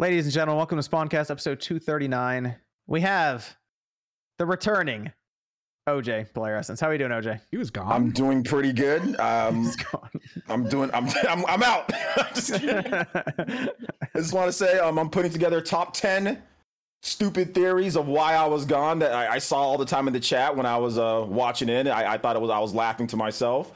[0.00, 2.56] Ladies and gentlemen, welcome to Spawncast episode 239.
[2.86, 3.54] We have
[4.38, 5.12] the returning
[5.86, 6.80] OJ Blair Essence.
[6.80, 7.38] How are you doing, OJ?
[7.50, 7.92] He was gone.
[7.92, 9.20] I'm doing pretty good.
[9.20, 10.08] Um, He's gone.
[10.48, 10.90] I'm doing.
[10.94, 11.06] I'm.
[11.28, 11.92] I'm, I'm out.
[12.34, 12.94] just kidding.
[12.94, 13.68] I
[14.16, 16.42] just want to say um, I'm putting together top ten
[17.02, 20.14] stupid theories of why I was gone that I, I saw all the time in
[20.14, 21.86] the chat when I was uh, watching it.
[21.88, 23.70] I, I thought it was I was laughing to myself.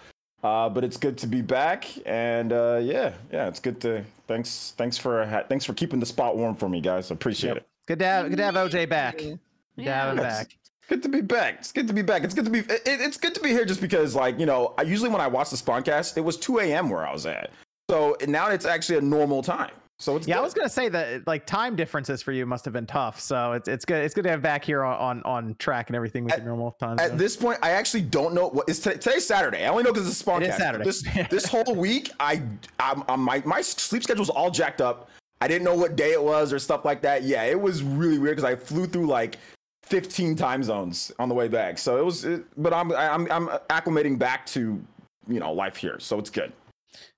[0.44, 4.04] Uh, but it's good to be back, and uh, yeah, yeah, it's good to.
[4.28, 7.10] Thanks, thanks for ha- thanks for keeping the spot warm for me, guys.
[7.10, 7.56] I appreciate Yep.
[7.56, 7.66] it.
[7.86, 9.16] good to have good to have OJ back.
[9.16, 9.38] Good
[9.78, 10.54] to have him back.
[10.86, 11.56] Good to be back.
[11.60, 12.24] It's good to be back.
[12.24, 12.58] It's good to be.
[12.58, 15.26] It, it's good to be here just because, like, you know, I usually when I
[15.28, 16.90] watch the Spawncast, it was 2 a.m.
[16.90, 17.50] where I was at.
[17.90, 19.70] So now it's actually a normal time.
[19.98, 22.74] So it's Yeah, I was gonna say that like time differences for you must have
[22.74, 23.20] been tough.
[23.20, 25.96] So it's it's good it's good to have back here on on, on track and
[25.96, 26.98] everything with At- your normal time.
[26.98, 29.64] At this point, I actually don't know what is today, today's Saturday.
[29.64, 30.40] I only know because it's a Spawncast.
[30.42, 30.84] It is Saturday.
[30.84, 32.42] This this whole week, I
[32.80, 35.10] I'm, I'm my my sleep schedule's all jacked up.
[35.40, 37.22] I didn't know what day it was or stuff like that.
[37.22, 39.36] Yeah, it was really weird because I flew through like
[39.84, 41.78] 15 time zones on the way back.
[41.78, 44.82] So it was, it, but I'm I'm I'm acclimating back to
[45.28, 46.00] you know life here.
[46.00, 46.52] So it's good.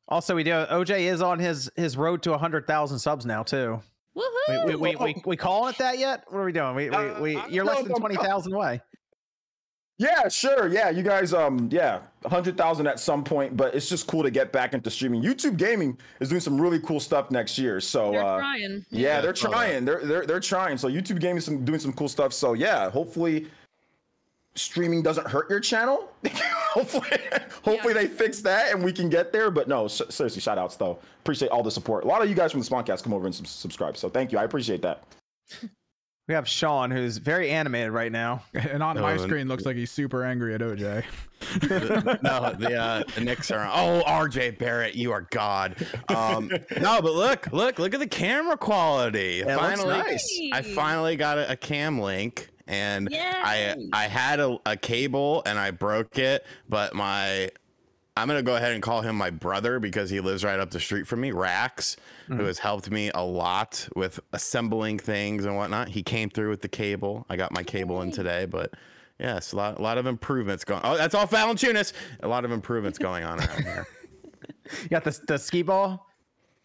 [0.09, 3.81] Also, we do OJ is on his his road to hundred thousand subs now too.
[4.15, 4.67] We Woohoo!
[4.67, 6.25] we, we, we, we calling it that yet?
[6.29, 6.75] What are we doing?
[6.75, 8.81] We, we, Uh, we I you're less than twenty thousand away.
[9.99, 10.69] Yeah, sure.
[10.69, 14.31] Yeah, you guys, um, yeah, hundred thousand at some point, but it's just cool to
[14.31, 15.23] get back into streaming.
[15.23, 17.81] YouTube gaming is doing some really cool stuff next year.
[17.81, 18.87] So They're uh, trying.
[18.91, 19.55] yeah, they're I saw that.
[19.57, 19.85] trying.
[19.87, 20.77] They're they're they're trying.
[20.77, 22.35] So YouTube gaming is some, doing some cool stuff.
[22.35, 23.47] So yeah, hopefully
[24.57, 26.11] streaming doesn't hurt your channel.
[26.71, 27.11] hopefully,
[27.63, 29.51] hopefully they fix that and we can get there.
[29.51, 30.99] But no, s- seriously, shout outs though.
[31.21, 32.05] Appreciate all the support.
[32.05, 33.97] A lot of you guys from the Spawncast come over and sub- subscribe.
[33.97, 34.39] So thank you.
[34.39, 35.03] I appreciate that.
[36.29, 38.43] We have Sean, who's very animated right now.
[38.55, 41.05] and on my No, screen looks like he's super angry at OJ.
[41.61, 43.65] The- no, the uh, the Knicks are.
[43.73, 45.77] Oh, RJ Barrett, you are God.
[46.09, 49.41] Um, no, but look, look, look at the camera quality.
[49.43, 50.41] It looks finally, nice.
[50.53, 53.89] I finally got a, a cam link, and I Yay.
[53.93, 57.51] I had a, a cable and I broke it, but my
[58.17, 60.81] I'm gonna go ahead and call him my brother because he lives right up the
[60.81, 61.97] street from me, Rax,
[62.29, 62.45] who mm-hmm.
[62.47, 65.89] has helped me a lot with assembling things and whatnot.
[65.89, 67.27] He came through with the cable.
[67.29, 68.73] I got my cable in today, but
[69.19, 70.81] yes, a lot, a lot of improvements going.
[70.83, 71.93] Oh, that's all Valanciunas.
[72.23, 73.87] A lot of improvements going on around here.
[74.83, 76.09] You got the the skee ball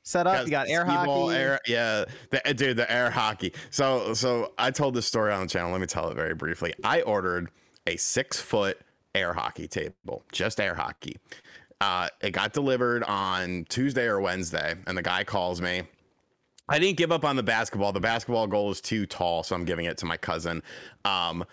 [0.04, 0.46] set up.
[0.46, 1.36] you got air hockey.
[1.36, 3.54] air, yeah, the, uh, dude, the air hockey.
[3.70, 5.72] So, so I told this story on the channel.
[5.72, 6.74] Let me tell it very briefly.
[6.84, 7.50] I ordered
[7.88, 8.80] a six foot
[9.16, 11.18] air hockey table, just air hockey.
[11.80, 15.84] Uh, it got delivered on Tuesday or Wednesday, and the guy calls me.
[16.70, 17.92] I didn't give up on the basketball.
[17.92, 20.62] The basketball goal is too tall, so I'm giving it to my cousin.
[21.04, 21.44] Um,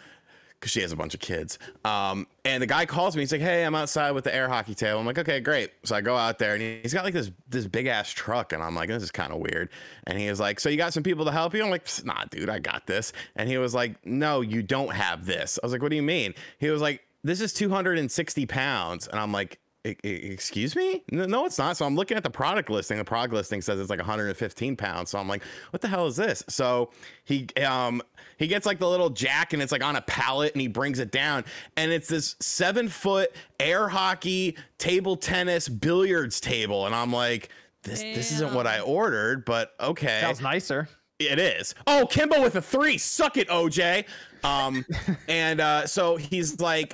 [0.59, 1.59] because she has a bunch of kids.
[1.85, 3.23] Um, and the guy calls me.
[3.23, 5.95] He's like, "Hey, I'm outside with the air hockey table." I'm like, "Okay, great." So
[5.95, 8.75] I go out there, and he's got like this this big ass truck, and I'm
[8.75, 9.71] like, "This is kind of weird."
[10.07, 12.05] And he was like, "So you got some people to help you?" I'm like, "Psst,
[12.05, 15.67] "Nah, dude, I got this." And he was like, "No, you don't have this." I
[15.67, 19.33] was like, "What do you mean?" He was like, "This is 260 pounds," and I'm
[19.33, 19.61] like.
[19.87, 21.03] "E- e- Excuse me?
[21.13, 21.77] No, no, it's not.
[21.77, 22.99] So I'm looking at the product listing.
[22.99, 25.11] The product listing says it's like 115 pounds.
[25.11, 26.43] So I'm like, what the hell is this?
[26.49, 26.91] So
[27.25, 28.03] he um
[28.39, 30.99] he gets like the little jack and it's like on a pallet and he brings
[30.99, 31.45] it down
[31.77, 33.31] and it's this seven foot
[33.61, 37.49] air hockey table tennis billiards table and I'm like
[37.83, 40.89] this this isn't what I ordered but okay Sounds nicer.
[41.19, 41.75] it is.
[41.87, 42.97] Oh, Kemba with a three.
[42.99, 44.05] Suck it, OJ.
[44.45, 44.85] Um,
[45.29, 46.93] and uh, so he's like,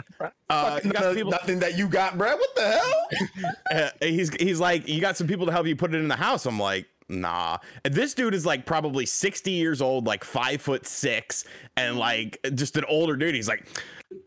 [0.50, 2.38] uh, you got Nothing, people, nothing that you got, Brad.
[2.38, 3.55] What the hell?
[3.71, 6.16] uh, he's he's like, you got some people to help you put it in the
[6.16, 6.47] house.
[6.47, 7.59] I'm like, nah.
[7.84, 11.44] And this dude is like probably 60 years old, like five foot six,
[11.77, 13.34] and like just an older dude.
[13.34, 13.66] He's like,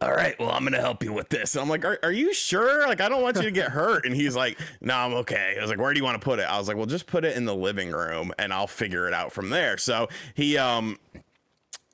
[0.02, 1.56] all right, well, I'm gonna help you with this.
[1.56, 2.88] And I'm like, are, are you sure?
[2.88, 4.06] Like, I don't want you to get hurt.
[4.06, 5.56] And he's like, no, I'm okay.
[5.58, 6.44] I was like, where do you want to put it?
[6.44, 9.14] I was like, well, just put it in the living room, and I'll figure it
[9.14, 9.78] out from there.
[9.78, 10.98] So he um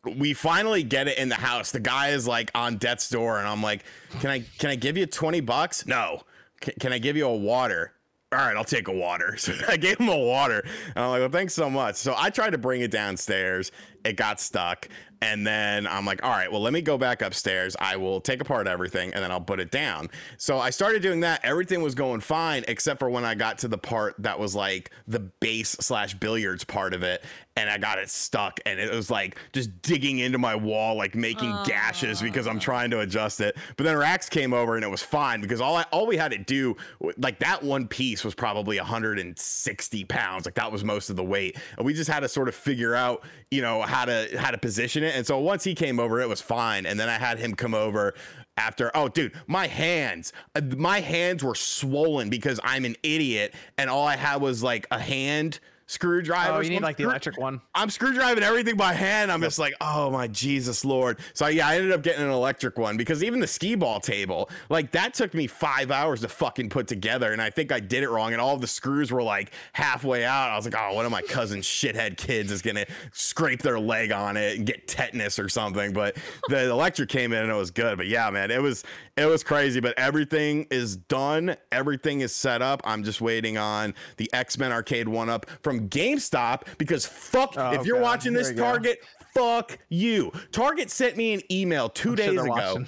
[0.03, 1.71] we finally get it in the house.
[1.71, 3.83] The guy is like on death's door, and I'm like,
[4.19, 5.85] "Can I can I give you twenty bucks?
[5.85, 6.21] No.
[6.61, 7.93] Can, can I give you a water?
[8.33, 9.37] All right, I'll take a water.
[9.43, 10.65] So I gave him a water.
[10.95, 11.95] And I'm like, well, thanks so much.
[11.97, 13.71] So I tried to bring it downstairs.
[14.03, 14.87] It got stuck.
[15.21, 17.75] And then I'm like, all right, well, let me go back upstairs.
[17.79, 20.09] I will take apart everything and then I'll put it down.
[20.37, 21.41] So I started doing that.
[21.43, 24.91] Everything was going fine, except for when I got to the part that was like
[25.07, 27.23] the base slash billiards part of it.
[27.55, 28.59] And I got it stuck.
[28.65, 32.89] And it was like just digging into my wall, like making gashes because I'm trying
[32.91, 33.55] to adjust it.
[33.77, 36.31] But then Rax came over and it was fine because all I, all we had
[36.31, 36.75] to do,
[37.17, 40.45] like that one piece was probably 160 pounds.
[40.45, 41.57] Like that was most of the weight.
[41.77, 44.57] And we just had to sort of figure out, you know, how to, how to
[44.57, 45.15] position it.
[45.15, 46.87] And so once he came over, it was fine.
[46.87, 48.15] And then I had him come over
[48.57, 53.89] after oh dude my hands uh, my hands were swollen because i'm an idiot and
[53.89, 56.57] all i had was like a hand screwdriver.
[56.57, 57.61] Oh, you need I'm like the electric one.
[57.75, 59.31] I'm screwdriving everything by hand.
[59.31, 61.19] I'm just like, oh my Jesus Lord.
[61.33, 64.49] So yeah, I ended up getting an electric one because even the skee ball table,
[64.69, 67.31] like that took me five hours to fucking put together.
[67.31, 68.33] And I think I did it wrong.
[68.33, 70.49] And all the screws were like halfway out.
[70.51, 74.11] I was like, oh, one of my cousin's shithead kids is gonna scrape their leg
[74.11, 75.93] on it and get tetanus or something.
[75.93, 76.17] But
[76.49, 77.97] the electric came in and it was good.
[77.97, 78.83] But yeah, man, it was
[79.17, 79.79] it was crazy.
[79.79, 81.55] But everything is done.
[81.71, 82.81] Everything is set up.
[82.83, 87.85] I'm just waiting on the X-Men arcade one up from GameStop because fuck Oh, if
[87.85, 88.03] you're God.
[88.03, 88.63] watching this you go.
[88.63, 88.99] Target,
[89.33, 90.31] fuck you.
[90.51, 92.49] Target sent me an email 2 I'm days they're ago.
[92.49, 92.87] watching.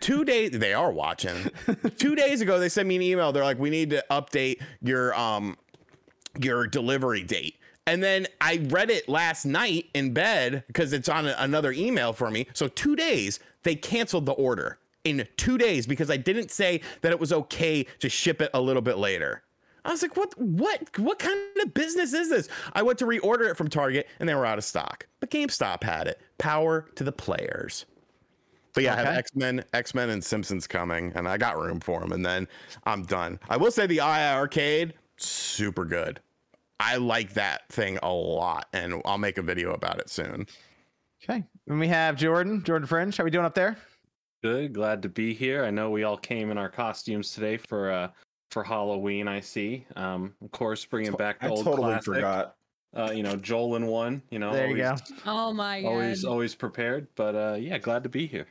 [0.00, 1.50] Two days they are watching.
[1.98, 3.32] Two days ago they sent me an email.
[3.32, 5.56] They're like, we need to update your um
[6.40, 7.56] your delivery date.
[7.86, 12.12] And then I read it last night in bed because it's on a- another email
[12.12, 12.46] for me.
[12.52, 17.12] So two days they canceled the order in two days because I didn't say that
[17.12, 19.42] it was okay to ship it a little bit later.
[19.84, 22.48] I was like, what, what, what kind of business is this?
[22.72, 25.82] I went to reorder it from Target and they were out of stock, but GameStop
[25.82, 26.20] had it.
[26.38, 27.84] Power to the players.
[28.72, 31.78] But yeah, I have X Men, X Men, and Simpsons coming, and I got room
[31.78, 32.48] for them, and then
[32.84, 33.38] I'm done.
[33.48, 36.18] I will say the iiRcade super good.
[36.80, 40.48] I like that thing a lot, and I'll make a video about it soon.
[41.22, 41.44] Okay.
[41.68, 43.16] And we have Jordan, Jordan Fringe.
[43.16, 43.76] How we doing up there?
[44.44, 45.64] Good, glad to be here.
[45.64, 48.08] I know we all came in our costumes today for uh
[48.50, 49.26] for Halloween.
[49.26, 49.86] I see.
[49.96, 52.04] Um, of course, bringing back the I old totally classic.
[52.14, 52.56] forgot.
[52.94, 54.20] Uh, you know, Joel in one.
[54.28, 54.96] You know, There you go.
[55.24, 55.88] Oh my god.
[55.88, 57.08] always, always prepared.
[57.16, 58.46] But uh, yeah, glad to be here.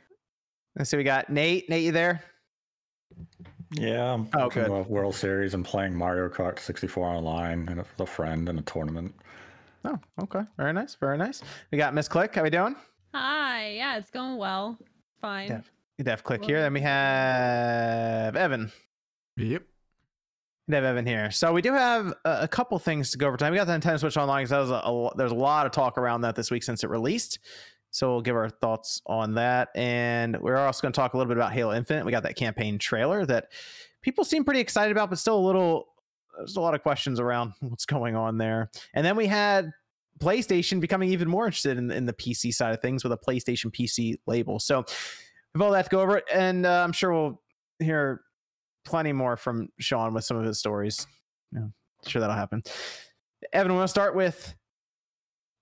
[0.76, 0.96] Let's see.
[0.96, 1.70] We got Nate.
[1.70, 2.24] Nate, you there?
[3.76, 4.72] Yeah, I'm Oh, watching good.
[4.72, 8.62] the World Series and playing Mario Kart 64 online and with a friend in a
[8.62, 9.14] tournament.
[9.84, 10.40] Oh, okay.
[10.56, 10.96] Very nice.
[10.96, 11.40] Very nice.
[11.70, 12.34] We got Miss Click.
[12.34, 12.74] How we doing?
[13.14, 13.74] Hi.
[13.76, 14.76] Yeah, it's going well.
[15.20, 15.48] Fine.
[15.48, 15.60] Yeah.
[15.98, 16.60] You have Click here.
[16.60, 18.72] Then we have Evan.
[19.36, 19.62] Yep.
[20.66, 21.30] We have Evan here.
[21.30, 23.52] So we do have a, a couple things to go over time.
[23.52, 25.72] We got the Nintendo Switch Online because that was a, a, there's a lot of
[25.72, 27.38] talk around that this week since it released.
[27.90, 31.28] So we'll give our thoughts on that, and we're also going to talk a little
[31.28, 32.04] bit about Halo Infinite.
[32.04, 33.52] We got that campaign trailer that
[34.02, 35.86] people seem pretty excited about, but still a little.
[36.36, 38.68] There's a lot of questions around what's going on there.
[38.94, 39.70] And then we had
[40.18, 43.72] PlayStation becoming even more interested in, in the PC side of things with a PlayStation
[43.72, 44.58] PC label.
[44.58, 44.84] So
[45.54, 47.40] we've all that to go over it, and uh, I'm sure we'll
[47.78, 48.20] hear
[48.84, 51.06] plenty more from Sean with some of his stories.
[51.52, 51.66] Yeah,
[52.06, 52.62] sure that'll happen.
[53.52, 54.54] Evan, we want to start with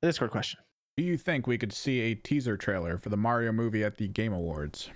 [0.01, 0.61] the Discord question.
[0.97, 4.09] Do you think we could see a teaser trailer for the Mario movie at the
[4.09, 4.91] Game Awards?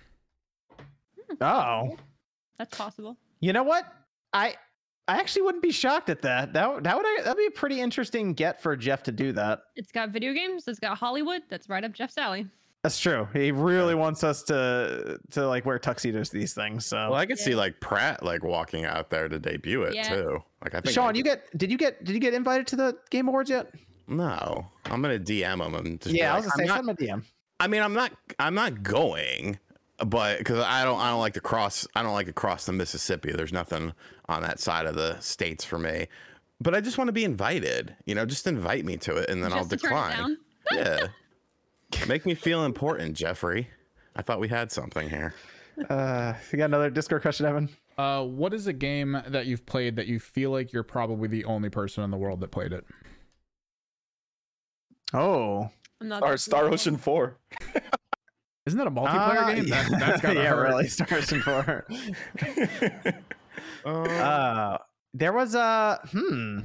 [1.40, 1.96] Oh,
[2.58, 3.16] That's possible.
[3.40, 3.84] you know what?
[4.32, 4.54] I
[5.08, 6.52] I actually wouldn't be shocked at that.
[6.52, 9.60] That would- that would that'd be a pretty interesting get for Jeff to do that.
[9.76, 10.66] It's got video games.
[10.66, 11.42] It's got Hollywood.
[11.48, 12.46] That's right up Jeff's alley.
[12.86, 13.26] That's true.
[13.32, 16.86] He really wants us to to like wear tuxedos to these things.
[16.86, 20.08] So, Well, I could see like Pratt like walking out there to debut it Yeah.
[20.08, 20.42] too.
[20.62, 22.76] Like I think Sean, I you get did you get did you get invited to
[22.76, 23.72] the Game Awards yet?
[24.06, 24.66] no.
[24.84, 26.96] I'm gonna DM him and just be yeah, I like, was gonna I'm say not-
[26.96, 27.22] send him a DM.
[27.58, 28.12] I mean, I'm not.
[28.38, 29.58] I'm not going,
[30.06, 31.00] but because I don't.
[31.00, 31.88] I don't like to cross.
[31.96, 33.32] I don't like to cross the Mississippi.
[33.32, 33.94] There's nothing
[34.28, 36.06] on that side of the states for me.
[36.60, 37.96] But I just want to be invited.
[38.04, 40.36] You know, just invite me to it, and then I'll Just to turn it decline.
[40.70, 41.06] Yeah,
[42.08, 43.68] make me feel important, Jeffrey.
[44.14, 45.34] I thought we had something here.
[45.90, 47.68] Uh, you got another Discord question, Evan?
[47.98, 51.44] Uh, what is a game that you've played that you feel like you're probably the
[51.44, 52.84] only person in the world that played it?
[55.14, 56.64] Oh, I'm not Star, that Star.
[56.66, 57.36] Ocean 4.
[58.66, 59.68] Isn't that a multiplayer Uh, game?
[59.68, 60.68] That, that's gotta yeah, hurt.
[60.68, 60.88] really.
[60.88, 61.86] Star Ocean Four.
[63.84, 64.78] Uh,
[65.14, 66.60] there was a hmm.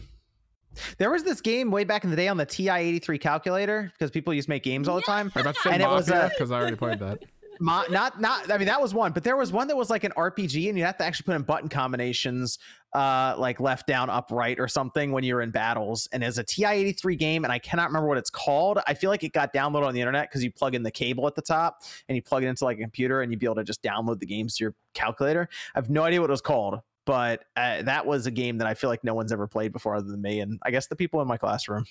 [0.97, 4.33] There was this game way back in the day on the TI-83 calculator because people
[4.33, 5.31] used to make games all the time.
[5.35, 7.19] I'm about to say And it was Mafia a- because I already played that.
[7.59, 10.03] Ma- not not I mean that was one, but there was one that was like
[10.03, 12.57] an RPG and you have to actually put in button combinations
[12.93, 16.43] uh like left down up right or something when you're in battles and it's a
[16.43, 18.79] TI-83 game and I cannot remember what it's called.
[18.87, 21.27] I feel like it got downloaded on the internet because you plug in the cable
[21.27, 23.55] at the top and you plug it into like a computer and you'd be able
[23.55, 25.47] to just download the games to your calculator.
[25.75, 28.67] I have no idea what it was called, but uh, that was a game that
[28.67, 30.95] I feel like no one's ever played before other than me and I guess the
[30.95, 31.85] people in my classroom.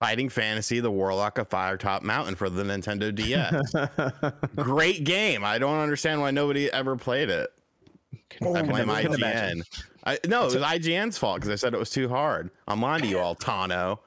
[0.00, 3.74] Fighting Fantasy: The Warlock of Firetop Mountain for the Nintendo DS.
[4.54, 5.42] Great game.
[5.44, 7.50] I don't understand why nobody ever played it.
[8.42, 9.14] Oh, I blame I IGN.
[9.16, 9.64] imagine.
[10.04, 12.50] I, no, it was IGN's fault because I said it was too hard.
[12.68, 13.98] I'm on to you all, Tano.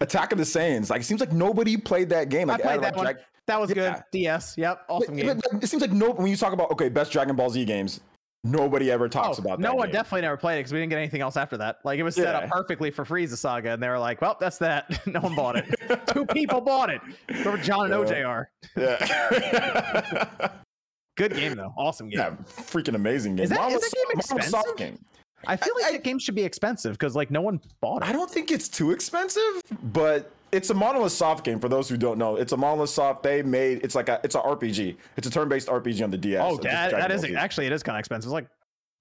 [0.00, 0.90] Attack of the Saiyans.
[0.90, 2.50] Like, it seems like nobody played that game.
[2.50, 3.04] I played that like, one.
[3.04, 3.18] Drag-
[3.48, 3.94] That was Yeah.
[3.94, 4.04] good.
[4.12, 4.54] DS.
[4.56, 4.82] Yep.
[4.88, 5.40] Awesome But- game.
[5.52, 6.10] but, it seems like no.
[6.10, 8.00] When you talk about okay, best Dragon Ball Z games,
[8.44, 9.62] nobody ever oh, talks Oh, about that.
[9.62, 9.94] no one game.
[9.94, 11.78] definitely never played it because we didn't get anything else after that.
[11.84, 14.58] Like it was set up perfectly for Frieza Saga, and they were like, "Well, that's
[14.58, 15.64] that." no one bought it.
[16.08, 17.00] Two people bought it.
[17.28, 18.14] Remember John and Yeah.
[18.14, 18.50] OJ are.
[18.76, 20.48] Yeah.
[21.16, 21.74] Good game though.
[21.76, 22.18] Awesome game.
[22.18, 23.44] yeah, freaking amazing game.
[23.44, 24.50] Is that- Mine is was- that game expensive?
[24.50, 24.98] soft game.
[25.46, 28.08] I feel like I- that game should be expensive because like no one bought it.
[28.08, 31.58] I don't think it's too expensive, but it's a Monolith Soft game.
[31.58, 33.22] For those who don't know, it's a Monolith Soft.
[33.22, 34.96] They made it's like a it's a RPG.
[35.16, 36.40] It's a turn-based RPG on the DS.
[36.44, 38.28] Oh, that, that is actually it is kind of expensive.
[38.28, 38.46] It's like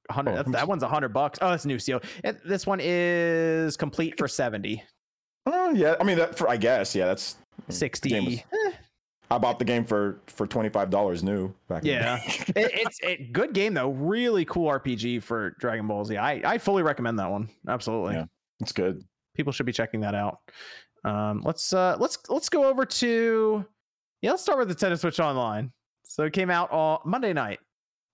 [0.10, 0.32] hundred.
[0.32, 1.40] Oh, that, that one's a hundred bucks.
[1.42, 2.02] Oh, that's new seal.
[2.46, 4.84] This one is complete for 70,
[5.48, 7.06] Oh yeah, I mean that for I guess yeah.
[7.06, 7.36] That's
[7.70, 8.20] 60.
[8.20, 8.72] was- Eh,
[9.32, 11.54] I bought the game for for twenty five dollars new.
[11.70, 12.20] Back Yeah.
[12.26, 13.90] it, it's a good game though.
[13.90, 16.18] Really cool RPG for Dragon Ball Z.
[16.18, 17.50] I I fully recommend that one.
[17.68, 18.16] Absolutely.
[18.16, 18.26] Yeah.
[18.60, 19.04] it's good.
[19.36, 20.40] People should be checking that out.
[21.04, 23.66] Um, let's uh let's let's go over to
[24.22, 24.32] yeah.
[24.32, 25.72] Let's start with the Nintendo Switch Online.
[26.04, 27.60] So it came out on Monday night.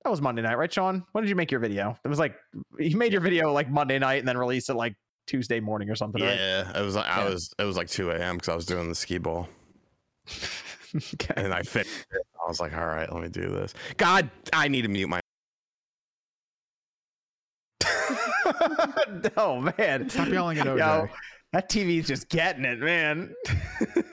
[0.03, 1.03] That was Monday night, right, Sean?
[1.11, 1.97] When did you make your video?
[2.05, 2.35] It was like
[2.79, 5.95] you made your video like Monday night and then released it like Tuesday morning or
[5.95, 6.37] something, right?
[6.37, 8.35] Yeah, it was like I was it was like 2 a.m.
[8.37, 9.49] because I was doing the skee ball.
[10.95, 11.33] okay.
[11.35, 12.21] And I finished it.
[12.43, 13.73] I was like, all right, let me do this.
[13.97, 15.19] God, I need to mute my
[19.37, 20.09] oh man.
[20.09, 20.77] Stop yelling at OJ.
[20.77, 21.09] Yo,
[21.57, 23.33] that TV's just getting it, man.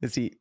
[0.00, 0.32] Is he?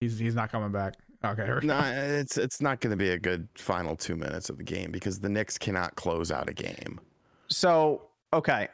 [0.00, 0.96] He's he's not coming back.
[1.24, 1.46] Okay.
[1.66, 1.86] No, go.
[1.86, 5.18] it's it's not going to be a good final two minutes of the game because
[5.18, 7.00] the Knicks cannot close out a game.
[7.48, 8.68] So okay,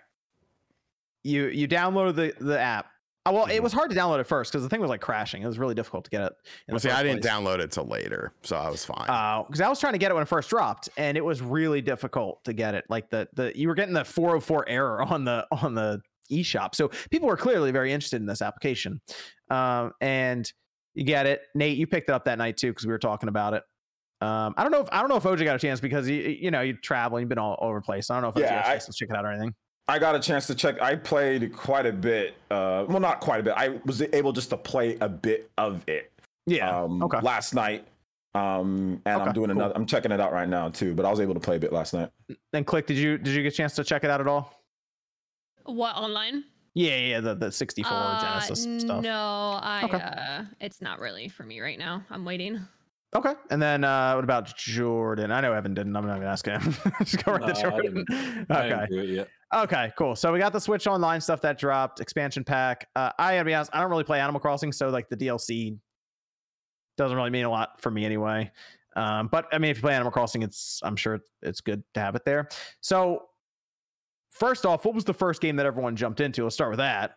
[1.23, 2.87] you you download the the app.
[3.27, 3.63] Oh, well, it Mhm.
[3.63, 5.43] was hard to download at first because the thing was like crashing.
[5.43, 6.33] It was really difficult to get it.
[6.67, 7.33] in Well, see, I didn't place.
[7.33, 9.07] download it till later, so I was fine.
[9.47, 11.83] because I was trying to get it when it first dropped, and it was really
[11.83, 12.85] difficult to get it.
[12.89, 16.75] Like the the you were getting the 404 error on the on the eShop.
[16.75, 19.01] So people were clearly very interested in this application,
[19.51, 20.51] um, and
[20.95, 21.43] you get it.
[21.55, 23.63] Nate, you picked it up that night too because we were talking about it.
[24.21, 26.17] Um, I don't know if I don't know if OJ got a chance because you
[26.17, 28.11] you know you travel, you've been all over the place.
[28.11, 29.31] I don't know if OJ Yeah, got a I- chance to check it out or
[29.33, 29.55] anything.
[29.89, 30.81] I got a chance to check.
[30.83, 32.35] I played quite a bit.
[32.51, 33.55] Uh, well, not quite a bit.
[33.57, 36.13] I was able just to play a bit of it.
[36.47, 36.83] Yeah.
[36.83, 37.21] Um, okay.
[37.21, 37.87] Last night.
[38.35, 39.57] Um, and Okay, I'm doing cool.
[39.57, 39.75] another.
[39.75, 40.95] I'm checking it out right now too.
[40.95, 42.11] But I was able to play a bit last night.
[42.53, 42.87] And click.
[42.87, 44.53] Did you did you get a chance to check it out at all?
[45.65, 46.45] What online?
[46.75, 49.03] Yeah, yeah, the the 64 Uh, Genesis stuff.
[49.03, 49.83] No, I.
[49.85, 49.97] Okay.
[49.97, 52.05] Uh, it's not really for me right now.
[52.11, 52.61] I'm waiting.
[53.17, 53.33] Okay.
[53.51, 55.31] And then uh what about Jordan?
[55.33, 55.97] I know Evan didn't.
[55.97, 56.75] I'm not gonna ask him.
[57.03, 58.05] Just go right No, to I Jordan.
[58.09, 58.69] didn't- I Okay.
[58.69, 59.29] didn't do it yet.
[59.55, 60.15] Okay, cool.
[60.15, 62.87] So we got the Switch Online stuff that dropped, expansion pack.
[62.95, 65.79] Uh, I gotta be honest, I don't really play Animal Crossing, so like the DLC
[66.99, 68.51] doesn't really mean a lot for me anyway.
[68.95, 72.01] Um, but I mean, if you play Animal Crossing, it's I'm sure it's good to
[72.01, 72.49] have it there.
[72.83, 73.23] So
[74.33, 76.43] first off, what was the first game that everyone jumped into?
[76.43, 77.15] Let's start with that.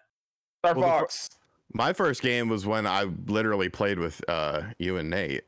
[0.64, 1.30] Star Well, the fir- Fox.
[1.74, 5.44] My first game was when I literally played with uh, you and Nate.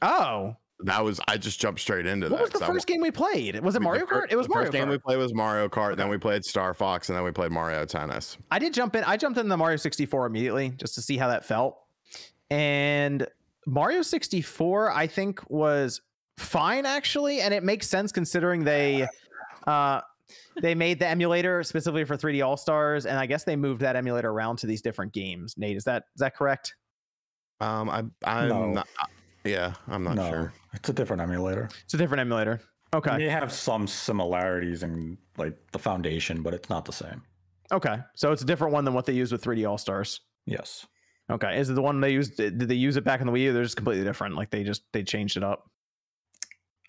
[0.00, 2.42] Oh, That was I just jumped straight into what that.
[2.42, 3.54] was the 'cause I first game we played?
[3.60, 4.26] Was it We- the Mario fir- Kart?
[4.32, 5.96] It was the Mario first game we played was Mario Kart.
[5.96, 8.36] Then we played Star Fox, and then we played Mario Tennis.
[8.50, 9.04] I did jump in.
[9.04, 11.78] I jumped in the Mario 64 immediately just to see how that felt.
[12.50, 13.26] And
[13.66, 16.00] Mario 64, I think, was
[16.36, 19.06] fine actually, and it makes sense considering they
[19.66, 20.00] uh
[20.60, 23.94] they made the emulator specifically for 3D All Stars, and I guess they moved that
[23.96, 25.54] emulator around to these different games.
[25.56, 26.74] Nate, is that is that correct?
[27.60, 28.66] Um, I I'm No.
[28.72, 28.88] not.
[29.44, 30.52] Yeah, I'm not no, sure.
[30.72, 31.68] it's a different emulator.
[31.84, 32.60] It's a different emulator.
[32.94, 33.16] Okay.
[33.18, 37.22] They have some similarities in like the foundation, but it's not the same.
[37.72, 37.98] Okay.
[38.14, 40.20] So it's a different one than what they used with 3D All Stars.
[40.46, 40.86] Yes.
[41.30, 41.58] Okay.
[41.58, 42.36] Is it the one they used?
[42.36, 43.52] Did they use it back in the Wii U?
[43.52, 44.36] They're just completely different.
[44.36, 45.70] Like they just they changed it up.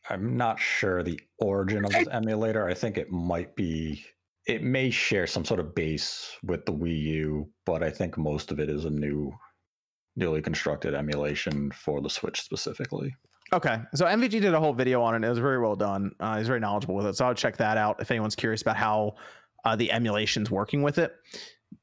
[0.10, 2.68] I'm not sure the origin of this emulator.
[2.68, 4.04] I think it might be
[4.46, 8.52] it may share some sort of base with the Wii U, but I think most
[8.52, 9.32] of it is a new
[10.16, 13.16] newly constructed emulation for the Switch specifically.
[13.52, 15.26] Okay, so MVG did a whole video on it.
[15.26, 16.12] It was very well done.
[16.20, 18.78] Uh, he's very knowledgeable with it, so I'll check that out if anyone's curious about
[18.78, 19.16] how
[19.64, 21.14] uh, the emulation's working with it.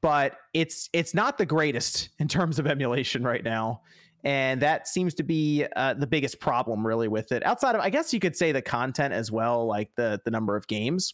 [0.01, 3.81] But it's it's not the greatest in terms of emulation right now,
[4.23, 7.45] and that seems to be uh, the biggest problem really with it.
[7.45, 10.57] Outside of, I guess you could say the content as well, like the the number
[10.57, 11.13] of games.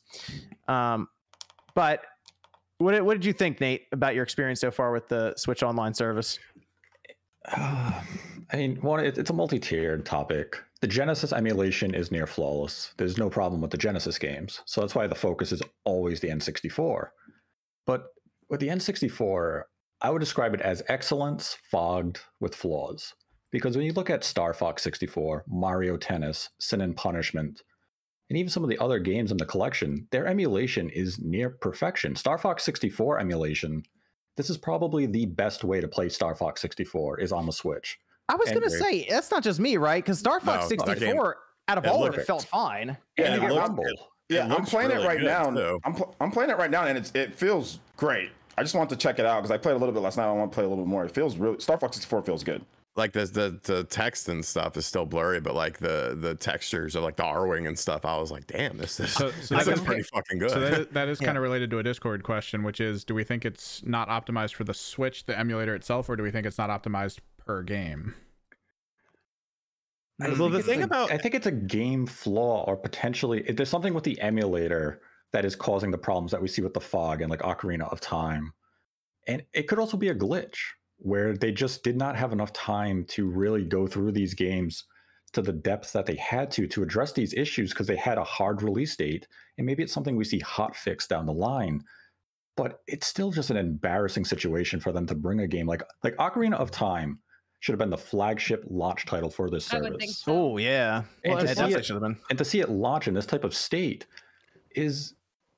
[0.68, 1.08] Um,
[1.76, 2.02] but
[2.80, 5.94] what what did you think, Nate, about your experience so far with the Switch Online
[5.94, 6.40] service?
[7.52, 8.02] Uh,
[8.52, 10.58] I mean, one, it, it's a multi-tiered topic.
[10.80, 12.94] The Genesis emulation is near flawless.
[12.98, 16.30] There's no problem with the Genesis games, so that's why the focus is always the
[16.30, 17.10] N64.
[17.86, 18.06] But
[18.50, 19.64] with the N64,
[20.02, 23.14] I would describe it as excellence fogged with flaws.
[23.52, 27.64] Because when you look at Star Fox 64, Mario Tennis, Sin and Punishment,
[28.30, 32.16] and even some of the other games in the collection, their emulation is near perfection.
[32.16, 33.84] Star Fox 64 emulation
[34.38, 38.00] this is probably the best way to play Star Fox 64 is on the Switch.
[38.30, 40.04] I was And gonna say that's not just me, right?
[40.04, 42.96] Because Star Fox No, 64, out of It all of it, felt fine.
[43.18, 43.86] Yeah, And you it get looks- rumble.
[44.30, 45.50] Yeah, I'm playing really it right good, now.
[45.52, 45.80] too.
[45.86, 48.30] I'm pl- I'm playing it right now, and it's it feels great.
[48.58, 50.26] I just want to check it out because I played a little bit last night.
[50.28, 51.06] I want to play a little bit more.
[51.06, 52.64] It feels really Star Fox 64 feels good.
[52.98, 56.96] Like the, the the text and stuff is still blurry, but like the the textures
[56.96, 59.36] of like the R wing and stuff, I was like, damn, this is So- so
[59.38, 60.50] this that is is- pretty fucking good.
[60.50, 61.28] So that is, that is Yeah.
[61.28, 64.56] kind of related to a Discord question, which is, do we think it's not optimized
[64.56, 68.16] for the Switch, the emulator itself, or do we think it's not optimized per game?
[70.20, 73.56] I Well, the thing a- about- I think it's a game flaw or potentially if
[73.56, 75.02] there's something with the emulator
[75.34, 78.00] that is causing the problems that we see with the fog and like Ocarina of
[78.02, 78.54] Time.
[79.28, 80.58] And it could also be a glitch
[80.98, 84.84] where they just did not have enough time to really go through these games
[85.34, 88.24] to the depth that they had to to address these issues because they had a
[88.24, 89.28] hard release date.
[89.58, 91.84] And maybe it's something we see hot fix down the line.
[92.56, 96.16] But it's still just an embarrassing situation for them to bring a game like like
[96.18, 97.20] Ocarina of Time
[97.60, 100.18] should have been the flagship launch title for this service.
[100.20, 100.32] so.
[100.54, 101.52] Oh yeah, And well, to it
[101.90, 102.18] it- been.
[102.30, 104.08] and to see it launch in this type of state
[104.76, 105.14] is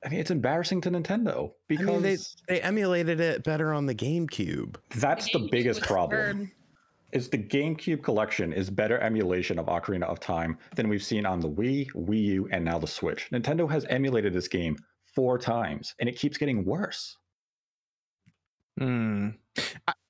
[0.05, 3.85] i mean it's embarrassing to nintendo I because mean, they they emulated it better on
[3.85, 4.75] the GameCube.
[4.95, 6.47] that's the GameCube biggest problem superb.
[7.11, 11.39] is the gamecube collection is better emulation of ocarina of time than we've seen on
[11.39, 14.77] the wii wii u and now the switch nintendo has emulated this game
[15.15, 17.17] four times and it keeps getting worse
[18.77, 19.29] Hmm.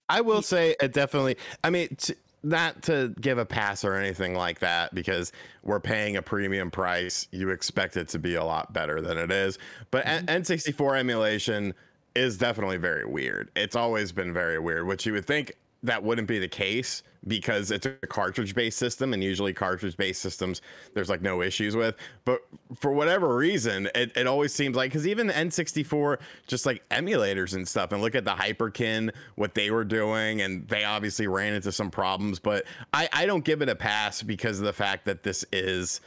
[0.07, 1.37] I will say it definitely.
[1.63, 5.31] I mean, t- not to give a pass or anything like that, because
[5.63, 7.27] we're paying a premium price.
[7.31, 9.57] You expect it to be a lot better than it is.
[9.91, 10.29] But mm-hmm.
[10.29, 11.73] N- N64 emulation
[12.15, 13.51] is definitely very weird.
[13.55, 15.53] It's always been very weird, which you would think
[15.83, 20.21] that wouldn't be the case because it's a cartridge based system and usually cartridge based
[20.21, 20.61] systems
[20.93, 21.95] there's like no issues with.
[22.25, 22.41] But
[22.75, 27.53] for whatever reason it, it always seems like because even the n64 just like emulators
[27.55, 31.53] and stuff and look at the hyperkin what they were doing and they obviously ran
[31.53, 35.05] into some problems but i i don't give it a pass because of the fact
[35.05, 36.01] that this is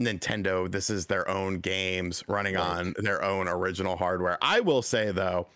[0.00, 4.36] Nintendo, this is their own games running on their own original hardware.
[4.42, 5.46] I will say though,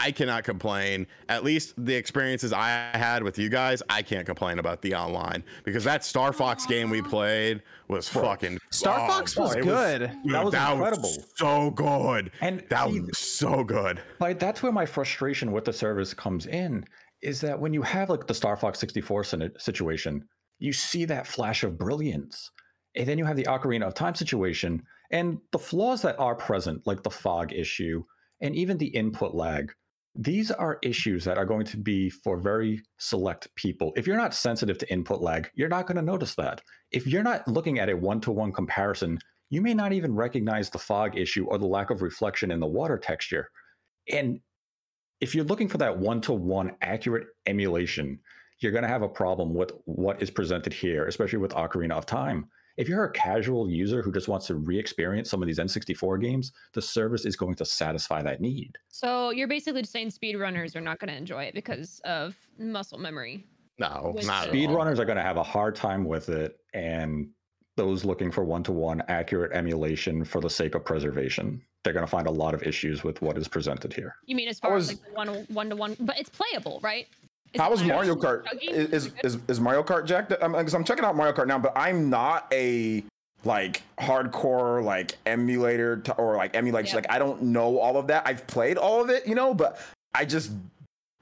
[0.00, 1.06] I cannot complain.
[1.28, 5.42] At least the experiences I had with you guys, I can't complain about the online
[5.64, 9.74] because that Star Fox game we played was fucking Star oh, Fox was it was-
[9.74, 10.10] good.
[10.24, 11.12] dude, That was incredible.
[11.34, 12.30] so good.
[12.40, 14.00] And that see- was so good.
[14.20, 16.84] Like that's where my frustration with the service comes in
[17.20, 19.24] is that when you have like the Star Fox 64
[19.58, 20.24] situation,
[20.60, 22.50] you see that flash of brilliance.
[22.94, 26.86] And then you have the Ocarina of Time situation and the flaws that are present,
[26.86, 28.04] like the fog issue
[28.40, 29.72] and even the input lag.
[30.14, 33.92] These are issues that are going to be for very select people.
[33.96, 36.60] If you're not sensitive to input lag, you're not going to notice that.
[36.90, 39.18] If you're not looking at a one to one comparison,
[39.50, 42.66] you may not even recognize the fog issue or the lack of reflection in the
[42.66, 43.48] water texture.
[44.12, 44.40] And
[45.20, 48.18] if you're looking for that one to one accurate emulation,
[48.60, 52.06] you're going to have a problem with what is presented here, especially with Ocarina of
[52.06, 52.48] Time.
[52.78, 56.20] If you're a casual user who just wants to re experience some of these N64
[56.20, 58.78] games, the service is going to satisfy that need.
[58.88, 62.98] So you're basically just saying speedrunners are not going to enjoy it because of muscle
[62.98, 63.44] memory.
[63.80, 64.48] No, With not.
[64.48, 67.28] Speedrunners are going to have a hard time with it, and
[67.76, 72.04] those looking for one to one accurate emulation for the sake of preservation, they're going
[72.04, 74.14] to find a lot of issues with what is presented here.
[74.26, 77.08] You mean as far was- as like one one to one, but it's playable, right?
[77.54, 77.96] Is How it is playable?
[77.96, 78.44] Mario Kart?
[78.62, 80.32] Is is, is, is Mario Kart jacked?
[80.42, 83.02] I'm, 'cause I'm checking out Mario Kart now, but I'm not a
[83.44, 86.88] like hardcore like emulator to, or like emulate.
[86.88, 86.96] Yeah.
[86.96, 88.26] Like I don't know all of that.
[88.26, 89.80] I've played all of it, you know, but
[90.14, 90.50] I just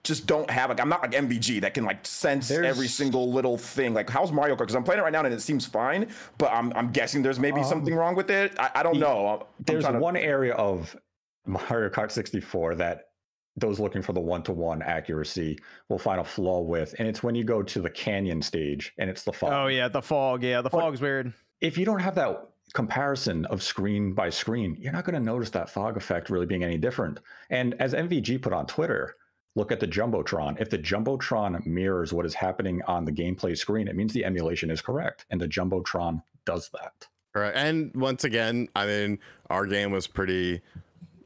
[0.02, 3.58] just don't have like I'm not like MVG that can like sense every single little
[3.58, 3.92] thing.
[3.94, 4.60] Like how's Mario Kart?
[4.60, 6.08] Because I'm playing it right now and it seems fine,
[6.38, 8.52] but I'm I'm guessing there's maybe Um, something wrong with it.
[8.58, 9.28] I, I don't the- know.
[9.28, 10.96] I'm There's trying to- one area of
[11.44, 13.08] Mario Kart 64 that
[13.56, 17.22] those looking for the one to one accuracy will find a flaw with, and it's
[17.22, 19.50] when you go to the canyon stage and it's the fog.
[19.52, 20.42] Oh yeah, the fog.
[20.42, 21.32] Yeah, the But- fog's weird.
[21.62, 25.48] If you don't have that comparison of screen by screen, you're not going to notice
[25.50, 27.20] that fog effect really being any different.
[27.48, 29.16] And as MVG put on Twitter,
[29.54, 30.60] look at the Jumbotron.
[30.60, 34.70] If the Jumbotron mirrors what is happening on the gameplay screen, it means the emulation
[34.70, 37.06] is correct, and the Jumbotron does that.
[37.34, 37.52] Right.
[37.54, 40.60] And once again, I mean, our game was pretty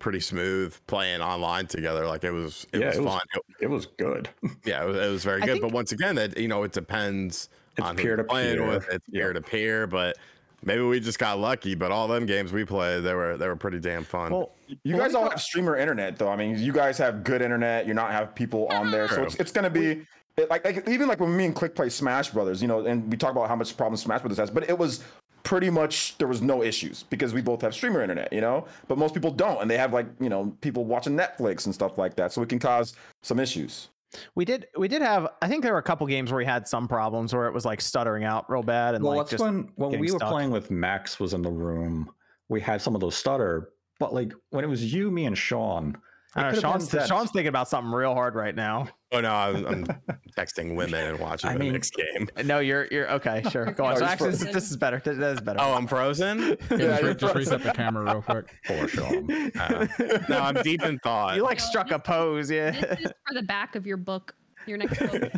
[0.00, 2.06] pretty smooth playing online together.
[2.06, 3.20] Like it was it Yeah, was it was- fun.
[3.34, 4.28] It- It was good.
[4.64, 5.60] yeah, it was, it was very I good.
[5.60, 8.66] but once again, that you know, it depends It's on who playing peer-to-peer.
[8.66, 8.88] with.
[8.88, 9.12] It's Yep.
[9.12, 10.16] peer to peer, but
[10.64, 11.74] maybe we just got lucky.
[11.76, 14.32] But all them games we played, they were they were pretty damn fun.
[14.32, 14.50] Well,
[14.82, 16.28] You guys all have streamer internet, though.
[16.28, 17.86] I mean, you guys have good internet.
[17.86, 21.06] You're not have people on there, so it's, it's gonna be it, like, like even
[21.08, 23.56] like when me and Click play Smash Brothers, you know, and we talk about how
[23.56, 25.02] much problems Smash Brothers has, but it was
[25.42, 28.66] pretty much there was no issues because we both have streamer internet, you know.
[28.88, 31.98] But most people don't, and they have like you know people watching Netflix and stuff
[31.98, 33.88] like that, so it can cause some issues.
[34.34, 35.28] we did we did have.
[35.42, 37.64] I think there were a couple games where we had some problems where it was
[37.64, 40.30] like stuttering out real bad and well, like that's just when when we were stuck.
[40.30, 42.10] playing with Max was in the room.
[42.48, 45.96] We had some of those stutter, but like when it was you, me, and Sean,
[46.34, 46.58] I know.
[46.58, 48.88] Sean's, Sean's thinking about something real hard right now.
[49.12, 49.84] Oh no, I'm, I'm
[50.38, 52.28] texting women and watching I the mean- Knicks game.
[52.44, 53.42] No, you're you're okay.
[53.50, 53.94] Sure, go on.
[53.94, 55.00] No, So actually, this, this is better.
[55.04, 55.58] This, is better.
[55.60, 56.38] Oh, I'm frozen.
[56.38, 58.54] Yeah, just, you're just reset the camera real quick.
[58.66, 59.30] Poor Sean.
[59.58, 59.86] Uh,
[60.28, 61.34] no, I'm deep in thought.
[61.36, 62.70] you like struck a pose, yeah.
[62.70, 64.34] This is for the back of your book,
[64.66, 65.32] your next book.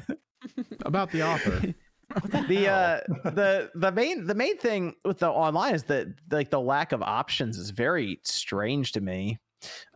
[0.85, 1.75] About the author.
[2.49, 6.61] the uh the the main the main thing with the online is that like the
[6.61, 9.39] lack of options is very strange to me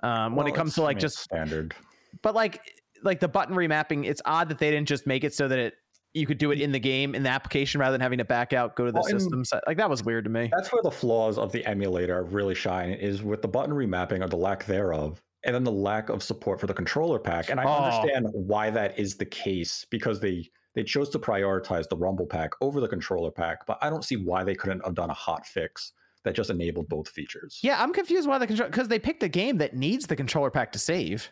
[0.03, 1.75] um when it comes to like just standard.
[2.23, 2.63] but like
[3.07, 5.75] like the button remapping it's odd that they didn't just make it so that it
[6.15, 8.53] you could do it in the game in the application rather than having to back
[8.53, 9.61] out go to the Well, system side.
[9.67, 12.91] like that was weird to me That's where the flaws of the emulator really shine
[12.91, 16.59] is with the button remapping or the lack thereof, and then the lack of support
[16.61, 17.51] for the controller pack.
[17.51, 17.85] And I Oh.
[17.85, 22.51] understand why that is the case because they they chose to prioritize the Rumble pack
[22.61, 25.47] over the controller pack, but I don't see why they couldn't have done a hot
[25.47, 25.93] fix
[26.25, 27.61] that just enabled both features.
[27.63, 30.51] yeah i'm confused why the control because they picked a game that needs the controller
[30.51, 31.31] pack to save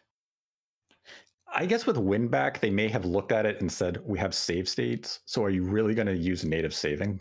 [1.54, 4.68] I guess with WinBack, they may have looked at it and said, "We have save
[4.68, 7.20] states, so are you really going to use native saving?"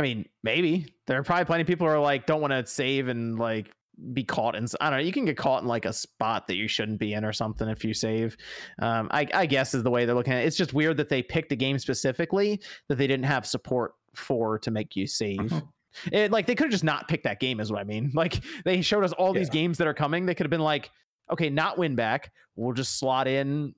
[0.00, 2.64] I mean, maybe there are probably plenty of people who are like don't want to
[2.66, 3.70] save and like
[4.12, 4.66] be caught in.
[4.80, 5.04] I don't know.
[5.04, 7.68] You can get caught in like a spot that you shouldn't be in or something
[7.68, 8.36] if you save.
[8.78, 10.46] Um, I, I guess is the way they're looking at it.
[10.46, 14.58] It's just weird that they picked a game specifically that they didn't have support for
[14.60, 15.38] to make you save.
[15.38, 15.68] Mhm.
[16.12, 18.12] It, like they could have just not picked that game, is what I mean.
[18.14, 20.26] Like they showed us all these games that are coming.
[20.26, 20.90] They could have been like,
[21.30, 22.26] okay, not WinBack.
[22.56, 23.74] We'll just slot in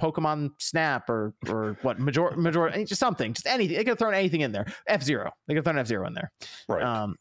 [0.00, 3.76] Pokemon Snap or or what major major just something, just anything.
[3.76, 4.66] They could have thrown anything in there.
[4.88, 5.30] F zero.
[5.46, 6.30] They could have thrown F zero in there.
[6.68, 6.82] Right.
[6.82, 7.16] Um,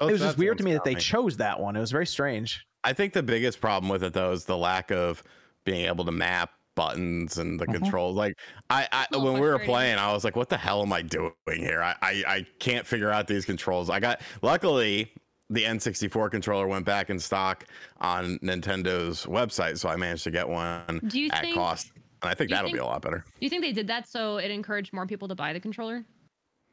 [0.00, 1.00] Oh, it was so just weird to me that they coming.
[1.02, 1.76] chose that one.
[1.76, 2.66] It was very strange.
[2.82, 5.22] I think the biggest problem with it though is the lack of
[5.64, 7.74] being able to map buttons and the Mhm.
[7.74, 8.16] controls.
[8.16, 8.34] Like
[8.68, 11.02] I, I little when we were playing, I was like, "What the hell am I
[11.02, 11.80] doing here?
[11.82, 15.12] I, I, I can't figure out these controls." I got luckily
[15.52, 17.66] the N64 controller went back in stock
[18.00, 21.54] on Nintendo's website, so I managed to get one Do you at think?
[21.54, 23.18] cost, and I think that'll be a lot better.
[23.38, 26.04] Do you think they did that so it encouraged more people to buy the controller?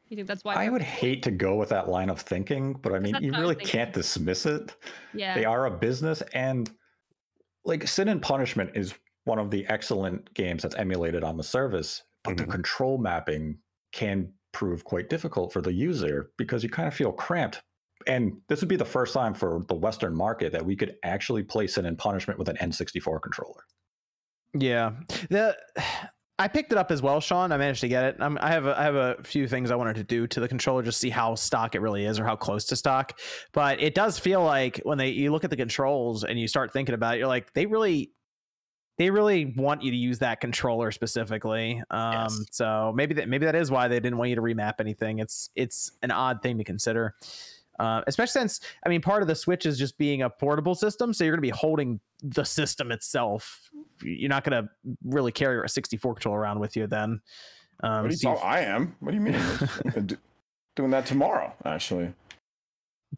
[0.08, 0.56] You think that's why?
[0.56, 3.39] I would hate to go with that line of thinking, but I mean, you what
[3.39, 4.76] I was really can't dismiss it.
[5.13, 5.36] Yeah.
[5.36, 6.72] They are a business, and
[7.65, 12.04] like Sin and Punishment is one of the excellent games that's emulated on the service,
[12.24, 12.38] but Mhm.
[12.38, 13.60] the control mapping
[13.92, 17.62] can prove quite difficult for the user because you kind of feel cramped.
[18.07, 21.43] And this would be the first time for the Western market that we could actually
[21.43, 23.65] play Sin and Punishment with an N64 controller.
[24.53, 24.93] Yeah,
[25.29, 25.57] the
[26.41, 27.51] I picked it up as well, Sean.
[27.51, 28.15] I managed to get it.
[28.21, 30.47] I'm, I have a, I have a few things I wanted to do to the
[30.47, 33.19] controller, just see how stock it really is or how close to stock.
[33.51, 36.71] But it does feel like when they you look at the controls and you start
[36.71, 38.12] thinking about it, you're like they really.
[38.97, 42.38] They really want you to use that controller specifically, um, Yes.
[42.51, 45.19] so maybe that maybe that is why they didn't want you to remap anything.
[45.19, 47.15] It's it's an odd thing to consider.
[47.80, 51.13] Uh, especially since I mean, part of the Switch is just being a portable system,
[51.13, 53.70] so you're going to be holding the system itself.
[54.02, 54.70] You're not going to
[55.04, 57.22] really carry a 64 controller around with you then.
[57.82, 58.96] Um, What do you so I am.
[59.00, 59.39] What do you mean?
[60.76, 62.13] Doing that tomorrow, actually.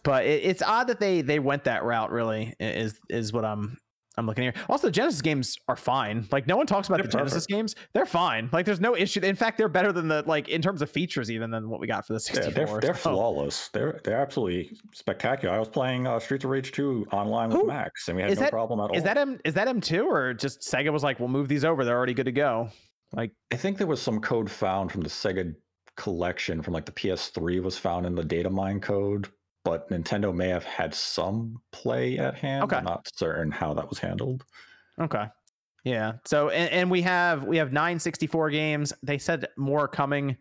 [0.03, 2.11] but it, it's odd that they they went that route.
[2.11, 3.77] Really, is is what I'm
[4.17, 4.53] I'm looking here.
[4.67, 6.27] Also, the Genesis games are fine.
[6.31, 7.75] Like no one talks about They're the Genesis games.
[7.93, 8.49] They're fine.
[8.51, 9.21] Like there's no issue.
[9.21, 11.87] In fact, they're better than the like in terms of features even than what we
[11.87, 12.65] got for the Yeah, 64.
[12.65, 13.69] they're, they're so- flawless.
[13.69, 15.55] They're they're absolutely spectacular.
[15.55, 18.39] I was playing uh, Streets of Rage 2 online with Max, and we had is
[18.39, 18.95] no that- problem at all.
[18.97, 21.85] Is that M is that M2 or just Sega was like, we'll move these over.
[21.85, 22.69] They're already good to go.
[23.13, 25.55] Like I think there was some code found from the Sega
[25.97, 29.29] collection from like the PS3 was found in the data mine code,
[29.63, 32.63] but Nintendo may have had some play at hand.
[32.63, 32.77] Okay.
[32.77, 34.43] I'm not certain how that was handled.
[34.99, 35.25] Okay.
[35.83, 36.13] Yeah.
[36.25, 38.93] So and, and we have we have 964 games.
[39.03, 40.37] They said more coming.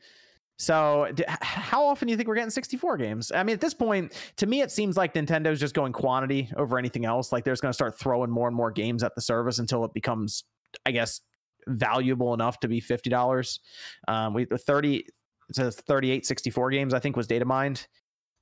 [0.58, 3.32] So d- how often do you think we're getting 64 games?
[3.32, 6.78] I mean, at this point, to me, it seems like Nintendo's just going quantity over
[6.78, 7.32] anything else.
[7.32, 9.94] Like there's going to start throwing more and more games at the service until it
[9.94, 10.44] becomes,
[10.84, 11.22] I guess,
[11.66, 13.60] valuable enough to be fifty dollars.
[14.08, 15.06] Um, we 30
[15.48, 16.94] it says 38 64 games.
[16.94, 17.86] I think was data mined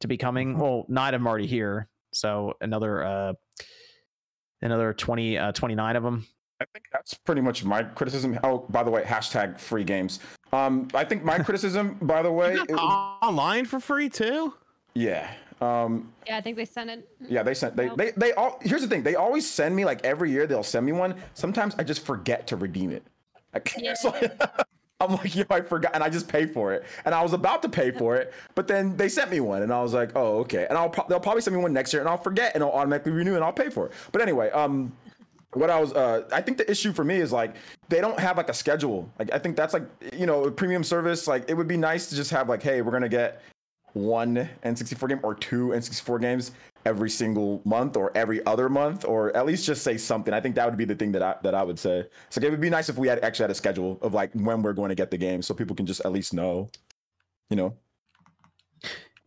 [0.00, 0.58] to be coming.
[0.58, 1.88] Well, nine of them already here.
[2.12, 3.32] So another uh
[4.62, 6.26] another 20 uh 29 of them
[6.60, 8.36] I think that's pretty much my criticism.
[8.42, 10.18] Oh, by the way, hashtag free games.
[10.52, 12.74] Um, I think my criticism, by the way, You got it-
[13.24, 14.54] online for free too.
[14.94, 15.30] yeah.
[15.60, 17.08] Um, Yeah, I think they sent it.
[17.20, 17.96] yeah, they sent they, Nope.
[17.98, 18.58] they they all.
[18.62, 20.46] Here's the thing: they always send me like every year.
[20.48, 21.14] They'll send me one.
[21.34, 23.04] Sometimes I just forget to redeem it.
[23.54, 23.84] I can't.
[23.84, 23.94] Yeah.
[23.94, 24.14] so-
[25.00, 26.84] I'm like, yo, I forgot, and I just pay for it.
[27.04, 29.72] And I was about to pay for it, but then they sent me one, and
[29.72, 30.66] I was like, oh, okay.
[30.68, 32.72] And I'll pro- they'll probably send me one next year, and I'll forget, and I'll
[32.72, 33.92] automatically renew, and I'll pay for it.
[34.10, 34.92] But anyway, um,
[35.52, 37.54] what I was, uh, I think the issue for me is like
[37.88, 39.08] they don't have like a schedule.
[39.20, 41.28] Like I think that's like you know a premium service.
[41.28, 43.40] Like it would be nice to just have like, hey, we're gonna get
[43.92, 46.52] one N64 game or two N64 games
[46.88, 50.32] every single month or every other month, or at least just say something.
[50.34, 52.06] I think that would be the thing that I that I would say.
[52.30, 54.62] So it would be nice if we had actually had a schedule of like when
[54.62, 56.70] we're going to get the game, so people can just at least know.
[57.50, 57.70] You know,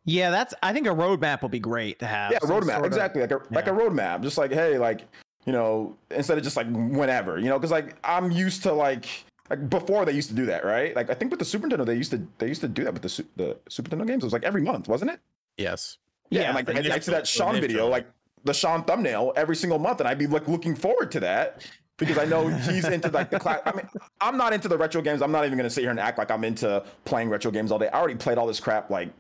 [0.06, 0.54] Yeah, that's.
[0.64, 2.32] I think a roadmap would be great to have.
[2.32, 5.02] yeah, some roadmap sort of- exactly like a like a roadmap, just like hey, like
[5.46, 9.06] you know, instead of just like whenever, you know, because like I'm used to like
[9.50, 10.96] like before they used to do that, right?
[10.96, 12.94] Like I think with the Super Nintendo they used to they used to do that
[12.94, 14.24] with the Su- the Super Nintendo games.
[14.24, 15.20] It was like every month, wasn't it?
[15.58, 15.98] Yes.
[16.32, 18.08] Yeah, Yeah, and like I, I see that Sean video, like
[18.44, 21.62] the Sean thumbnail every single month, and I'd be like looking forward to that
[21.98, 23.62] because I know he's into like the class.
[23.66, 23.88] I mean,
[24.20, 25.22] I'm not into the retro games.
[25.22, 27.78] I'm not even gonna sit here and act like I'm into playing retro games all
[27.78, 27.90] day.
[27.90, 29.14] I already played all this crap like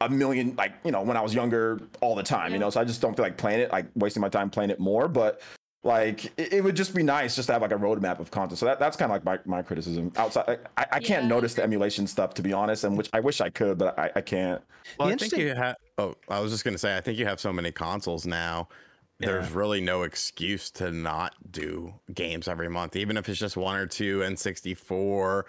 [0.00, 2.52] a million, like you know, when I was younger, all the time.
[2.52, 4.70] You know, so I just don't feel like playing it, like wasting my time playing
[4.70, 5.08] it more.
[5.08, 5.40] But
[5.86, 8.58] like, it, it would just be nice just to have like a roadmap of content.
[8.58, 10.12] So that, that's kind of like my, my criticism.
[10.16, 13.08] Outside, like, I, I can't Yeah, notice the emulation stuff to be honest, and which
[13.12, 14.62] I wish I could, but I, I can't.
[14.98, 15.76] Well, The I think you have.
[15.98, 18.68] Oh, I was just gonna say, I think you have so many consoles now.
[19.18, 23.76] There's really no excuse to not do games every month, even if it's just one
[23.78, 25.44] or two N64,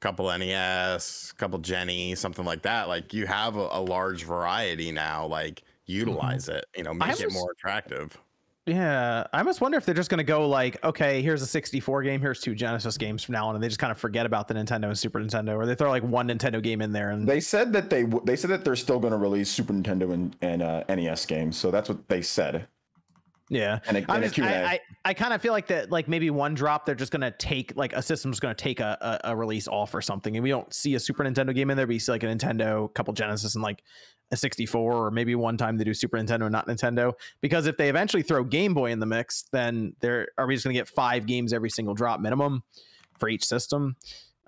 [0.00, 2.88] couple NES, couple Jenny, something like that.
[2.88, 5.26] Like you have a, a large variety now.
[5.26, 6.64] Like utilize it.
[6.76, 8.18] You know, make it more attractive.
[8.64, 12.04] Yeah, I almost wonder if they're just going to go like, okay, here's a 64
[12.04, 14.46] game, here's two Genesis games from now on, and they just kind of forget about
[14.46, 17.26] the Nintendo and Super Nintendo, or they throw like one Nintendo game in there and
[17.26, 20.12] They said that they w- they said that they're still going to release Super Nintendo
[20.12, 21.56] and, and uh, NES games.
[21.56, 22.68] So that's what they said.
[23.48, 23.80] yeah.
[23.88, 26.54] And a, and just, I, I, I kind of feel like that, like maybe one
[26.54, 29.92] drop, they're just gonna take like a system's gonna take a, a, a release off
[29.92, 31.88] or something, and we don't see a Super Nintendo game in there.
[31.88, 33.82] But you see like a Nintendo, couple Genesis, and like
[34.32, 37.12] a 64, or maybe one time they do Super Nintendo not Nintendo.
[37.40, 40.64] Because if they eventually throw Game Boy in the mix, then there are we just
[40.64, 42.62] gonna get five games every single drop minimum
[43.18, 43.96] for each system.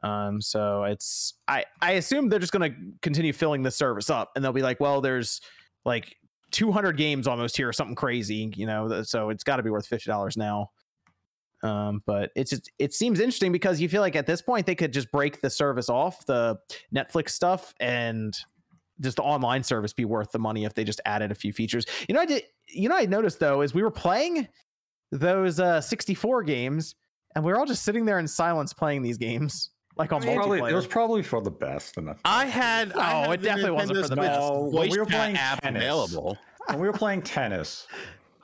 [0.02, 4.44] Um, so it's I I assume they're just gonna continue filling the service up, and
[4.44, 5.40] they'll be like, well, there's
[5.84, 6.16] like
[6.54, 9.90] 200 games almost here or something crazy, you know, so it's got to be worth
[9.90, 10.70] $50 now.
[11.64, 14.76] Um, but it's just, it seems interesting because you feel like at this point they
[14.76, 16.58] could just break the service off the
[16.94, 18.38] Netflix stuff and
[19.00, 21.84] just the online service be worth the money if they just added a few features.
[22.08, 24.48] You know, I did, you know, I noticed though, is we were playing
[25.12, 26.94] those uh 64 games
[27.34, 30.60] and we were all just sitting there in silence playing these games like on Probably,
[30.60, 30.70] multiplayer.
[30.72, 31.96] it was probably for the best.
[31.98, 32.92] And I had.
[32.94, 34.40] I had it the definitely wasn't for the best.
[34.40, 35.82] No, when we were playing app tennis.
[35.82, 36.38] available.
[36.68, 37.86] when we were playing tennis,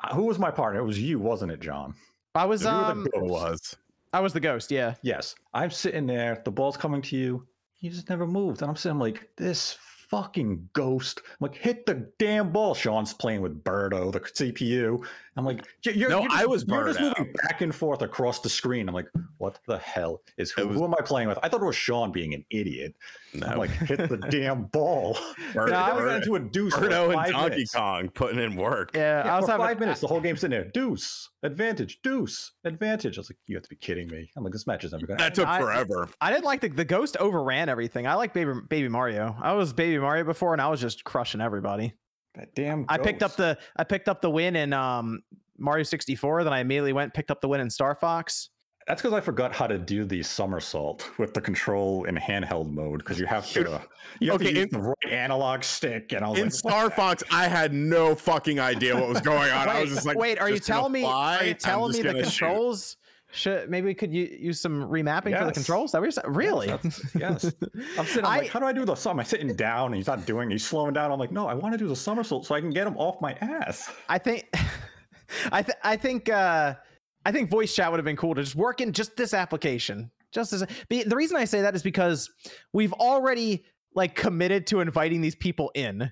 [0.05, 0.81] uh, who was my partner?
[0.81, 1.95] It was you, wasn't it, John?
[2.37, 3.27] I was You were the um ghost.
[3.31, 3.77] was.
[4.13, 4.95] I was the ghost, yeah.
[5.03, 5.35] Yes.
[5.55, 7.47] I'm sitting there, the ball's coming to you.
[7.81, 8.63] You just never moved.
[8.63, 9.77] And I'm sitting like, this
[10.11, 11.23] fucking ghost.
[11.25, 12.75] I'm like, hit the damn ball.
[12.75, 15.07] Sean's playing with Birdo, the CPU.
[15.37, 17.19] I'm like, you're, No, you're I was You're just Birdo.
[17.19, 18.89] moving back and forth across the screen.
[18.89, 19.07] I'm like,
[19.39, 20.67] what the hell is who?
[20.69, 21.39] Was- who am I playing with?
[21.43, 22.95] I thought it was Sean being an idiot.
[23.33, 23.47] No.
[23.47, 25.15] I'm like, hit the damn ball.
[25.53, 26.75] Birdo, And then we got Birdo- into a deuce.
[26.75, 27.75] for Birdo like and Donkey minutes.
[27.75, 28.91] Kong putting in work.
[28.95, 30.65] Yeah, Yeah, I was for having five minutes, the whole game's in there.
[30.65, 33.17] Deuce, advantage, deuce, advantage.
[33.17, 34.29] I was like, you have to be kidding me.
[34.37, 36.09] I'm like, this match is never going to That took I- forever.
[36.21, 38.07] I didn't like the the ghost overran everything.
[38.09, 39.37] I like baby baby Mario.
[39.41, 41.95] I was baby Mario before, and I was just crushing everybody.
[42.35, 42.85] That damn.
[42.89, 45.23] I picked up the I picked up the win in um
[45.59, 46.45] Mario 64.
[46.45, 48.51] Then I immediately went and picked up the win in Star Fox.
[48.87, 52.99] That's because I forgot how to do the somersault with the control in handheld mode
[53.01, 53.81] because you have to
[54.21, 56.55] you have Okay, to use in- the right analog stick and I was In like,
[56.55, 59.69] Star Fox, I had no fucking idea what was going on.
[59.69, 61.03] I was just like, wait, are you just gonna telling me?
[61.03, 62.97] fly, Are you I'm telling me the gonna shoot.
[63.33, 65.93] Should maybe we could u- use some remapping for the controls?
[65.93, 66.33] That saying?
[66.33, 66.67] Really?
[66.67, 67.45] that's- yes.
[67.99, 68.25] I'm sitting.
[68.25, 69.21] I'm I- like, how do I do the sum?
[69.21, 70.51] I'm sitting down and he's not doing.
[70.51, 70.55] it.
[70.55, 71.13] He's slowing down.
[71.13, 73.21] I'm like, no, I want to do the somersault so I can get him off
[73.21, 73.91] my ass.
[74.09, 74.49] I think,
[75.53, 76.75] I th- I think, uh,
[77.25, 80.11] I think voice chat would have been cool to just work in just this application.
[80.33, 82.31] Just as be, the reason I say that is because
[82.73, 83.65] we've already
[83.95, 86.11] like committed to inviting these people in.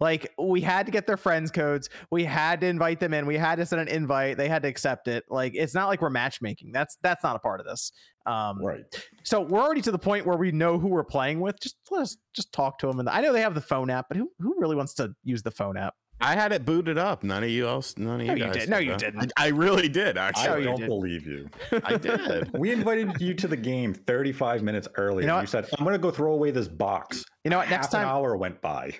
[0.00, 3.36] Like we had to get their friends codes, we had to invite them in, we
[3.36, 5.24] had to send an invite, they had to accept it.
[5.28, 6.70] Like it's not like we're matchmaking.
[6.72, 7.92] That's that's not a part of this.
[8.26, 8.82] Um, Right.
[9.22, 11.58] so we're already to the point where we know who we're playing with.
[11.60, 13.00] Just let us just talk to them.
[13.00, 15.42] And I know they have the phone app, but who who really wants to use
[15.42, 15.94] the phone app?
[16.20, 17.22] I had it booted up.
[17.22, 17.96] None of you else.
[17.96, 18.54] None of No, you you guys.
[18.54, 18.68] did.
[18.68, 19.32] No, you didn't.
[19.36, 20.18] I, I really did.
[20.18, 20.88] Actually, I don't did.
[20.88, 21.48] believe you.
[21.84, 22.50] I did.
[22.58, 25.20] We invited you to the game 35 minutes earlier.
[25.20, 27.24] You know You, said, I'm going to go throw away this box.
[27.44, 27.70] You know what?
[27.70, 28.94] Next Half an hour went by.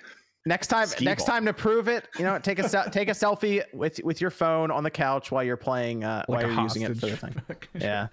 [0.49, 1.35] Next time, Skee next ball.
[1.35, 4.71] time to prove it, you know, take a take a selfie with with your phone
[4.71, 7.35] on the couch while you're playing, uh, Like while you're using it for the thing.
[7.79, 8.07] Yeah.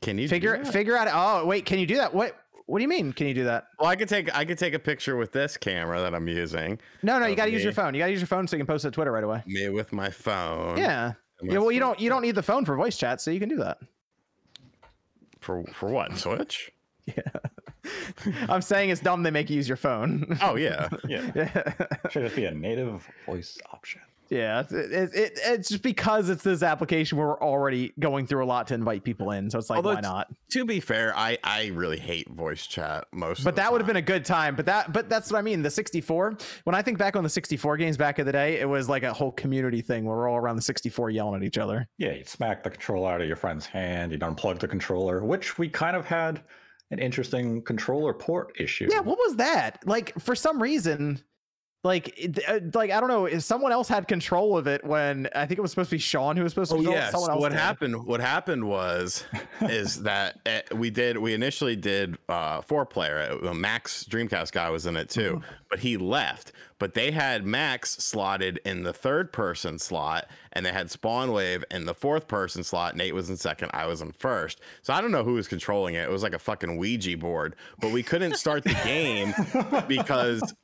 [0.00, 0.72] Can you Figure that?
[0.72, 1.08] figure out.
[1.12, 2.12] Oh wait, can you do that?
[2.14, 3.12] What What do you mean?
[3.12, 3.66] Can you do that?
[3.78, 6.78] Well, I could take I could take a picture with this camera that I'm using.
[7.02, 7.94] No, no, you got to use your phone.
[7.94, 9.42] You got to use your phone so you can post it to Twitter right away.
[9.46, 10.76] Me with my phone.
[10.76, 11.12] Yeah.
[11.42, 11.58] My Yeah.
[11.60, 13.56] Well, you don't you don't need the phone for voice chat, so you can do
[13.56, 13.78] that.
[15.40, 16.16] For for what?
[16.18, 16.70] Switch?
[18.48, 20.38] I'm saying it's dumb they make you use your phone.
[20.40, 20.88] Oh yeah.
[21.08, 21.30] Yeah.
[21.34, 21.72] yeah.
[22.10, 24.00] Should it be a native voice option?
[24.32, 28.42] Yeah, it's, it, it, it's just because it's this application where we're already going through
[28.42, 30.28] a lot to invite people in, so it's like, Although why not?
[30.52, 33.44] To be fair, I I really hate voice chat most.
[33.44, 34.56] But that would have been a good time.
[34.56, 35.60] But that, but that's what I mean.
[35.60, 36.38] The 64.
[36.64, 39.02] When I think back on the 64 games back in the day, it was like
[39.02, 41.86] a whole community thing where we're all around the 64 yelling at each other.
[41.98, 45.58] Yeah, you'd smack the controller out of your friend's hand, you'd unplug the controller, which
[45.58, 46.42] we kind of had
[46.92, 48.88] an interesting controller port issue.
[48.90, 49.82] Yeah, what was that?
[49.86, 51.20] Like for some reason,
[51.84, 55.46] like uh, like I don't know, if someone else had control of it when I
[55.46, 56.76] think it was supposed to be Sean who was supposed to.
[56.76, 57.10] Oh control yes.
[57.10, 57.58] someone else What did.
[57.58, 58.04] happened?
[58.06, 59.24] What happened was,
[59.62, 61.18] is that uh, we did.
[61.18, 63.36] We initially did uh, four player.
[63.42, 65.52] Uh, Max Dreamcast guy was in it too, Mm-hmm.
[65.70, 66.52] but he left.
[66.78, 71.64] But they had Max slotted in the third person slot, and they had Spawn Wave
[71.70, 72.96] in the fourth person slot.
[72.96, 73.70] Nate was in second.
[73.72, 74.60] I was in first.
[74.82, 76.04] So I don't know who was controlling it.
[76.04, 77.56] It was like a fucking Ouija board.
[77.80, 79.34] But we couldn't start the game
[79.88, 80.54] because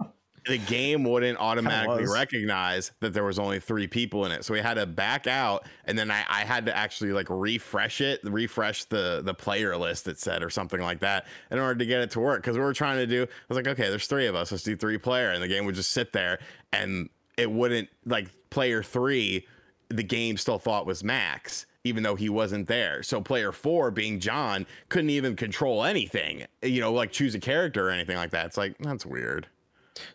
[0.46, 4.44] the game wouldn't automatically recognize that there was only three people in it.
[4.44, 8.00] So we had to back out and then I, I had to actually like refresh
[8.00, 11.86] it, refresh the the player list it said or something like that in order to
[11.86, 12.42] get it to work.
[12.42, 14.64] Cause we were trying to do I was like, okay, there's three of us, let's
[14.64, 15.30] do three player.
[15.30, 16.38] And the game would just sit there
[16.72, 19.46] and it wouldn't like player three,
[19.90, 21.66] the game still thought was Max.
[21.84, 23.02] Even though he wasn't there.
[23.02, 27.88] So player four, being John, couldn't even control anything, you know, like choose a character
[27.88, 28.44] or anything like that.
[28.46, 29.46] It's like, that's weird.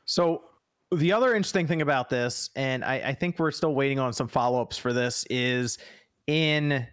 [0.05, 0.43] So
[0.93, 4.27] the other interesting thing about this, and I, I think we're still waiting on some
[4.27, 5.79] follow ups for this, is
[6.27, 6.85] in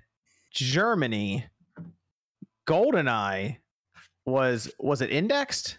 [0.53, 1.45] Germany,
[2.67, 3.57] GoldenEye
[4.25, 5.79] was was it indexed?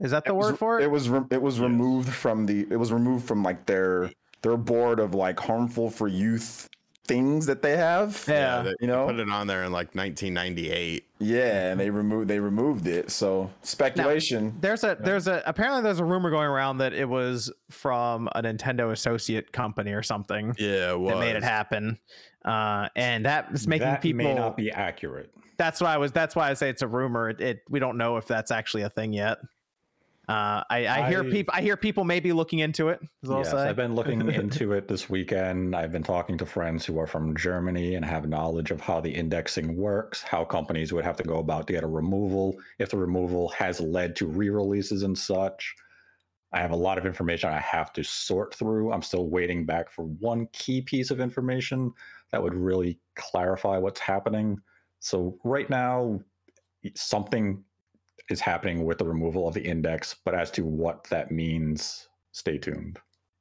[0.00, 0.84] Is that the It was- word for it?
[0.84, 4.10] It was re- it was removed from the it was removed from like their
[4.42, 6.68] their board of like harmful for youth
[7.06, 8.24] things that they have.
[8.28, 8.62] Yeah.
[8.62, 9.06] they You know?
[9.06, 11.04] put it on there in like 1998.
[11.18, 13.10] Yeah, and they removed they removed it.
[13.10, 14.56] So speculation.
[14.60, 18.42] There's a there's a apparently there's a rumor going around that it was from a
[18.42, 21.12] Nintendo associate company or something Yeah, it was.
[21.14, 21.98] that made it happen.
[22.44, 25.30] Uh, and that is making that people may not be accurate.
[25.58, 27.28] that's why I was that's why I say it's a rumor.
[27.28, 29.38] It, it we don't know if that's actually a thing yet.
[30.30, 33.00] Uh, I, I hear I- people I hear people may be looking into it.
[33.22, 33.52] Yes.
[33.52, 35.74] I've been looking into it this weekend.
[35.74, 39.10] I've been talking to friends who are from Germany and have knowledge of how the
[39.10, 42.96] indexing works, how companies would have to go about to get a removal, if the
[42.96, 45.74] removal has led to re-releases and such.
[46.52, 48.92] I have a lot of information I have to sort through.
[48.92, 51.92] I'm still waiting back for one key piece of information
[52.30, 54.60] that would really clarify what's happening.
[55.00, 56.20] So right now,
[56.94, 57.64] something
[58.30, 62.58] is happening with the removal of the index, but as to what that means, stay
[62.58, 62.98] tuned.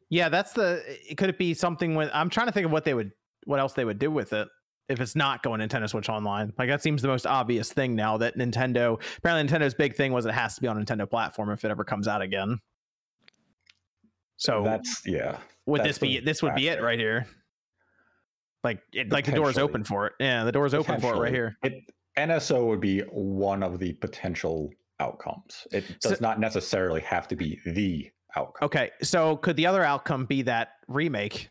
[0.10, 0.84] yeah, that's the.
[0.88, 2.10] it- Could it be something with?
[2.14, 3.12] I'm trying to think of what they would,
[3.46, 4.48] what else they would do with it
[4.90, 6.52] if it's not going Nintendo Switch Online.
[6.58, 9.00] Like that seems the most obvious thing now that Nintendo.
[9.20, 11.84] Apparently, Nintendo's big thing was it has to be on Nintendo platform if it ever
[11.84, 12.60] comes out again.
[14.38, 15.38] So that's yeah.
[15.66, 17.28] would that's this be this would be it right here?
[18.64, 20.14] Like it, like the door is open for it.
[20.20, 21.56] Yeah, the door is open for it right here.
[21.64, 21.84] It
[22.18, 25.68] NSO would be one of the potential outcomes.
[25.72, 28.66] It So- does not necessarily have to be the outcome.
[28.68, 31.50] Okay, so could the other outcome be that remake?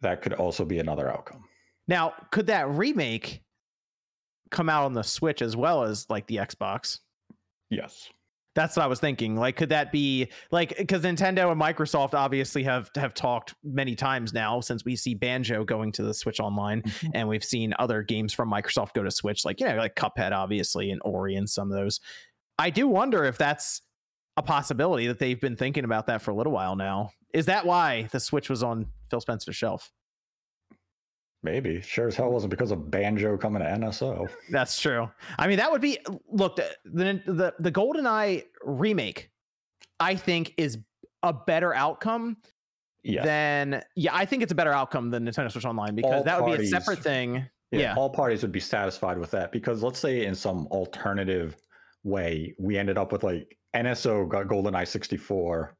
[0.00, 1.48] That could also be another outcome.
[1.88, 3.42] Now, could that remake
[4.50, 7.00] come out on the Switch as well as like the Xbox?
[7.70, 8.10] Yes.
[8.54, 9.36] That's what I was thinking.
[9.36, 14.32] Like, could that be like because Nintendo and Microsoft obviously have have talked many times
[14.32, 17.10] now since we see Banjo going to the Switch Online, mm-hmm.
[17.14, 20.32] and we've seen other games from Microsoft go to Switch, like you know, like Cuphead,
[20.32, 22.00] obviously, and Ori, and some of those.
[22.58, 23.80] I do wonder if that's
[24.36, 27.10] a possibility that they've been thinking about that for a little while now.
[27.32, 29.90] Is that why the Switch was on Phil Spencer's shelf?
[31.42, 31.80] Maybe.
[31.80, 34.28] Sure as hell wasn't because of Banjo coming to NSO.
[34.50, 35.10] That's true.
[35.38, 35.98] I mean, that would be
[36.30, 39.30] look the the the, GoldenEye remake.
[39.98, 40.78] I think is
[41.22, 42.36] a better outcome
[43.02, 43.24] Yeah.
[43.24, 44.14] than yeah.
[44.14, 46.64] I think it's a better outcome than Nintendo Switch Online because All that would be
[46.64, 47.44] a separate thing.
[47.72, 47.94] Yeah.
[47.96, 51.56] All parties would be satisfied with that because let's say in some alternative
[52.04, 55.74] way we ended up with like NSO got GoldenEye 64,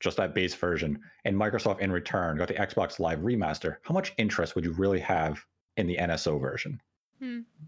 [0.00, 3.76] just that base version, and Microsoft in return got the Xbox Live remaster.
[3.82, 5.38] How much interest would you really have
[5.76, 6.80] in the NSO version?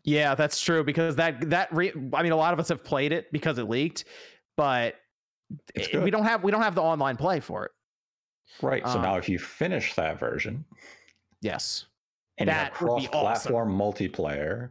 [0.05, 3.13] Yeah, that's true because that that re- I mean, a lot of us have played
[3.13, 4.05] it because it leaked,
[4.57, 4.97] but
[5.75, 7.73] it- we don't have we don't have the online play for it.
[8.61, 8.87] Right.
[8.87, 10.65] So Uh, now if you finish that version
[11.41, 11.87] Yes.
[12.37, 13.53] and That you would have awesome.
[13.53, 14.71] cross-platform multiplayer,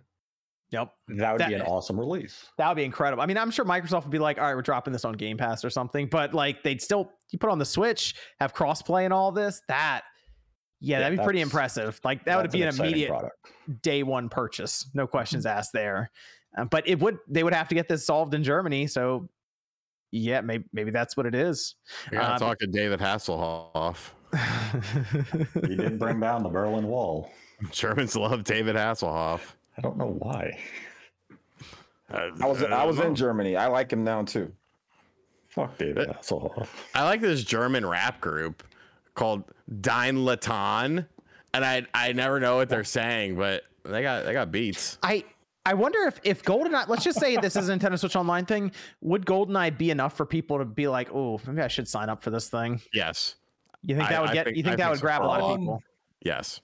[0.71, 0.91] Yep.
[1.09, 2.45] that would be an awesome release.
[2.57, 3.23] That would be incredible.
[3.23, 5.37] I mean, I'm sure Microsoft would be like, all right, we're dropping this on Game
[5.37, 9.13] Pass or something, but like they'd still you put on the Switch, have crossplay and
[9.13, 9.61] all this.
[9.69, 10.01] That
[10.81, 11.99] yeah, Yeah, that'd be pretty impressive.
[12.03, 13.81] Like that would be an exciting immediate product.
[13.81, 14.89] day one purchase.
[14.93, 15.57] No questions Mm-hmm.
[15.57, 16.11] asked there.
[16.57, 18.87] Uh, but it would they would have to get this solved in Germany.
[18.87, 19.29] So
[20.11, 21.75] yeah, maybe maybe that's what it is.
[22.11, 24.11] I gotta Um, talk to David Hasselhoff.
[25.53, 27.31] He didn't bring down the Berlin Wall.
[27.71, 29.41] Germans love David Hasselhoff.
[29.77, 30.57] I don't know why.
[32.11, 33.55] Uh, I was I was uh, in Germany.
[33.55, 34.51] I like him now too.
[35.49, 36.67] Fuck David Hasselhoff.
[36.95, 38.63] I like this German rap group
[39.13, 39.43] called
[39.81, 41.05] Dein Latan,
[41.53, 44.97] and I I never know what they're saying, but they got they got beats.
[45.03, 45.25] I
[45.65, 48.71] I wonder if if GoldenEye, let's just say this is a Nintendo Switch Online thing,
[49.01, 52.21] would GoldenEye be enough for people to be like, oh, maybe I should sign up
[52.21, 52.79] for this thing?
[52.93, 53.35] Yes,
[53.81, 54.45] You think I- that would get?
[54.45, 55.83] think- you think I that think would so, grab a lot of people?
[56.23, 56.61] yes.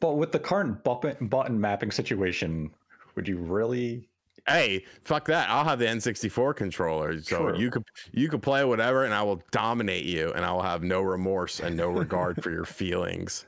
[0.00, 2.70] But with the current button, button mapping situation,
[3.14, 4.08] would you really?
[4.48, 5.48] Hey, fuck that!
[5.48, 7.58] I'll have the N64 controller, so True.
[7.58, 10.82] you could you could play whatever, and I will dominate you, and I will have
[10.82, 13.46] no remorse and no regard for your feelings.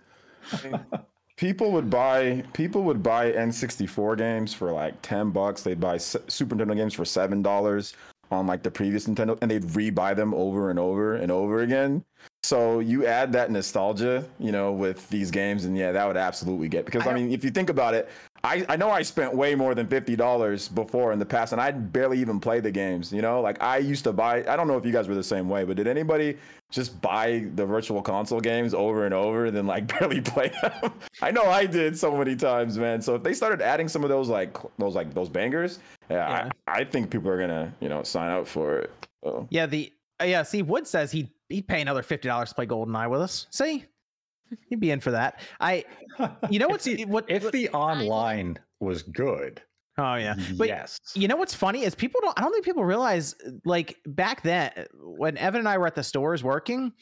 [1.36, 5.62] People would buy people would buy N64 games for like 10 bucks.
[5.62, 7.94] They'd buy S- Super Nintendo games for $7
[8.32, 12.04] on like the previous Nintendo and they'd rebuy them over and over and over again.
[12.44, 16.68] So you add that nostalgia, you know, with these games and yeah, that would absolutely
[16.68, 18.08] get because I, I mean, if you think about it,
[18.44, 21.72] I, I know I spent way more than $50 before in the past and I
[21.72, 23.40] barely even played the games, you know?
[23.40, 25.64] Like I used to buy I don't know if you guys were the same way,
[25.64, 26.38] but did anybody
[26.70, 30.92] just buy the virtual console games over and over and then like barely play them.
[31.20, 33.02] I know I did so many times, man.
[33.02, 36.50] So if they started adding some of those like those like those bangers, yeah, Yeah.
[36.68, 38.92] I, I think people are gonna you know sign up for it.
[39.24, 39.48] So.
[39.50, 40.42] Yeah, the uh, yeah.
[40.42, 43.46] See, Wood says he'd he'd pay another fifty dollars to play GoldenEye with us.
[43.50, 43.84] See,
[44.68, 45.40] he'd be in for that.
[45.60, 45.84] I,
[46.50, 47.24] you know If what's the- what?
[47.28, 49.60] If what- the online was good,
[49.98, 50.98] oh yeah, but yes.
[51.14, 52.38] You know what's funny is people don't.
[52.38, 53.34] I don't think people realize
[53.64, 56.92] like back then when Evan and I were at the stores working,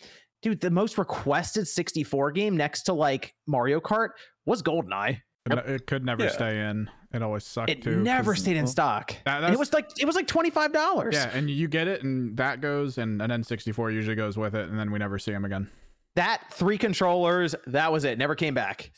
[0.43, 4.11] dude, the most requested 64 game next to like Mario Kart
[4.47, 5.19] was GoldenEye.
[5.53, 6.31] It, it could never Yeah.
[6.31, 6.91] stay in.
[7.13, 8.03] It always sucked It too.
[8.03, 9.15] never 'cause- stayed in well, stock.
[9.25, 11.15] that- And it was like it was like twenty five dollars.
[11.15, 14.69] Yeah, and you get it, and that goes, and an N64 usually goes with it,
[14.69, 15.71] and then we never see them again.
[16.17, 18.19] That three controllers, that was it.
[18.19, 18.91] Never came back.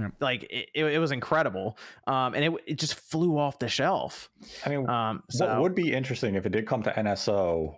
[0.00, 0.12] Yep.
[0.20, 1.76] Like it, it, it was incredible,
[2.06, 4.30] um, and it it just flew off the shelf.
[4.66, 7.76] I mean, Um, so what would be interesting if it did come to NSO,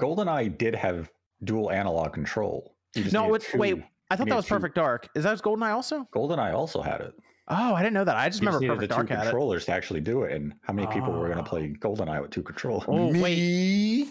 [0.00, 1.10] GoldenEye did have
[1.44, 2.74] dual analog control.
[3.12, 5.08] No, needed wait, wait, two- I thought that was needed two- Perfect Dark.
[5.14, 6.06] Is that GoldenEye also?
[6.14, 7.14] GoldenEye also had it.
[7.48, 8.16] Oh, I didn't know that.
[8.16, 9.30] I just You remember needed Perfect the two Dark had it.
[9.30, 10.32] controllers to actually do it.
[10.32, 12.84] And how many people were going to play GoldenEye with two controllers?
[12.88, 14.08] Oh, wait.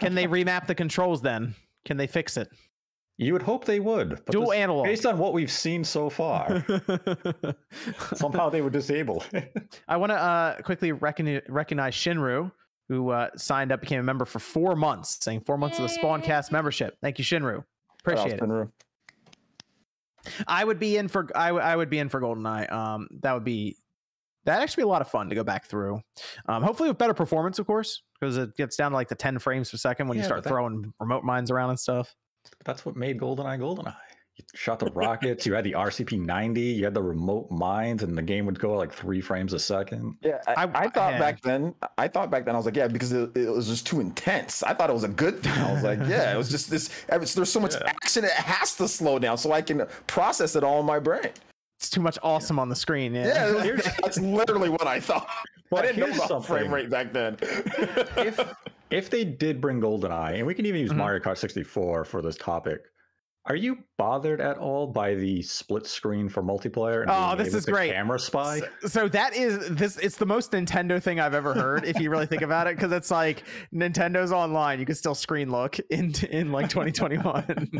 [0.00, 1.54] Can they remap the controls then?
[1.84, 2.48] Can they fix it?
[3.16, 4.10] You would hope they would.
[4.10, 4.84] But Dual this- analog.
[4.86, 6.64] Based on what we've seen so far,
[8.14, 9.26] somehow they were disabled.
[9.88, 12.50] I want to uh, quickly recogni- recognize Shinru,
[12.88, 15.96] who uh, signed up, became a member for four months, saying four months of the
[15.98, 16.96] Spawncast membership.
[17.02, 17.64] Thank you, Shinru.
[18.00, 18.38] Appreciate it.
[18.38, 18.70] Spinner.
[20.46, 22.70] I would be in for I, w- I would be in for GoldenEye.
[22.72, 23.76] Um, that would be
[24.44, 26.00] that actually be a lot of fun to go back through.
[26.46, 29.38] Um, hopefully with better performance, of course, because it gets down to like the ten
[29.38, 32.14] frames per second when you start that- throwing remote mines around and stuff.
[32.64, 33.94] That's what made GoldenEye GoldenEye.
[34.36, 38.18] You shot the rockets, you had the RCP 90, you had the remote mines, and
[38.18, 40.16] the game would go like three frames a second.
[40.22, 41.18] Yeah, I, I- I, thought yeah.
[41.20, 41.72] back then.
[41.98, 44.64] I thought back then I was like, yeah, because it, it was just too intense.
[44.64, 45.52] I thought it was a good thing.
[45.52, 46.90] I was like, yeah, it was just this.
[47.08, 50.80] There's so much action, it has to slow down so I can process it all
[50.80, 51.30] in my brain.
[51.78, 53.14] It's too much awesome on the screen.
[53.14, 53.26] Yeah.
[53.52, 55.28] Yeah, Here's- that's literally what I thought.
[55.70, 57.36] But I didn't know here's about frame rate back then.
[57.40, 58.40] if
[58.90, 60.96] if they did bring GoldenEye, and we can even use Mhm.
[60.96, 62.80] Mario Kart 64 for this topic,
[63.46, 67.02] are you bothered at all by the split screen for multiplayer?
[67.02, 67.92] And Oh, this is great.
[67.92, 68.60] Camera spy.
[68.86, 72.26] so that is this it's the most nintendo thing i've ever heard if you really
[72.26, 76.50] think about it because it's like nintendo's online you can still screen look in in
[76.52, 77.70] like 2021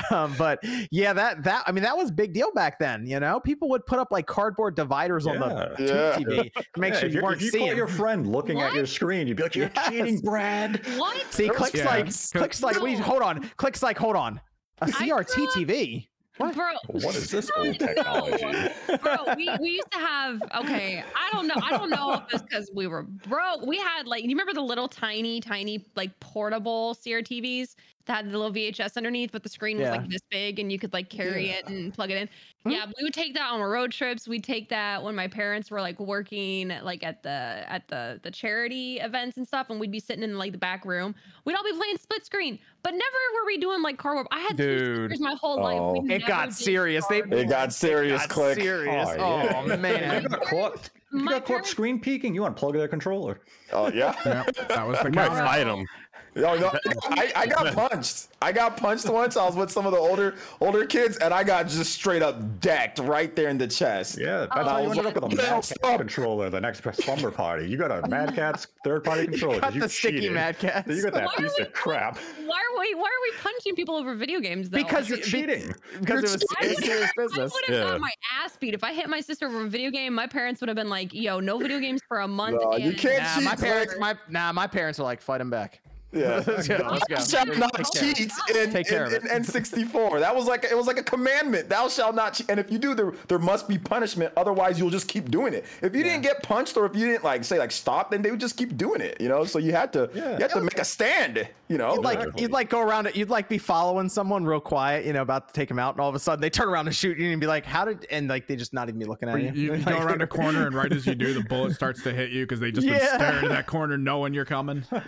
[0.10, 0.58] um, but
[0.90, 3.84] yeah that that i mean that was big deal back then you know people would
[3.86, 5.86] put up like cardboard dividers on the Yeah.
[5.86, 6.16] Yeah.
[6.18, 8.86] tv to make Yeah, sure you weren't if you seeing your friend looking at your
[8.86, 11.32] screen, you'd be like, "You're cheating, Brad." What?
[11.32, 11.86] see clicks Yeah.
[11.86, 14.40] like Cause- clicks like wait, hold on clicks like hold on
[14.80, 16.06] a I crt up- tv
[16.38, 16.54] what?
[16.54, 18.42] Bro, What is this no, old technology?
[18.42, 18.96] no.
[19.02, 21.04] Bro, we, we used to have okay.
[21.14, 21.54] I don't know.
[21.62, 23.66] I don't know if it's because we were broke.
[23.66, 28.30] We had like you remember the little tiny, tiny like portable CRTVs that had the
[28.38, 29.92] little VHS underneath, but the screen was Yeah.
[29.92, 32.28] like this big and you could like carry it and plug it in.
[32.66, 32.76] Mhm.
[32.76, 34.28] Yeah, we would take that on our road trips.
[34.28, 37.28] We'd take that when my parents were like working like at the
[37.68, 40.84] at the the charity events and stuff, and we'd be sitting in like the back
[40.84, 41.14] room.
[41.44, 43.02] We'd all be playing split screen, but never
[43.34, 44.28] were we doing like cardboard.
[44.30, 45.20] I had two Dude.
[45.20, 46.02] my whole life.
[46.04, 46.14] We Oh.
[46.14, 47.04] It got serious.
[47.08, 48.20] They- it got serious.
[48.22, 48.58] Got click.
[48.60, 49.74] serious Oh, oh, yeah.
[49.74, 52.86] If man you got caught, you My got caught parents- screen peeking, you unplug their
[52.88, 53.40] controller.
[53.72, 54.14] Oh yeah.
[54.24, 55.44] Yeah, that was the You might counter.
[55.44, 55.86] fight him.
[56.34, 56.70] No, no,
[57.10, 58.28] I, I got punched.
[58.40, 59.36] I got punched once.
[59.36, 62.60] I was with some of the older older kids, and I got just straight up
[62.60, 64.18] decked right there in the chest.
[64.18, 65.08] Yeah, oh, that's Oh, how you ended yeah.
[65.10, 67.68] up with a Mad Cat controller the next slumber party.
[67.68, 69.60] You got a Mad Cat's third party controller.
[69.60, 70.32] 'cause got you the sticky cheated.
[70.32, 70.88] Mad Catz.
[70.88, 72.16] You got that Why piece we- of crap.
[72.46, 74.78] Why are we why are we punching people over video games though?
[74.78, 75.74] because You're cheating.
[76.00, 77.52] because it was I it's would- serious I business.
[77.52, 77.90] would have Yeah.
[77.92, 78.12] got my
[78.42, 80.14] ass beat if I hit my sister over a video game.
[80.14, 82.94] My parents would have been like, "Yo, no video games for a month." No, you
[82.94, 85.81] can't Nah, my parents, like- my nah, my parents were like, fight him back.
[86.12, 86.42] Yeah.
[86.46, 87.14] Let's go, let's go.
[87.16, 88.12] Thou shalt not Take care.
[88.14, 89.42] cheat in, Take care in, in.
[89.42, 90.20] N64.
[90.20, 91.68] That was like it was like a commandment.
[91.70, 92.50] Thou shalt not cheat.
[92.50, 94.32] And if you do, there there must be punishment.
[94.36, 95.64] Otherwise, you'll just keep doing it.
[95.80, 98.30] If you didn't get punched or if you didn't like say like stop, then they
[98.30, 99.20] would just keep doing it.
[99.20, 99.44] You know.
[99.44, 100.32] So you had to Yeah.
[100.36, 101.48] you had to make a stand.
[101.68, 101.94] You know.
[101.94, 103.16] You'd like you'd like go around it.
[103.16, 106.00] You'd like be following someone real quiet, you know, about to take him out, and
[106.02, 108.06] all of a sudden they turn around and shoot you, and be like, "How did?"
[108.10, 109.52] And like they just not even be looking at you, you.
[109.52, 112.02] you, you Like, go around a corner, and right as you do, the bullet starts
[112.02, 113.16] to hit you because they just been Yeah.
[113.16, 114.84] staring at that corner, knowing you're coming.
[114.90, 115.00] Bro,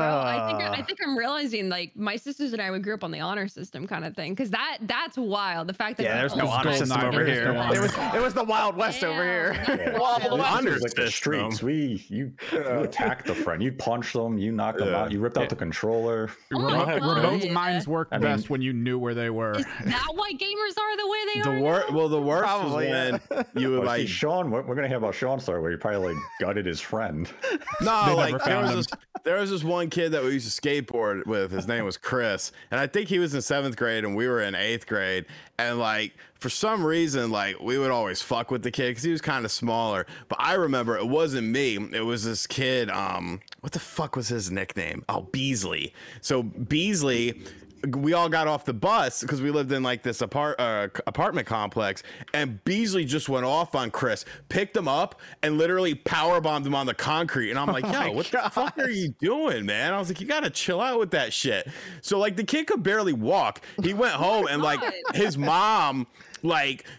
[0.00, 0.72] uh, I think Ah.
[0.72, 3.48] I think I'm realizing like my sisters and I we grew up on the honor
[3.48, 5.68] system kind of thing because that that's wild.
[5.68, 7.52] The fact that Yeah, there's no honor system over there's here.
[7.52, 9.52] no It was it was the Wild West over here.
[9.68, 9.98] Yeah.
[9.98, 10.28] Well, Yeah.
[10.32, 11.10] well, honor like the system.
[11.10, 11.62] streets.
[11.62, 13.62] We you you attacked the friend.
[13.62, 14.38] You punched them.
[14.38, 15.10] You knocked them out.
[15.12, 16.30] You ripped out the controller.
[16.52, 17.16] Oh my remote, God.
[17.16, 19.52] remote mines work I best mean- when you knew where they were.
[19.52, 21.60] Is that why gamers are the way they The are?
[21.60, 21.96] wor- now?
[21.96, 23.42] well, the worst Probably, was yeah.
[23.42, 26.14] when you would like Sean, we're, we're gonna hear about Sean's story where he probably
[26.14, 27.28] like gutted his friend.
[27.80, 28.86] No, like there was this
[29.24, 31.50] there was this one kid that we used to skateboard with.
[31.50, 34.40] His name was Chris, and I think he was in seventh grade and we were
[34.40, 35.26] in eighth grade.
[35.58, 39.10] And like for some reason, like we would always fuck with the kid because he
[39.10, 40.06] was kind of smaller.
[40.28, 42.90] But I remember it wasn't me; it was this kid.
[42.90, 45.04] Um, what the fuck was his nickname?
[45.08, 45.94] Oh, Beasley.
[46.20, 47.40] So Beasley
[47.88, 51.46] we all got off the bus because we lived in like this apart uh, apartment
[51.46, 52.02] complex,
[52.34, 56.74] and Beasley just went off on Chris, picked him up, and literally power bombed him
[56.74, 57.50] on the concrete.
[57.50, 59.92] And I'm like, my yo, what the fuck are you doing, man?
[59.92, 61.68] I was like, you gotta chill out with that shit.
[62.00, 63.60] So like the kid could barely walk.
[63.82, 64.80] He went home and like
[65.14, 66.06] his mom
[66.42, 66.90] like g-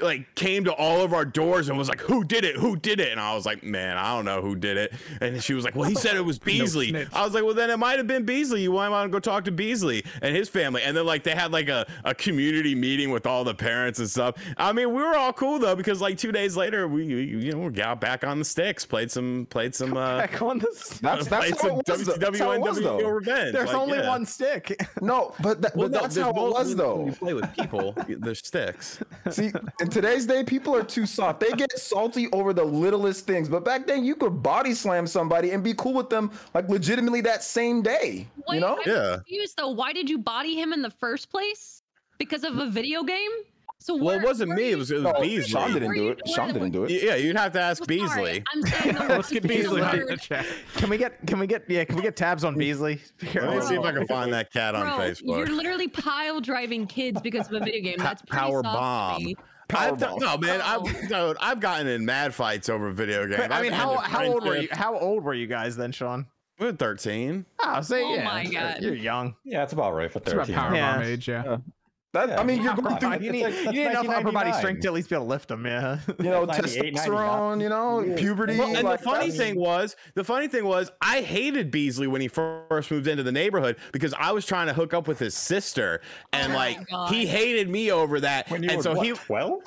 [0.00, 2.56] like came to all of our doors and was like, "Who did it?
[2.56, 5.42] Who did it?" And I was like, "Man, I don't know who did it." And
[5.42, 7.08] she was like, "Well, he said it was Beasley." snitch.
[7.12, 8.62] I was like, "Well, then it might have been Beasley.
[8.62, 11.34] You might want to go talk to Beasley and his family." And then like they
[11.34, 14.34] had like a, a community meeting with all the parents and stuff.
[14.56, 17.52] I mean, we were all cool though because like two days later, we, we you
[17.52, 20.98] know we got back on the sticks, played some played some uh, Back on this.
[20.98, 22.04] That's that's how it was.
[22.04, 22.14] though.
[22.16, 22.98] That's how it was, though.
[23.08, 23.52] Revenge.
[23.52, 24.08] There's Like, only yeah.
[24.08, 24.76] one stick.
[25.00, 27.06] No, but, that, Well, but no, that's how it was though.
[27.06, 28.98] You play with people, there's sticks.
[29.30, 29.50] See,
[29.80, 31.40] in today's day, people are too soft.
[31.40, 33.48] They get salty over the littlest things.
[33.48, 37.20] But back then, you could body slam somebody and be cool with them, like legitimately
[37.22, 38.26] that same day.
[38.48, 38.78] Wait, you know?
[38.84, 39.14] I'm Yeah.
[39.16, 39.70] confused though.
[39.70, 41.82] Why did you body him in the first place?
[42.18, 43.30] Because of a video game?
[43.82, 44.66] So Well, where- it wasn't me.
[44.66, 45.48] you- It was, it was oh, No, Beasley.
[45.48, 46.20] Sean didn't do it.
[46.28, 46.90] Sean didn't do it.
[47.02, 48.44] Yeah, you'd have to ask Oh, sorry, Beasley.
[48.52, 50.44] I'm saying Let's get Beasley in the chat.
[50.76, 53.00] Can we get can we get yeah can we get tabs on Beasley?
[53.34, 55.38] Let me see if I can find that cat on Bro, Facebook.
[55.38, 57.94] you're literally pile driving kids because of a video game.
[57.96, 59.34] That's pretty power soft to bomb.
[59.72, 59.78] Me.
[59.78, 60.20] I've done, Powerball.
[60.20, 60.60] no, man.
[60.62, 63.48] I've, dude, I've gotten in mad fights over video games.
[63.50, 64.68] I mean, how how old were you?
[64.70, 66.26] How old were you guys then, Sean?
[66.58, 67.46] We were 13.
[67.64, 68.24] Oh, say Oh yeah.
[68.24, 68.82] my you're- God.
[68.82, 69.34] You're young.
[69.44, 70.54] Yeah, it's about right for It's about 13.
[70.54, 70.96] power Yeah.
[70.96, 71.56] bomb age, yeah.
[72.12, 74.80] That, I mean, you're going through, You need, like- you need enough upper body strength
[74.82, 75.64] to at least be able to lift them.
[75.64, 76.00] Yeah.
[76.18, 78.58] you know, 98, testosterone, you know, puberty.
[78.58, 82.08] Well, and like, the funny that's- thing was, the funny thing was, I hated Beasley
[82.08, 85.20] when he first moved into the neighborhood because I was trying to hook up with
[85.20, 86.00] his sister,
[86.32, 87.12] and Oh like God.
[87.12, 88.50] he hated me over that.
[88.50, 89.62] When you and were so what, he 12?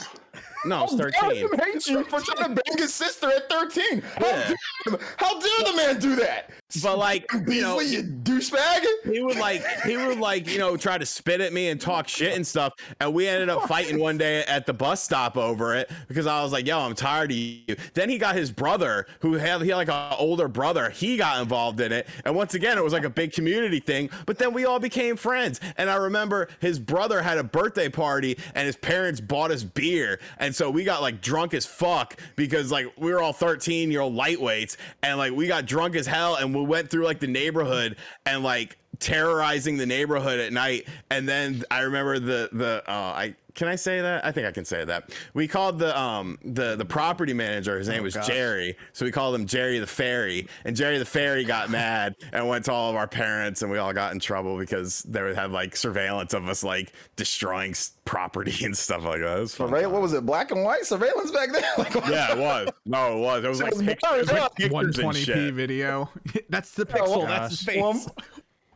[0.66, 1.38] No, I was How dare 13.
[1.44, 4.02] him hate you for trying to bang his sister at 13?
[4.02, 4.54] How, Yeah.
[4.88, 6.50] dare, how dare the man do that?
[6.82, 8.84] But like, you know, you douchebag.
[9.06, 12.08] he would like he would like you know try to spit at me and talk
[12.08, 15.76] shit and stuff and we ended up fighting one day at the bus stop over
[15.76, 19.06] it because i was like yo i'm tired of you then he got his brother
[19.20, 22.56] who had he had like an older brother he got involved in it and once
[22.56, 25.90] again it was like a big community thing but then we all became friends and
[25.92, 30.53] i remember his brother had a birthday party and his parents bought us beer and
[30.56, 34.14] so we got like drunk as fuck because like we were all 13 year old
[34.14, 37.96] lightweights and like we got drunk as hell and we went through like the neighborhood
[38.26, 43.36] and like terrorizing the neighborhood at night and then i remember the the uh i
[43.54, 46.78] can i say that i think i can say that we called the um the
[46.78, 48.26] the property manager his name was gosh.
[48.26, 52.48] jerry so we called him jerry the fairy and jerry the fairy got mad and
[52.48, 55.36] went to all of our parents and we all got in trouble because they would
[55.36, 57.76] have like surveillance of us like destroying
[58.06, 60.26] property and stuff like that it was fun Surveil- what was it?
[60.26, 61.64] Black and white surveillance back then?
[61.78, 64.56] Like, yeah it was no it was it was It like was pictures, blurred like
[64.56, 65.54] pictures 120p shit.
[65.54, 66.10] video.
[66.50, 67.08] That's the pixel.
[67.18, 68.08] well, That's his face.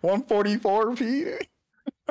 [0.01, 1.41] One, 144p.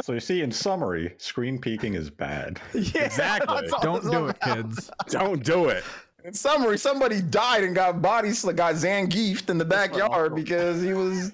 [0.02, 2.60] So you see, in summary, screen peeking is bad.
[2.74, 3.68] Yeah, Exactly.
[3.82, 4.90] Don't it's do it, kids.
[5.08, 5.84] don't do it
[6.24, 11.32] In summary, somebody died and got bodies got Zangiefed in the backyard because he was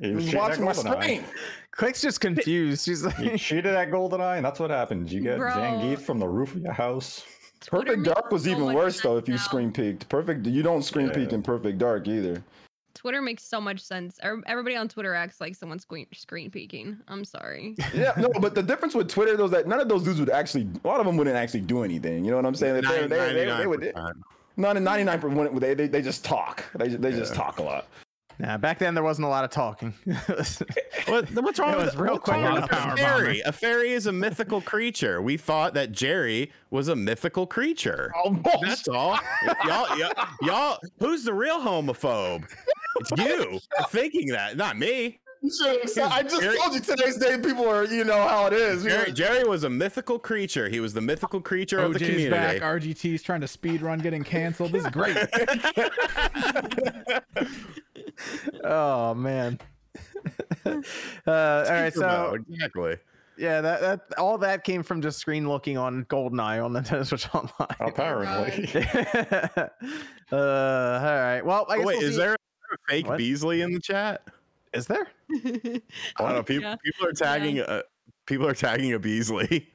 [0.00, 1.02] He I was was watching my GoldenEye.
[1.02, 1.24] screen.
[1.72, 2.84] Click's just confused.
[2.84, 5.12] She's like, You like, cheated at GoldenEye, and that's what happens.
[5.12, 5.50] You get Bro.
[5.52, 7.24] Zangief from the roof of your house.
[7.60, 10.08] Twitter Perfect Dark was even worse though if you screen peeked.
[10.08, 12.42] Perfect you don't screen peek in Perfect Dark either.
[12.94, 14.18] Twitter makes so much sense.
[14.24, 16.96] Er- Everybody on Twitter acts like someone's screen screen peeking.
[17.08, 17.74] I'm sorry.
[17.94, 20.30] Yeah, no, but the difference with Twitter though is that none of those dudes would
[20.30, 22.24] actually a lot of them wouldn't actually do anything.
[22.24, 22.74] You know what I'm saying?
[22.74, 24.12] That They, they, they, they, would 99%.
[24.56, 26.64] none ninety nine percent they, they they just talk.
[26.74, 27.38] They they just Yeah.
[27.40, 27.86] talk a lot.
[28.38, 29.94] Nah, back then there wasn't a lot of talking.
[31.06, 33.40] What, what's wrong It with was real quick wrong on with a power fairy?
[33.42, 35.20] A fairy is a mythical creature.
[35.20, 38.10] We thought that Jerry was a mythical creature.
[38.62, 39.18] That's all.
[39.66, 42.44] y'all, y'all, y'all, who's the real homophobe?
[43.00, 43.60] It's you
[43.90, 45.20] thinking that, not me.
[45.44, 48.84] I just Jerry- told you today's day people are you know how it is.
[48.84, 50.70] Jerry, Jerry was a mythical creature.
[50.70, 52.30] He was the mythical creature of the OJ's community.
[52.30, 52.62] back.
[52.62, 54.72] RGT's trying to speed run, getting canceled.
[54.72, 55.18] This is great.
[58.64, 59.58] oh man.
[60.66, 60.70] uh,
[61.26, 62.96] all right, so mode, exactly.
[63.36, 67.06] yeah, that, that all that came from just screen looking on GoldenEye on the Nintendo
[67.06, 67.76] Switch Online.
[67.80, 68.82] Apparently.
[70.32, 70.38] uh, all
[71.16, 71.42] right.
[71.44, 73.18] Well, I Oh, guess wait, we'll is see- there a fake What?
[73.18, 74.22] Beasley in the chat?
[74.72, 75.06] Is there?
[75.30, 75.80] I
[76.18, 76.42] don't know.
[76.42, 76.76] People, Yeah.
[76.82, 77.60] people are tagging.
[77.60, 77.82] Uh,
[78.26, 79.70] people are tagging a Beasley.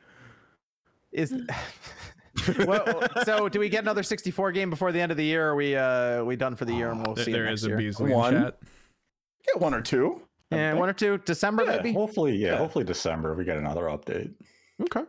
[1.12, 1.34] Is
[2.66, 5.48] well, so do we get another 64 game before the end of the year?
[5.48, 7.62] Or are we uh we done for the year and we'll There- see there next
[7.62, 7.78] is a year?
[7.78, 8.34] Beasley One.
[8.34, 8.60] chat.
[9.46, 10.22] Get one or two.
[10.52, 11.76] Yeah, one or two December Yeah.
[11.78, 11.94] maybe.
[11.94, 12.58] hopefully, yeah, Yeah.
[12.58, 14.34] hopefully December we get another update.
[14.82, 15.04] Okay.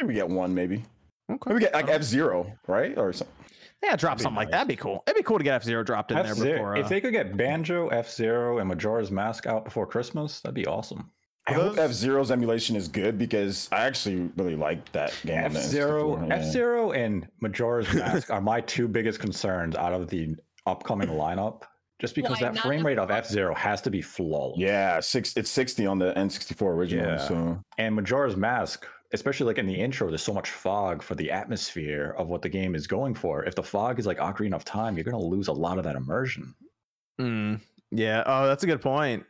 [0.00, 0.84] Maybe we get one maybe.
[1.30, 1.38] Okay.
[1.50, 2.96] Maybe we get like F Zero, right?
[2.96, 3.34] Or something.
[3.82, 4.52] Yeah, drop That'd be something like that.
[4.56, 5.04] That'd be cool.
[5.06, 6.76] It'd be cool to get F Zero dropped in there F-Zero- before.
[6.76, 10.54] Uh, if they could get Banjo, F Zero, and Majora's Mask out before Christmas, that'd
[10.54, 11.10] be awesome.
[11.48, 15.38] I Are hope F Zero's emulation is good because I actually really like that game.
[15.38, 20.36] F Zero, F Zero, and Majora's Mask are my two biggest concerns out of the
[20.66, 21.62] upcoming lineup.
[22.00, 23.10] Just because Why that not frame rate of?
[23.10, 24.58] F Zero has to be flawless.
[24.60, 25.36] Yeah, six.
[25.36, 27.06] It's sixty on the N64 original.
[27.06, 27.16] Yeah.
[27.16, 31.30] So And Majora's Mask, especially like in the intro, there's so much fog for the
[31.30, 33.44] atmosphere of what the game is going for.
[33.44, 35.96] If the fog is like Ocarina of Time, you're gonna lose a lot of that
[35.96, 36.54] immersion.
[37.18, 37.54] Hmm.
[37.90, 38.22] yeah.
[38.26, 39.24] Oh, that's a good point.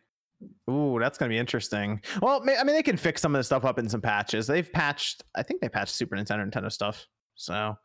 [0.70, 2.00] Ooh, that's gonna be interesting.
[2.22, 4.46] Well, I mean, they can fix some of the stuff up in some patches.
[4.46, 5.24] They've patched.
[5.34, 7.06] I think they patched Super Nintendo, Nintendo stuff.
[7.40, 7.76] So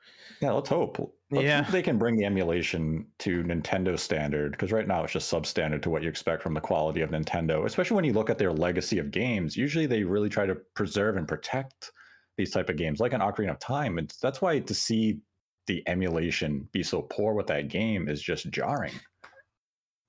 [0.42, 0.98] Yeah, let's hope.
[1.30, 1.62] Let's Yeah.
[1.62, 5.84] hope they can bring the emulation to Nintendo standard because right now it's just substandard
[5.84, 7.66] to what you expect from the quality of Nintendo.
[7.66, 11.18] Especially when you look at their legacy of games, usually they really try to preserve
[11.18, 11.92] and protect
[12.36, 14.00] these type of games, like an Ocarina of Time.
[14.00, 15.20] And that's why to see
[15.68, 18.94] the emulation be so poor with that game is just jarring.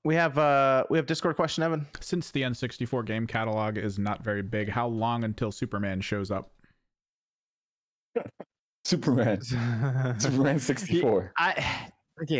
[0.04, 1.86] We have uh we have Discord question, Evan.
[2.00, 6.50] Since the N64 game catalog is not very big, how long until Superman shows up?
[8.84, 9.40] Superman,
[10.18, 11.32] Superman sixty four.
[11.38, 11.88] I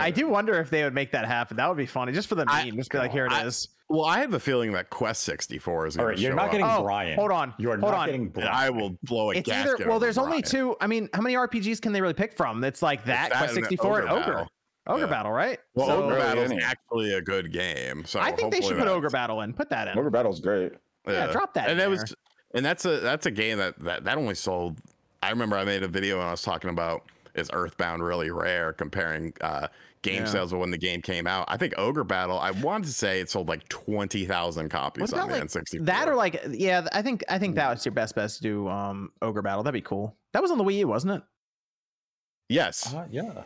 [0.01, 1.57] I do wonder if they would make that happen.
[1.57, 2.77] That would be funny, just for the I- meme.
[2.77, 3.69] just be like, here it I- is.
[3.91, 6.47] Well, I have a feeling that Quest 64 is All going to you're show not
[6.47, 6.51] up.
[6.53, 7.19] getting Oh, Brian.
[7.19, 8.07] hold on, You are hold not on.
[8.07, 8.49] getting Brian.
[8.51, 10.75] I will blow a It's either gasket well, over there's only two.
[10.81, 12.65] I mean, how many RPGs can they really pick from?
[12.65, 14.47] It's like that, that Quest 64, and Ogre Ogre.
[14.85, 14.97] Battle.
[14.97, 15.11] Ogre Yeah.
[15.19, 15.61] Battle, right?
[15.75, 18.05] Well, So- Ogre Battle is any- actually a good game.
[18.05, 19.53] So I think they should put Ogre Battle in.
[19.53, 19.99] Put that in.
[19.99, 20.73] Ogre Battle's great.
[21.07, 22.15] Yeah, drop that And in that was,
[22.55, 24.79] and that's a that's a game that that that only sold.
[25.23, 27.03] I remember I made a video and I was talking about
[27.35, 29.67] is Earthbound really rare comparing uh,
[30.03, 30.25] game Yeah.
[30.27, 31.47] sales of when the game came out.
[31.49, 32.39] I think Ogre Battle.
[32.39, 35.67] I wanted to say it sold like twenty thousand copies What's on that the like?
[35.67, 35.87] N64.
[35.87, 38.69] That or like, yeah, I think I think that was your best bet to do
[38.69, 39.63] um Ogre Battle.
[39.63, 40.15] That'd be cool.
[40.33, 41.23] That was on the Wii U, wasn't it?
[42.49, 43.43] yes, Uh, yeah.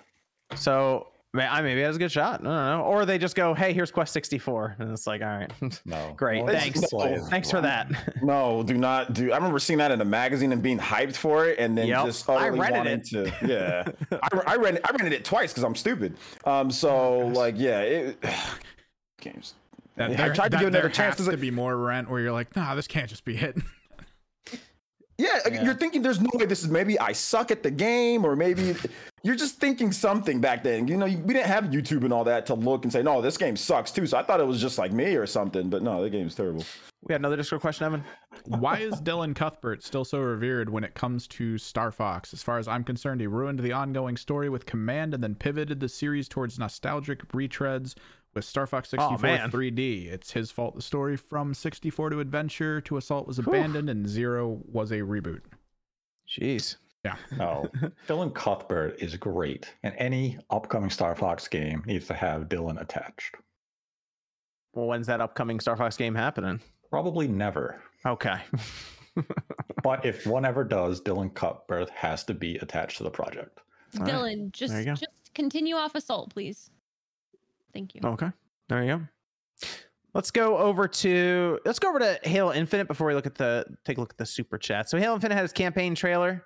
[0.56, 2.40] So ma- I maybe that was a good shot.
[2.40, 2.82] I don't know.
[2.84, 5.52] Or they just go, hey, here's Quest 64, and it's like, all right,
[5.84, 6.12] No.
[6.16, 6.80] Great, Well, thanks.
[6.82, 7.90] it's thanks for that.
[8.22, 9.30] No, do not do.
[9.32, 12.06] I remember seeing that in a magazine and being hyped for it, and then Yep.
[12.06, 13.04] just I utterly rented it.
[13.10, 13.34] to.
[13.46, 14.82] Yeah, I, I rented.
[14.84, 16.16] I rented it twice because I'm stupid.
[16.44, 18.24] Um, so like, yeah, it,
[19.20, 19.54] games.
[19.96, 22.08] That I there, tried to that give it another there chance to be more rent
[22.08, 23.56] where you're like, nah, this can't just be it.
[25.18, 25.64] Yeah, Yeah.
[25.64, 28.76] you're thinking there's no way this is maybe I suck at the game, or maybe
[29.24, 30.86] you're just thinking something back then.
[30.86, 33.36] You know, we didn't have YouTube and all that to look and say, no, this
[33.36, 34.06] game sucks too.
[34.06, 36.64] So I thought it was just like me or something, but no, the game's terrible.
[37.02, 38.04] we had another Discord question, Evan.
[38.44, 42.32] Why is Dylan Cuthbert still so revered when it comes to Star Fox?
[42.32, 45.80] As far as I'm concerned, he ruined the ongoing story with Command and then pivoted
[45.80, 47.96] the series towards nostalgic retreads
[48.34, 49.50] with Star Fox 64 man.
[49.50, 50.06] 3D.
[50.12, 54.60] It's his fault the story from 64 to Adventure to Assault was abandoned and Zero
[54.70, 55.40] was a reboot.
[56.28, 56.76] Jeez.
[57.04, 57.14] Yeah.
[57.36, 57.70] no,
[58.08, 63.36] Dylan Cuthbert is great, and any upcoming Star Fox game needs to have Dylan attached.
[64.74, 66.60] Well, when's that upcoming Star Fox game happening?
[66.90, 68.40] Probably never, Okay.
[69.82, 73.60] but if one ever does, Dylan Cuthbert has to be attached to the project.
[73.98, 74.14] All right.
[74.14, 74.94] Dylan, just There you go.
[74.94, 76.70] just continue off assault, please.
[77.78, 78.00] Thank you.
[78.04, 78.30] Okay.
[78.68, 79.68] There you go.
[80.14, 83.64] let's go over to let's go over to Halo Infinite before we look at the
[83.84, 84.90] take a look at the super chat.
[84.90, 86.44] So Halo Infinite had its campaign trailer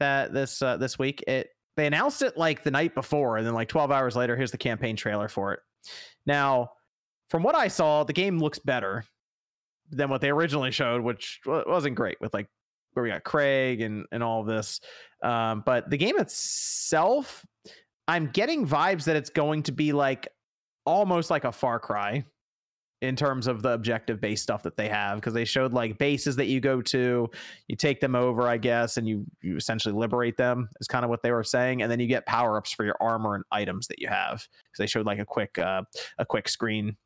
[0.00, 1.22] that this uh, this week.
[1.26, 4.50] It they announced it like the night before, and then like 12 hours later, here's
[4.50, 5.60] the campaign trailer for it.
[6.26, 6.70] Now,
[7.28, 9.04] from what I saw, the game looks better
[9.90, 12.48] than what they originally showed, which wasn't great with like
[12.94, 14.80] where we got Craig and and all of this.
[15.22, 17.44] Um, but the game itself,
[18.08, 20.28] I'm getting vibes that it's going to be like
[20.84, 22.24] almost like a Far Cry
[23.00, 26.36] in terms of the objective based stuff that they have because they showed like bases
[26.36, 27.28] that you go to
[27.66, 31.10] you take them over i guess and you you essentially liberate them is kind of
[31.10, 33.98] what they were saying and then you get power-ups for your armor and items that
[33.98, 35.82] you have because they showed like a quick uh
[36.18, 36.96] a quick screen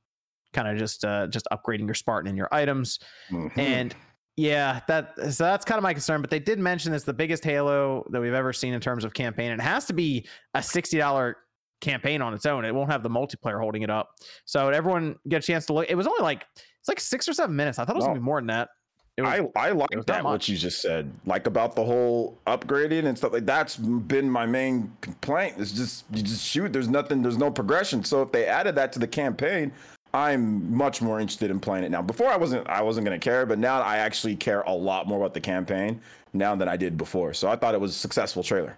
[0.53, 2.99] kind of just uh just upgrading your spartan and your items
[3.31, 3.57] Mhm.
[3.57, 3.97] and
[4.39, 6.21] yeah, that so that's kind of my concern.
[6.21, 9.15] But they did mention it's the biggest Halo that we've ever seen in terms of
[9.15, 9.51] campaign.
[9.51, 11.39] It has to be a sixty dollar
[11.81, 12.65] campaign on its own.
[12.65, 14.11] It won't have the multiplayer holding it up.
[14.45, 15.87] So everyone get a chance to look.
[15.89, 16.47] It was only like
[16.81, 17.79] it's like six or seven minutes.
[17.79, 18.11] I thought it was No.
[18.11, 18.71] gonna be more than that.
[19.19, 23.07] Was, I I like was that what you just said, like about the whole upgrading
[23.07, 25.55] and stuff like that's been my main complaint.
[25.59, 26.71] It's just you just shoot.
[26.73, 27.23] There's nothing.
[27.23, 28.05] There's no progression.
[28.05, 29.73] So if they added that to the campaign,
[30.13, 32.03] I'm much more interested in playing it now.
[32.03, 32.69] Before I wasn't.
[32.69, 36.01] I wasn't gonna care, but now I actually care a lot more about the campaign
[36.35, 37.33] now than I did before.
[37.33, 38.77] So I thought it was a successful trailer.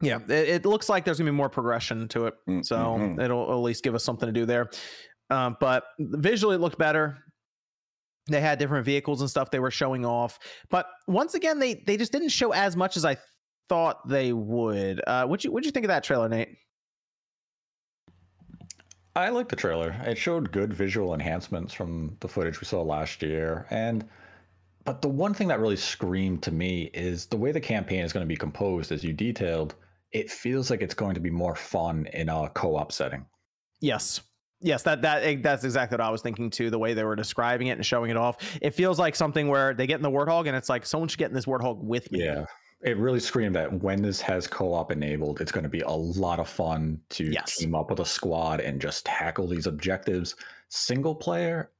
[0.00, 2.34] Yeah, it, it looks like there's gonna be more progression to it.
[2.62, 3.22] So mhm.
[3.22, 4.70] it'll at least give us something to do there.
[5.30, 7.18] Um, but visually, it looked better.
[8.28, 10.38] They had different vehicles and stuff they were showing off.
[10.70, 13.16] But once again, they they just didn't show as much as I
[13.68, 15.02] thought they would.
[15.06, 16.56] Uh, what you what you think of that trailer, Nate?
[19.16, 19.94] I like the trailer.
[20.04, 23.66] It showed good visual enhancements from the footage we saw last year.
[23.70, 24.04] And
[24.84, 28.12] but the one thing that really screamed to me is the way the campaign is
[28.12, 29.76] going to be composed, as you detailed,
[30.14, 33.26] it feels like it's going to be more fun in a co-op setting.
[33.80, 34.20] Yes.
[34.60, 36.70] Yes, that that eh, that's exactly what I was thinking too.
[36.70, 39.74] The way they were describing it and showing it off, it feels like something where
[39.74, 42.10] they get in the warthog and it's like someone should get in this warthog with
[42.10, 42.24] me.
[42.24, 42.46] Yeah.
[42.80, 46.38] It really screamed that when this has co-op enabled, it's going to be a lot
[46.38, 47.56] of fun to Yes.
[47.56, 50.36] team up with a squad and just tackle these objectives.
[50.68, 51.70] Single player,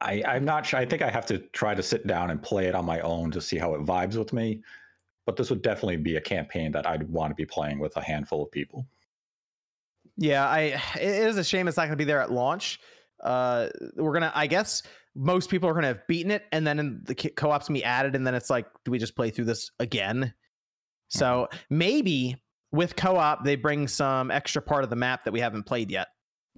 [0.00, 0.78] I, I'm not sure.
[0.78, 3.30] I think I have to try to sit down and play it on my own
[3.32, 4.62] to see how it vibes with me.
[5.28, 8.00] But this would definitely be a campaign that I'd want to be playing with a
[8.00, 8.86] handful of people.
[10.16, 12.80] Yeah, I it is a shame it's not going to be there at launch.
[13.22, 14.82] Uh, we're gonna, I guess,
[15.14, 18.16] most people are gonna have beaten it, and then in the co-op's gonna be added,
[18.16, 20.32] and then it's like, do we just play through this again?
[21.08, 25.64] So maybe with co-op, they bring some extra part of the map that we haven't
[25.64, 26.08] played yet.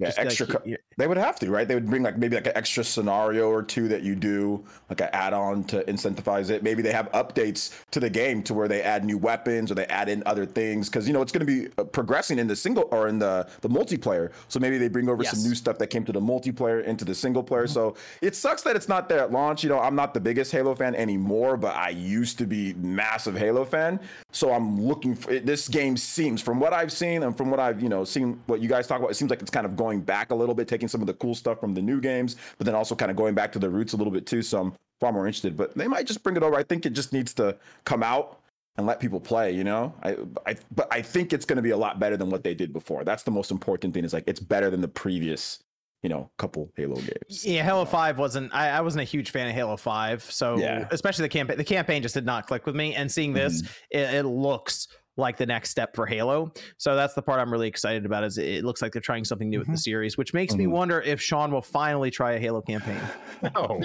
[0.01, 0.47] Yeah, Just, like, extra.
[0.47, 0.63] co-
[0.97, 1.69] They would have to, right?
[1.69, 5.01] They would bring like maybe like an extra scenario or two that you do, like
[5.03, 6.63] an add-on to incentivize it.
[6.63, 9.87] Maybe they have updates to the game to where they add new weapons or they
[9.87, 12.57] add in other things because you know it's going to be uh, progressing in the
[12.57, 14.33] single or in the the multiplayer.
[14.49, 15.33] So maybe they bring over Yes.
[15.39, 17.67] some new stuff that came to the multiplayer into the single player.
[17.67, 19.63] So it sucks that it's not there at launch.
[19.63, 23.37] You know, I'm not the biggest Halo fan anymore, but I used to be massive
[23.37, 24.01] Halo fan.
[24.33, 27.61] So I'm looking for it, this game seems from what I've seen and from what
[27.61, 29.11] I've you know seen what you guys talk about.
[29.11, 31.15] It seems like it's kind of going back a little bit, taking some of the
[31.15, 33.69] cool stuff from the new games, but then also kind of going back to the
[33.69, 34.43] roots a little bit too.
[34.43, 35.57] So I'm far more interested.
[35.57, 36.55] But they might just bring it over.
[36.55, 38.41] I think it just needs to come out
[38.77, 39.51] and let people play.
[39.51, 40.17] You know, I,
[40.47, 42.73] I but I think it's going to be a lot better than what they did
[42.73, 43.03] before.
[43.03, 44.05] That's the most important thing.
[44.05, 45.59] Is like it's better than the previous,
[46.03, 47.45] you know, couple Halo games.
[47.45, 48.55] Yeah, Halo Five wasn't.
[48.55, 50.87] I, I wasn't a huge fan of Halo Five, so Yeah.
[50.91, 51.57] especially the campaign.
[51.57, 52.95] The campaign just did not click with me.
[52.95, 53.99] And seeing this, mm-hmm.
[53.99, 56.53] it, it looks like the next step for Halo.
[56.79, 58.25] So that's the part I'm really excited about.
[58.25, 60.71] Is it looks like they're trying something new with the series, which makes me Mhm.
[60.71, 63.01] wonder if Sean will finally try a Halo campaign.
[63.55, 63.81] No.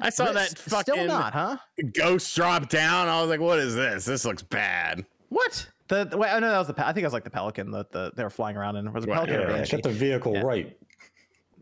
[0.00, 1.56] I saw that fucking Still not, huh?
[1.94, 3.08] ghost drop down.
[3.08, 4.04] I was like, what is this?
[4.04, 5.04] This looks bad.
[5.30, 5.68] What?
[5.88, 6.74] The, the wait, oh no, that was the.
[6.86, 8.90] I think it was like the Pelican that the they were flying around in.
[8.92, 9.76] Was it Right, Pelican or yeah, Banshee?
[9.76, 10.42] Get the vehicle Yeah.
[10.42, 10.76] right.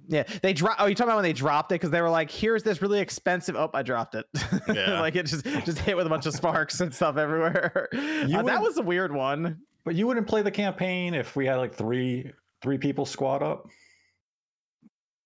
[0.08, 0.76] Yeah, they drop.
[0.78, 2.98] Oh, you talking about when they dropped it because they were like, "Here's this really
[3.00, 4.26] expensive." Oh, I dropped it.
[4.68, 5.00] Yeah.
[5.00, 7.88] like it just just hit with a bunch of sparks and stuff everywhere.
[8.32, 9.60] Uh, that was a weird one.
[9.84, 12.30] But you wouldn't play the campaign if we had like three
[12.62, 13.66] three people squad up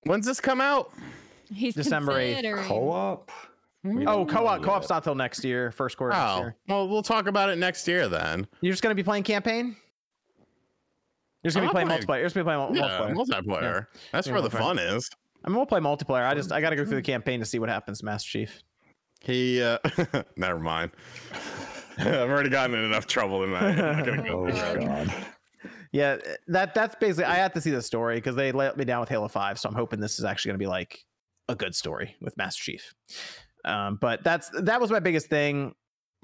[0.04, 0.92] When's this come out?
[1.52, 2.32] He's December 8th.
[2.34, 2.64] considering.
[2.64, 3.30] co-op.
[3.84, 4.62] We Oh, co-op.
[4.62, 6.56] Co-op's not till next year, first quarter next Oh, year.
[6.68, 8.46] well, we'll talk about it next year then.
[8.60, 9.76] You're just gonna be playing campaign.
[11.47, 12.16] You're just gonna I'm be playing playing- multiplayer.
[12.18, 13.44] You're just gonna be playing Yeah, multiplayer.
[13.44, 13.86] multiplayer.
[14.12, 15.09] That's Yeah, where the fun is.
[15.44, 16.26] I mean, we'll play multiplayer.
[16.26, 18.61] I just I gotta go through the campaign to see what happens, Master Chief.
[19.20, 19.78] He, uh,
[20.36, 20.90] never mind.
[21.99, 23.62] I've already gotten in enough trouble in that.
[23.62, 25.14] I'm not gonna go Oh through god.
[25.92, 26.16] Yeah,
[26.49, 27.24] that that's basically.
[27.24, 29.68] I had to see the story because they let me down with Halo Five, so
[29.68, 30.99] I'm hoping this is actually going to be like
[31.49, 32.92] a good story with Master Chief.
[33.64, 35.74] Um, but that's that was my biggest thing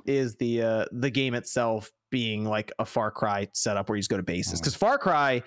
[0.05, 4.11] is the uh, the game itself being like a Far Cry setup where you just
[4.11, 4.63] go to bases mm.
[4.63, 5.43] because Far Cry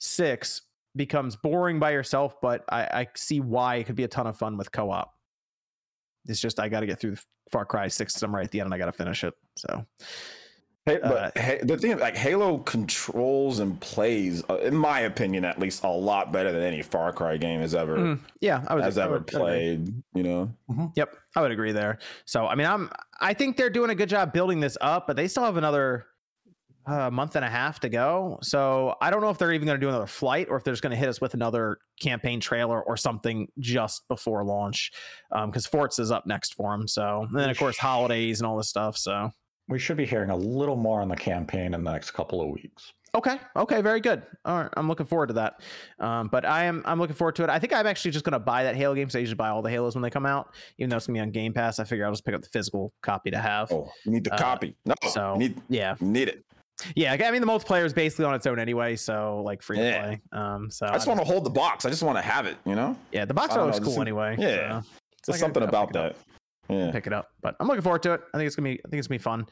[0.00, 0.60] Six
[0.94, 4.36] becomes boring by yourself, but I, I see why it could be a ton of
[4.36, 5.10] fun with co-op.
[6.26, 7.16] It's just I got to get through
[7.50, 9.32] Far Cry Six somewhere at the end, and I got to finish it.
[9.56, 9.86] So
[10.86, 15.44] Hey, Uh, but hey, the thing, like Halo controls and plays, uh, in my opinion,
[15.46, 18.74] at least, a lot better than any Far Cry game has ever mm, yeah, I
[18.74, 19.58] was has I ever would- I would agree.
[19.86, 20.02] played.
[20.14, 21.98] You know, Yep, I would agree there.
[22.26, 25.16] So I mean, I'm I think they're doing a good job building this up, but
[25.16, 26.06] they still have another
[26.86, 28.38] uh, month and a half to go.
[28.42, 30.74] So I don't know if they're even going to do another flight or if they're
[30.74, 34.90] just going to hit us with another campaign trailer or something just before launch,
[35.46, 36.86] because Forts is up next for them.
[36.86, 38.98] So and then of course holidays and all this stuff.
[38.98, 39.30] So
[39.68, 42.48] We should be hearing a little more on the campaign in the next couple of
[42.50, 42.92] weeks.
[43.14, 43.38] Okay.
[43.56, 43.80] Okay.
[43.80, 44.22] Very good.
[44.44, 44.70] All right.
[44.76, 45.60] I'm looking forward to that.
[46.00, 47.48] Um, but I am I'm looking forward to it.
[47.50, 49.08] I think I'm actually just gonna buy that Halo game.
[49.08, 51.16] So I usually buy all the Halos when they come out, even though it's gonna
[51.16, 51.78] be on Game Pass.
[51.78, 53.70] I figure I'll just pick up the physical copy to have.
[53.72, 54.74] oh, you need the Uh, copy.
[54.84, 56.44] No, so you need yeah, you need it.
[56.96, 57.12] yeah.
[57.12, 60.02] I mean the multiplayer is basically on its own anyway, so like free to Yeah.
[60.02, 60.20] play.
[60.32, 61.84] Um, so I just want to hold the box.
[61.84, 62.56] I just want to have it.
[62.66, 64.34] You know, yeah, the box I don't looks cool just- anyway.
[64.40, 64.80] yeah.
[64.80, 64.88] so
[65.28, 66.33] there's like something I'll about pick it that.
[66.68, 66.90] Yeah.
[66.92, 67.30] pick it up.
[67.42, 68.20] But I'm looking forward to it.
[68.32, 69.46] I think it's gonna be I think it's gonna be fun.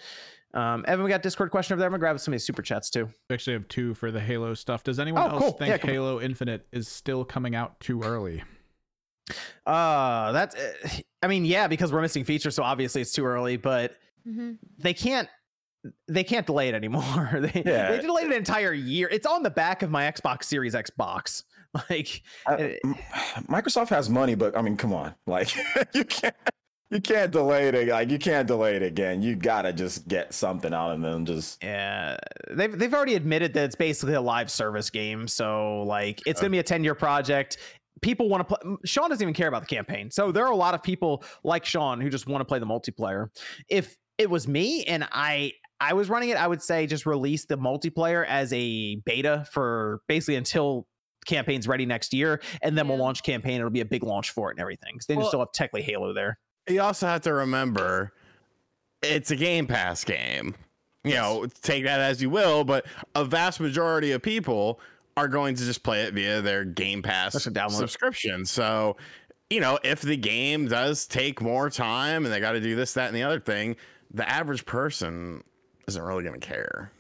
[0.55, 1.87] Um, Evan, we got Discord question over there.
[1.87, 3.09] I'm gonna grab some of these super chats too.
[3.31, 4.83] We actually have two for the Halo stuff.
[4.85, 5.53] Does anyone Oh, else cool.
[5.53, 5.95] think Yeah, come on.
[5.95, 8.43] Halo Infinite is still coming out too early?
[9.67, 10.57] Uh, that's
[11.23, 13.57] I mean, yeah, because we're missing features, so obviously it's too early.
[13.57, 13.97] But
[14.29, 14.59] Mhm.
[14.79, 15.29] they can't
[16.07, 17.31] they can't delay it anymore.
[17.41, 17.91] they, Yeah.
[17.93, 19.09] they delayed an entire year.
[19.11, 21.45] It's on the back of my Xbox Series X box.
[21.89, 22.81] Like I- it-
[23.49, 25.55] Microsoft has money, but I mean, come on, like
[25.95, 26.35] you can't
[26.93, 27.89] you can't delay it.
[27.89, 29.23] Like you can't delay it again.
[29.23, 32.17] You gotta just get something out and then just yeah,
[32.51, 35.27] they've they've already admitted that it's basically a live service game.
[35.27, 37.57] So like it's gonna be a 10 year project.
[38.03, 38.77] People want to play.
[38.85, 40.11] Sean doesn't even care about the campaign.
[40.11, 42.67] So there are a lot of people like Sean who just want to play the
[42.67, 43.29] multiplayer.
[43.69, 47.45] If it was me and I I was running it, I would say just release
[47.47, 50.87] the multiplayer as a beta for basically until
[51.27, 53.59] campaign's ready next year, and then we'll launch campaign.
[53.59, 54.95] It'll be a big launch for it and everything.
[54.99, 56.39] 'Cause then you Well- still have technically Halo there.
[56.69, 58.13] You also have to remember
[59.03, 60.55] it's a game pass game.
[61.05, 64.81] You know take that as you will but a vast majority of people
[65.17, 67.35] are going to just play it via their game pass
[67.79, 68.47] subscription.
[68.47, 68.97] So
[69.51, 72.95] you know if the game does take more time and they got to do this
[72.95, 73.77] that and the other thing
[74.15, 75.43] the average person
[75.89, 76.93] isn't really going to care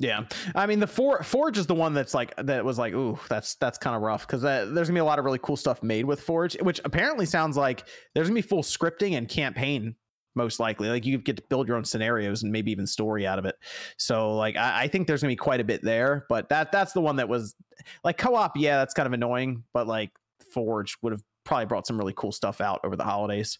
[0.00, 0.24] Yeah,
[0.54, 3.56] I mean the For- Forge is the one that's like that was like, ooh, that's
[3.56, 6.04] that's kind of rough because there's gonna be a lot of really cool stuff made
[6.04, 7.84] with Forge, which apparently sounds like
[8.14, 9.96] there's gonna be full scripting and campaign
[10.36, 10.88] most likely.
[10.88, 13.56] Like you get to build your own scenarios and maybe even story out of it.
[13.96, 16.92] So like I, I think there's gonna be quite a bit there, but that that's
[16.92, 17.56] the one that was
[18.04, 18.56] like co-op.
[18.56, 20.12] Yeah, that's kind of annoying, but like
[20.54, 23.58] Forge would have probably brought some really cool stuff out over the holidays.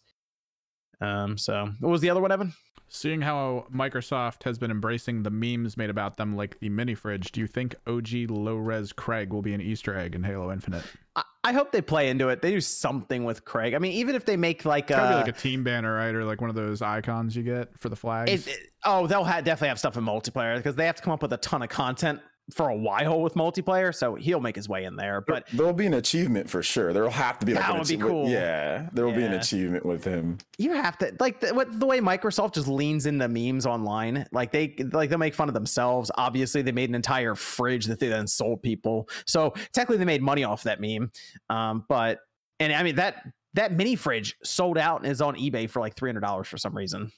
[1.00, 2.52] Um, so what was the other one, Evan?
[2.90, 7.32] Seeing how Microsoft has been embracing the memes made about them, like the mini fridge,
[7.32, 10.82] do you think OG low res Craig will be an Easter egg in Halo Infinite?
[11.14, 12.40] I, I hope they play into it.
[12.40, 13.74] They do something with Craig.
[13.74, 16.24] I mean, even if they make like gotta uh, like a team banner, right, or
[16.24, 18.30] like one of those icons you get for the flags.
[18.30, 21.12] It, it- oh, they'll ha- definitely have stuff in multiplayer because they have to come
[21.12, 22.20] up with a ton of content
[22.54, 23.94] for a while with multiplayer.
[23.94, 25.20] So he'll make his way in there.
[25.20, 26.92] But there'll be an achievement for sure.
[26.92, 28.28] There'll have to be like That an would be achievement- cool.
[28.30, 30.38] Yeah, there will be an achievement with him.
[30.58, 34.26] you have to like the, what the way Microsoft just leans into memes online.
[34.32, 36.10] Like they like they'll make fun of themselves.
[36.16, 39.08] Obviously, they made an entire fridge that they then sold people.
[39.26, 41.10] So technically, they made money off that meme.
[41.50, 42.20] Um, but
[42.60, 43.22] and I mean that
[43.54, 46.56] that mini fridge sold out and is on eBay for like three hundred dollars for
[46.58, 47.10] some reason.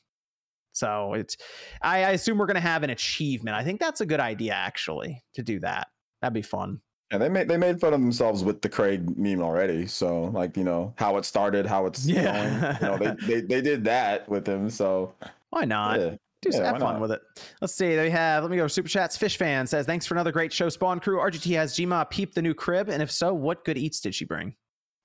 [0.80, 1.36] So it's
[1.82, 3.56] I, I assume we're gonna have an achievement.
[3.56, 5.88] I think that's a good idea actually to do that.
[6.22, 6.80] That'd be fun.
[7.12, 9.86] And they made they made fun of themselves with the Craig meme already.
[9.86, 12.78] So like you know how it started, how it's Yeah.
[12.78, 12.78] going.
[12.80, 14.70] You know they, they they did that with him.
[14.70, 15.14] So
[15.50, 16.00] Why not?
[16.00, 16.14] yeah.
[16.42, 17.00] Do some Yeah, have fun not?
[17.02, 17.20] with it.
[17.60, 17.94] Let's see.
[17.96, 18.42] They have.
[18.42, 18.66] Let me go.
[18.66, 19.14] Super chats.
[19.14, 22.40] Fish fan says, "Thanks for another great show, Spawn Crew." RGT has Gma peep the
[22.40, 24.54] new crib, and if so, what good eats did she bring?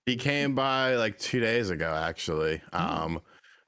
[0.06, 2.78] He came by like two days ago, actually, Hmm.
[2.80, 3.22] um,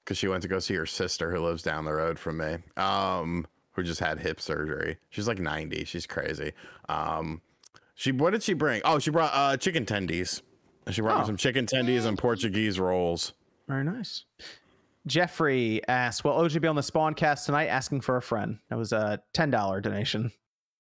[0.08, 2.56] because she went to go see her sister who lives down the road from me,
[2.78, 4.98] um, who just had hip surgery.
[5.10, 5.84] She's like ninety.
[5.84, 6.54] She's crazy.
[6.88, 7.42] Um,
[7.94, 8.82] she what did she bring?
[8.86, 10.42] Oh, she brought uh chicken tendies.
[10.92, 11.20] She brought Oh.
[11.20, 13.34] me some chicken tendies and Portuguese rolls.
[13.68, 14.24] Very nice.
[15.06, 18.60] Jeffrey asked, "Will OG be on the Spawn cast tonight?" Asking for a friend.
[18.70, 20.32] That was a ten dollar donation.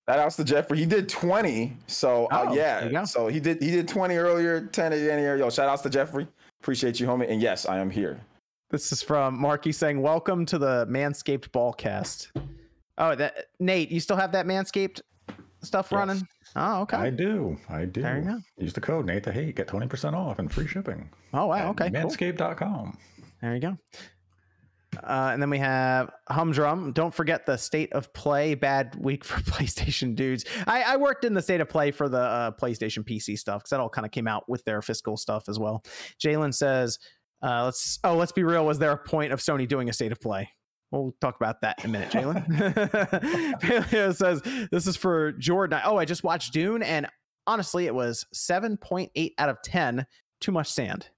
[0.05, 0.77] That outs to Jeffrey.
[0.77, 1.75] He did 20.
[1.87, 2.99] So uh, Oh, there you go.
[2.99, 3.03] yeah.
[3.03, 5.35] So he did he did 20 earlier, 10 again here.
[5.35, 6.25] Yo, shout outs to Jeffrey.
[6.61, 7.29] Appreciate you, homie.
[7.29, 8.21] And yes, I am here.
[8.69, 12.31] This is from Marky saying, "Welcome to the Manscaped Ballcast."
[12.97, 15.01] Oh, that Nate, you still have that Manscaped
[15.61, 15.97] stuff Yes.
[15.97, 16.27] running?
[16.55, 16.97] Oh, okay.
[16.97, 17.57] I do.
[17.69, 18.01] I do.
[18.01, 18.37] There you go.
[18.57, 21.09] Use the code Nate the Hate, get 20% off and free shipping.
[21.33, 21.69] oh, wow.
[21.69, 21.89] Okay.
[21.89, 22.01] Cool.
[22.01, 22.97] Manscaped.com.
[23.41, 23.77] There you go.
[25.03, 26.91] Uh, and then we have Humdrum.
[26.93, 28.55] Don't forget the state of play.
[28.55, 30.43] Bad week for PlayStation dudes.
[30.65, 33.69] I, I worked in the state of play for the uh, PlayStation PC stuff because
[33.69, 35.83] that all kind of came out with their fiscal stuff as well.
[36.19, 36.97] Jalen says,
[37.43, 38.65] uh, "Let's oh, let's be real.
[38.65, 40.49] Was there a point of Sony doing a state of play?"
[40.91, 42.47] We'll talk about that in a minute, Jalen.
[43.61, 47.07] Paleo says, "This is for Jordan." Oh, I just watched Dune, and
[47.45, 50.05] honestly, it was seven point eight out of ten.
[50.39, 51.09] Too much sand.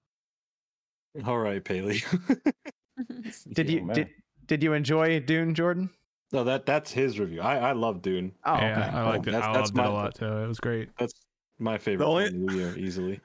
[1.26, 2.04] All right, Paley.
[3.54, 3.96] Did you Oh, man.
[3.96, 4.10] did
[4.46, 5.90] did you enjoy Dune, Jordan?
[6.32, 7.42] no, that that's his review.
[7.42, 8.34] I I love Dune.
[8.46, 8.98] Oh, yeah, okay.
[8.98, 9.32] I liked it.
[9.32, 10.26] That's- I that's loved it my- a lot too.
[10.26, 10.90] It was great.
[10.98, 11.14] That's
[11.60, 13.20] my favorite only- film of the year, easily.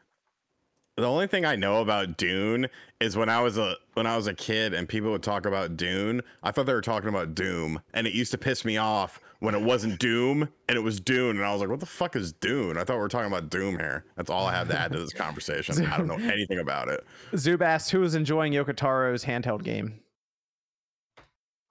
[0.96, 2.68] The only thing I know about Dune
[3.00, 5.76] is when I was a when I was a kid and people would talk about
[5.76, 9.20] Dune, I thought they were talking about Doom, and it used to piss me off
[9.40, 12.14] when it wasn't Doom and it was Dune, and I was like, "What the fuck
[12.14, 14.04] is Dune?" I thought we were talking about Doom here.
[14.16, 15.84] That's all I have to add to this conversation.
[15.84, 17.04] I don't know anything about it.
[17.32, 19.98] Zub asked who was enjoying Yoko Taro's handheld game.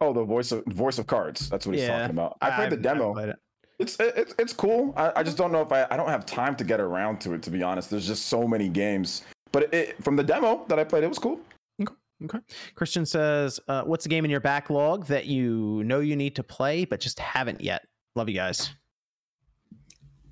[0.01, 1.47] Oh, the voice of voice of cards.
[1.47, 1.99] That's what he's Yeah.
[1.99, 2.37] talking about.
[2.41, 3.33] I played the I've- I've demo.
[3.85, 4.17] Played it.
[4.17, 4.93] It's it's it's cool.
[4.97, 7.33] I, I just don't know if I I don't have time to get around to
[7.33, 7.89] it to be honest.
[7.89, 9.23] There's just so many games.
[9.51, 11.39] But it, from the demo that I played, it was cool.
[12.23, 12.39] Okay.
[12.75, 16.43] Christian says, uh, "What's a game in your backlog that you know you need to
[16.43, 18.71] play but just haven't yet?" Love you guys.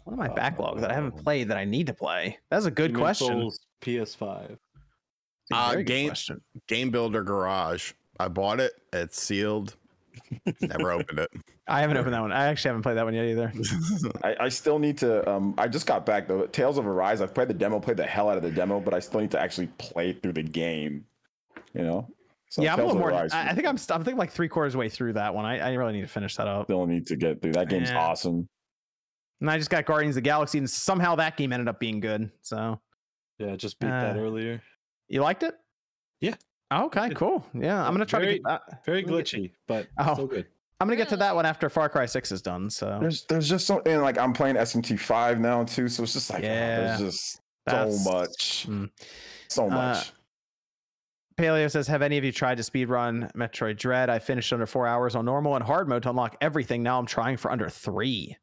[0.06, 1.22] What am my backlog that I haven't Oh.
[1.24, 2.40] played that I need to play?
[2.50, 3.28] That's a good Demon's question.
[3.42, 4.52] Souls PS5.
[4.52, 4.60] It's
[5.52, 6.42] a Uh, game- question.
[6.68, 7.94] Game Builder Garage.
[8.20, 8.74] I bought it.
[8.94, 9.76] It's sealed.
[10.62, 11.30] Never opened it.
[11.68, 12.32] I haven't opened that one.
[12.32, 13.54] I actually haven't played that one yet either.
[14.24, 15.30] I, I still need to.
[15.30, 16.46] Um, I just got back though.
[16.48, 17.22] Tales of Arise.
[17.22, 19.32] I've played the demo, played the hell out of the demo, but I still need
[19.32, 21.06] to actually play through the game.
[21.74, 22.08] You know.
[22.50, 23.12] So yeah, I'm a little more.
[23.12, 23.78] Arise, I, I think I'm.
[23.90, 25.46] I'm thinking like three quarters way through that one.
[25.46, 26.66] I, I really need to finish that up.
[26.66, 27.54] still need to get through.
[27.54, 28.00] That game's Yeah.
[28.00, 28.50] awesome.
[29.40, 32.00] And I just got Guardians of the Galaxy, and somehow that game ended up being
[32.00, 32.30] good.
[32.42, 32.80] So
[33.40, 34.62] Yeah, just beat that Uh, earlier.
[35.08, 35.56] you liked it?
[36.20, 36.36] Yeah.
[36.72, 37.46] Oh, okay, cool.
[37.54, 38.44] Yeah, I'm gonna try Very- to.
[38.44, 40.14] Get, uh, Very let get- glitchy, but Oh.
[40.14, 40.48] still good.
[40.82, 42.70] I'm gonna get to that one after Far Cry Six is done.
[42.70, 46.14] So There's there's just so and like I'm playing SMT five now too, so it's
[46.14, 46.98] just like oh, Yeah.
[46.98, 48.90] there's just That's- so much, mm.
[49.48, 50.12] so Uh, much.
[51.38, 54.10] Paleo says, "Have any of you tried to speedrun Metroid Dread?
[54.10, 56.82] I finished under four hours on normal and hard mode to unlock everything.
[56.84, 58.36] Now I'm trying for under three.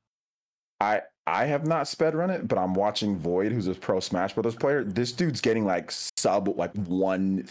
[0.81, 4.35] I I have not sped run it, but I'm watching Void, who's a pro Smash
[4.35, 4.85] Brothers player.
[4.85, 7.47] This dude's getting like sub like one,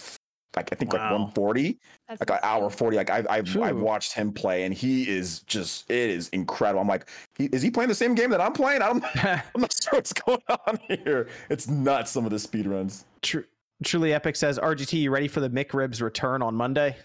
[0.57, 2.97] like I think like 140, That's like an hour 40.
[2.97, 6.81] Like I've I've, I've watched him play, and he is just it is incredible.
[6.81, 8.81] I'm like, he, is he playing the same game that I'm playing?
[8.81, 11.29] I'm I'm not sure what's going on here.
[11.49, 12.11] It's nuts.
[12.11, 13.05] Some of the speed runs.
[13.21, 13.45] Tru-
[13.83, 16.95] Truly Epic says, RGT, you ready for the McRib's return on Monday?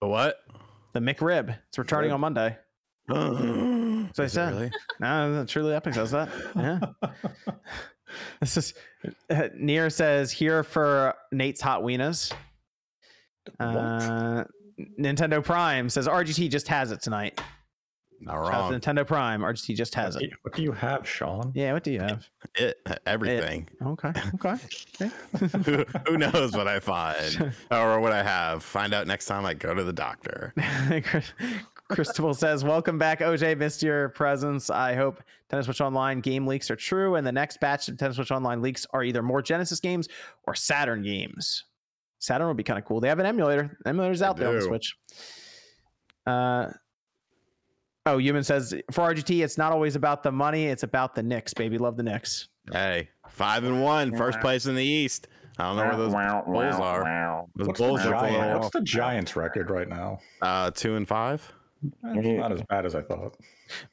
[0.00, 0.38] The what?
[0.92, 1.56] The McRib.
[1.68, 2.14] It's returning Rib.
[2.14, 2.56] on Monday.
[3.08, 4.72] That's what I said.
[4.98, 6.28] No, Truly Epic says that.
[6.56, 6.80] Yeah.
[8.40, 8.74] this is
[9.30, 12.32] uh, Near says here for Nate's Hot Wienas.
[13.60, 14.44] Uh,
[15.00, 17.40] Nintendo Prime says RGT just has it tonight.
[18.20, 18.80] Not Shout out wrong.
[18.80, 19.42] Nintendo Prime.
[19.42, 20.30] RGT just has What it.
[20.30, 21.52] you- What do you have, Sean?
[21.54, 22.26] Yeah, what do you have?
[22.54, 23.68] It everything.
[23.82, 24.56] Okay, okay.
[25.64, 28.62] who, who knows what I find or what I have?
[28.62, 30.54] Find out next time I go to the doctor.
[31.04, 31.32] Chris-
[31.88, 33.56] Cristobal says, "Welcome back, OJ.
[33.58, 34.70] Missed your presence.
[34.70, 35.22] I hope
[35.52, 38.60] Nintendo Switch Online game leaks are true, and the next batch of Nintendo Switch Online
[38.60, 40.08] leaks are either more Genesis games
[40.48, 41.62] or Saturn games.
[42.18, 43.00] Saturn would be kind of cool.
[43.00, 43.78] They have an emulator.
[43.86, 44.62] Emulator's out there on the.
[44.62, 44.96] Switch.
[46.26, 46.70] Uh,
[48.06, 50.66] oh, Human says for RGT, it's not always about the money.
[50.66, 51.78] It's about the Knicks, baby.
[51.78, 52.48] Love the Knicks.
[52.72, 55.28] Hey, five and one, first place in the East.
[55.58, 57.46] I don't know where those Bulls are.
[57.56, 60.18] Those What's, Bulls the, are pulling Giant- it what's the Giants record right now?
[60.42, 61.50] Uh, two and five.
[62.04, 63.36] It's not as bad as I thought.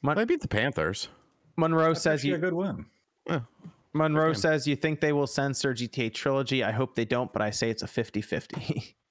[0.02, 1.08] They beat the Panthers.
[1.56, 2.86] Monroe That's says actually you a good win.
[3.94, 4.34] Monroe game.
[4.34, 6.62] says you think they will censor GTA Trilogy.
[6.64, 8.94] I hope they don't, but I say it's a 50-50.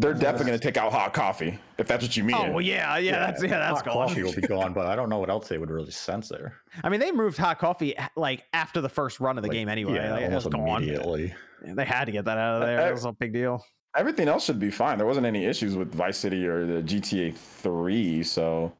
[0.00, 2.36] They're definitely going to take out hot coffee if that's what you mean.
[2.36, 4.06] Oh well, yeah, yeah, that's yeah, that's Hot gone.
[4.08, 6.54] coffee will be gone, but I don't know what else they would really censor.
[6.84, 9.56] I mean, they moved hot coffee eh, like after the first run of the Like,
[9.56, 9.94] game anyway.
[9.96, 10.82] yeah, like, it was almost gone.
[10.84, 11.34] immediately.
[11.64, 12.76] They had to get that out of there.
[12.76, 13.64] That was a big deal.
[13.96, 14.98] Everything else should be fine.
[14.98, 18.72] There wasn't any issues with Vice City or the GTA 3, so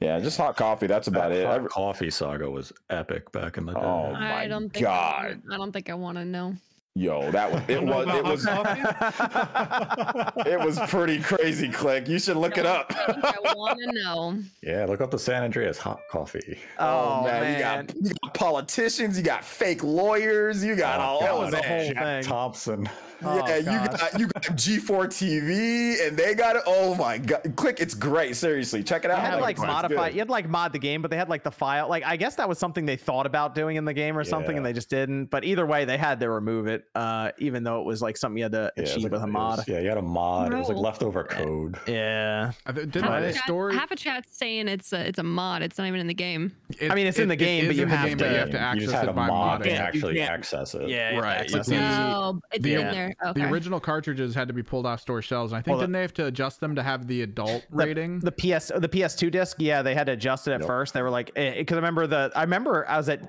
[0.00, 0.86] yeah, just hot coffee.
[0.86, 1.46] That's about That it.
[1.46, 3.80] hot Every- coffee saga was epic back in the day.
[3.80, 5.24] Oh, I my don't think I, God.
[5.44, 6.54] wanna- I don't think I want to know.
[6.94, 8.44] Yo, that was it was it was
[10.46, 11.68] it was pretty crazy.
[11.68, 12.86] Click, you should look it up.
[12.92, 14.36] I I want to know.
[14.64, 16.58] Yeah, look up the San Andreas hot coffee.
[16.80, 21.02] oh, oh man, you got you got politicians, you got fake lawyers, you got oh,
[21.02, 22.22] all that oh, was a whole Jack thing.
[22.24, 22.88] Thompson.
[23.20, 26.62] Oh, yeah, you got you got G4 TV, and they got it.
[26.66, 27.80] Oh my god, click!
[27.80, 28.36] It's great.
[28.36, 29.18] Seriously, check it out.
[29.18, 29.30] You out.
[29.32, 30.08] had like it's modify.
[30.10, 31.88] You had like mod the game, but they had like the file.
[31.88, 34.56] Like I guess that was something they thought about doing in the game or something,
[34.56, 35.26] and they just didn't.
[35.26, 36.84] But either way, they had to remove it.
[36.94, 39.26] uh, even though it was like something you had to Yeah, achieve like- with a
[39.26, 39.58] mod.
[39.58, 40.52] was- yeah, you had a mod.
[40.52, 41.76] It was like leftover code.
[41.86, 43.74] Yeah, I Didn't Half a, chat, story?
[43.74, 45.62] half a chat's saying it's a, it's a mod.
[45.62, 46.54] It's not even in the game.
[46.80, 48.38] it- I mean, it's in the game, but you in have game, but to- you
[48.38, 49.72] have to you access just had it a by mod to modding.
[49.72, 50.88] You actually access it.
[50.88, 51.78] yeah, you have to Right, access but it.
[51.78, 53.07] the- oh, it's in there.
[53.24, 53.40] Okay.
[53.42, 55.52] The original cartridges had to be pulled off store shelves.
[55.52, 57.76] And I think Well, didn't they have to adjust them to have the adult The-
[57.86, 58.18] rating?
[58.20, 60.66] The PS oh, the PS2 disc, yeah, they had to adjust it at Yep.
[60.66, 60.94] first.
[60.94, 63.22] They were like, eh, because I remember the I remember I was at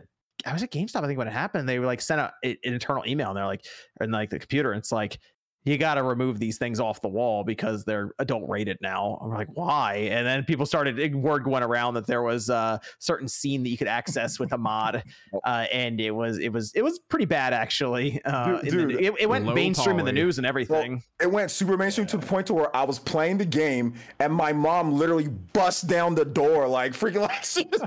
[0.45, 1.03] I was at GameStop.
[1.03, 3.45] I think when it happened, they were like sent out an internal email, and they're
[3.45, 3.65] like,
[3.99, 5.19] and like the computer, and it's like.
[5.65, 9.19] You got to remove these things off the wall because they're adult rated now.
[9.21, 10.07] I'm like, why?
[10.09, 13.77] And then people started word went around that there was a certain scene that you
[13.77, 15.03] could access with a mod,
[15.43, 18.21] uh, and it was it was it was pretty bad actually.
[18.23, 21.03] Uh, Dude, the- it, it went low mainstream in the news and everything.
[21.21, 24.33] It went super mainstream to the point to where I was playing the game and
[24.33, 27.79] my mom literally bust down the door like freaking like she's, she's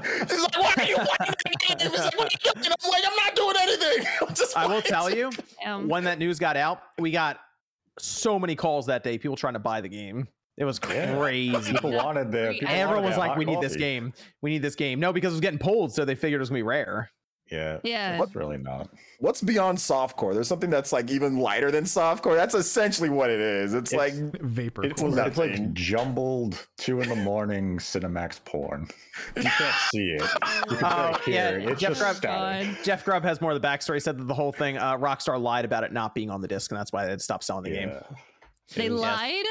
[0.42, 3.16] like, "Why are you playing the game?" Like, "What are you doing?" I'm like, "I'm
[3.16, 5.30] not doing anything." I'm just I will playing." tell you,
[5.64, 7.40] Um, when that news got out, we got
[8.02, 9.16] so many calls that day.
[9.18, 10.28] People trying to buy the game.
[10.58, 11.16] It was Yeah.
[11.16, 11.72] crazy.
[11.72, 12.52] People wanted their.
[12.52, 14.12] people Everyone wanted was like, "We need this game.
[14.42, 16.50] We need this game." No, because it was getting pulled, so they figured it was
[16.50, 17.10] gonna be rare.
[17.52, 17.78] Yeah.
[17.84, 18.22] Yeah.
[18.22, 18.88] It's really not.
[19.20, 20.32] What's beyond softcore?
[20.34, 22.34] There's something that's like even lighter than softcore.
[22.34, 23.74] That's essentially what it is.
[23.74, 24.84] It's, like Vapor.
[24.84, 25.18] It's, core.
[25.20, 28.88] it's like jumbled two in the morning Cinemax porn.
[29.36, 30.22] You can't see it.
[30.70, 31.68] You can Oh, just yeah, hear it.
[31.68, 34.00] It's Jeff just Grubb- Jeff Grubb has more of the backstory.
[34.02, 36.70] Said that the whole thing, uh, Rockstar lied about it not being on the disc,
[36.72, 37.92] and that's why they stopped selling the game.
[38.74, 39.44] They It was- lied.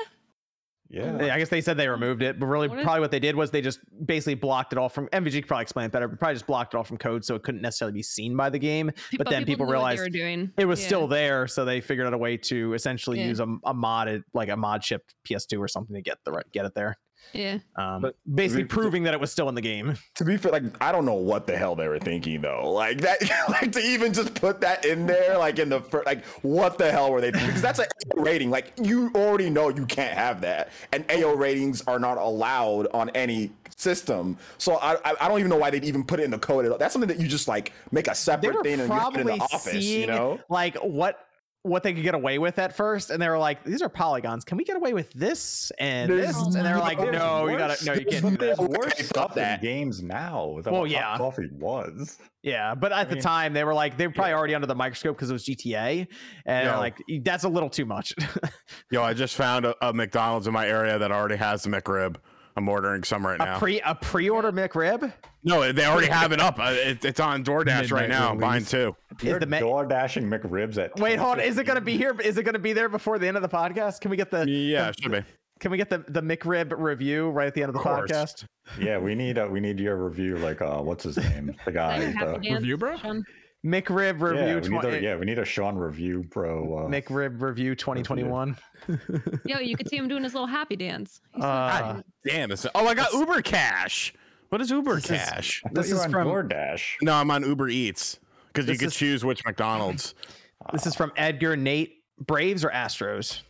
[0.91, 1.33] Yeah.
[1.33, 3.35] I guess they said they removed it, but really, What is- probably what they did
[3.35, 5.07] was they just basically blocked it all from.
[5.13, 7.33] MVG could probably explain it better, but probably just blocked it all from code, so
[7.35, 8.91] it couldn't necessarily be seen by the game.
[9.17, 10.51] But then people, knew what realized they were doing.
[10.57, 10.87] it was Yeah.
[10.87, 13.27] still there, so they figured out a way to essentially Yeah.
[13.27, 16.45] use a, a modded, like a mod shipped PS2 or something to get the right
[16.51, 16.97] get it there.
[17.33, 17.59] Yeah.
[17.75, 19.95] Um, But- basically we- proving that it was still in the game.
[20.15, 22.71] to be fair, like I don't know what the hell they were thinking though.
[22.71, 23.19] Like that,
[23.49, 26.91] like to even just put that in there, like in the first, like, what the
[26.91, 27.31] hell were they?
[27.31, 27.47] Thinking?
[27.47, 27.85] Because that's an
[28.17, 28.49] AO rating.
[28.49, 33.09] Like you already know you can't have that, and AO ratings are not allowed on
[33.11, 34.37] any system.
[34.57, 36.65] So I I, I don't even know why they'd even put it in the code
[36.65, 36.77] at all.
[36.77, 39.27] That's something that you just like make a separate thing and you put it in
[39.27, 39.71] the office.
[39.71, 40.39] seeing You know.
[40.49, 41.27] like what
[41.63, 44.43] what they could get away with at first, and they were like, "These are polygons.
[44.43, 47.47] Can we get away with this and There's this?" And they were like, There's "No,
[47.47, 50.73] you gotta, no, you can't do There's that." Worse stop stuff in games now than
[50.73, 51.17] Well, yeah.
[51.17, 52.17] coffee was.
[52.41, 54.73] Yeah, but at the mean- time they were like they were probably already under the
[54.75, 56.07] microscope because it was GTA,
[56.45, 56.77] and Yo.
[56.79, 58.13] like that's a little too much.
[58.91, 62.15] Yo, I just found a, a McDonald's in my area that already has the McRib.
[62.55, 63.59] I'm ordering some right a now.
[63.59, 65.11] pre a pre order McRib
[65.43, 66.59] no, they already have it up.
[66.59, 68.29] Uh, it, it's on DoorDash right now.
[68.29, 68.69] I'm buying release.
[68.69, 68.95] two.
[69.19, 70.95] is You're the ma- door dashing McRibs at.
[70.99, 72.15] wait hold on is it gonna be here?
[72.23, 74.01] Is it gonna be there before the end of the podcast?
[74.01, 75.23] Can we get the Yeah, the- it should be.
[75.59, 78.11] Can we get the the McRib review right at the end of the Of course.
[78.11, 78.45] podcast?
[78.79, 80.37] Yeah, we need uh, we need your review.
[80.37, 81.55] Like, uh, what's his name?
[81.65, 81.97] The guy.
[82.03, 82.97] your the- dance, Review, bro?
[82.97, 83.23] Sean?
[83.65, 84.55] McRib yeah, review.
[84.55, 86.79] we need twen- a, yeah, we need a Sean review, bro.
[86.85, 88.57] Uh, McRib review 2021.
[89.45, 91.21] Yo, you could see him doing his little happy dance.
[91.39, 92.03] Uh, happy.
[92.25, 92.51] Damn.
[92.51, 94.13] It's, oh, I got Uber Cash.
[94.49, 95.61] What is Uber This Cash?
[95.63, 96.95] I thought this is on from- DoorDash.
[97.03, 100.15] No, I'm on Uber Eats because you This could is- choose which McDonald's.
[100.71, 102.03] This is from Edgar Nate.
[102.19, 103.41] Braves or Astros?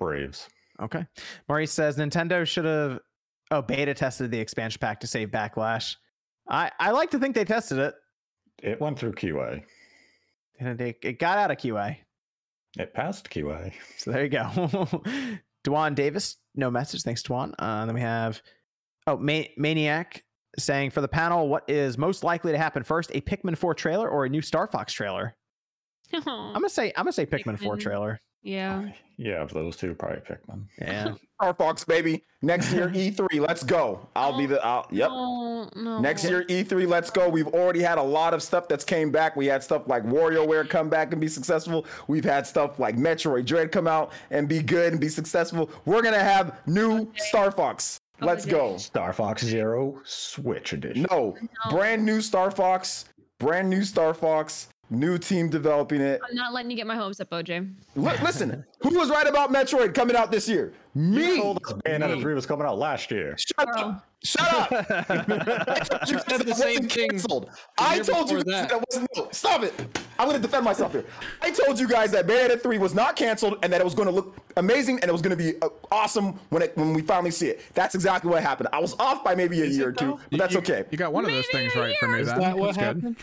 [0.00, 0.48] Braves.
[0.80, 1.06] Okay.
[1.48, 3.00] Maurice says Nintendo should have
[3.50, 5.96] oh beta tested the expansion pack to save backlash.
[6.48, 7.94] I I like to think they tested it
[8.62, 9.62] It went through QA.
[10.58, 11.96] and it, it got out of QA.
[12.78, 13.72] It passed QA.
[13.98, 14.42] So there you go.
[15.66, 17.02] Dwan Davis, no message.
[17.02, 17.54] Thanks, Dwan.
[17.58, 18.40] Uh, then we have
[19.06, 20.22] oh Ma- Maniac
[20.58, 24.08] saying for the panel, what is most likely to happen first, a Pikmin 4 trailer
[24.08, 25.34] or a new Star Fox trailer?
[26.12, 28.20] I'm gonna say I'm gonna say Pikmin 4 trailer.
[28.42, 28.90] Yeah.
[29.18, 30.64] Yeah, of those two, probably Pikmin.
[30.78, 31.14] Yeah.
[31.40, 32.24] Star Fox, baby.
[32.42, 34.08] Next year E3, let's go.
[34.14, 34.64] I'll be the.
[34.64, 35.10] I'll, yep.
[35.10, 36.00] No, no.
[36.00, 37.28] Next year E3, let's go.
[37.28, 39.36] We've already had a lot of stuff that's came back.
[39.36, 41.86] We had stuff like WarioWare come back and be successful.
[42.08, 45.70] We've had stuff like Metroid Dread come out and be good and be successful.
[45.84, 48.00] We're gonna have new Star Fox.
[48.20, 48.76] Let's go.
[48.78, 51.06] Star Fox Zero Switch Edition.
[51.10, 51.36] No,
[51.70, 53.06] brand new Star Fox,
[53.38, 56.20] brand new Star Fox, new team developing it.
[56.28, 57.74] I'm not letting you get my hopes up, OJ.
[57.96, 60.72] Li- listen, who was right about Metroid coming out this year?
[60.94, 61.36] Me.
[61.40, 63.36] told us Bayonetta 3 was coming out last year.
[63.36, 63.82] Shut Bro.
[63.82, 64.06] up.
[64.24, 64.70] Shut up.
[66.08, 67.50] You said the it same wasn't thing canceled.
[67.78, 68.68] I told you that.
[68.70, 69.08] that wasn't.
[69.16, 69.74] No, stop it.
[70.18, 71.04] I'm going to defend myself here.
[71.42, 74.08] I told you guys that Bayonetta 3 was not canceled and that it was going
[74.08, 77.02] to look amazing and it was going to be uh, awesome when it when we
[77.02, 77.60] finally see it.
[77.74, 78.68] That's exactly what happened.
[78.72, 80.84] I was off by maybe a Is year or two, but that's You- okay.
[80.90, 82.20] You got one of those Maybe things right for me.
[82.20, 82.40] Is then.
[82.40, 83.16] that what That's good.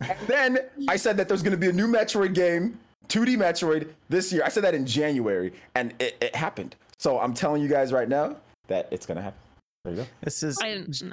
[0.00, 0.30] Happened?
[0.30, 0.58] And then
[0.88, 2.78] I said that there's going to be a new Metroid game,
[3.08, 4.42] 2D Metroid, this year.
[4.44, 6.76] I said that in January, and it, it happened.
[6.98, 8.36] So I'm telling you guys right now
[8.68, 9.38] that it's going to happen.
[9.84, 10.06] There you go.
[10.22, 11.12] This is I didn't know.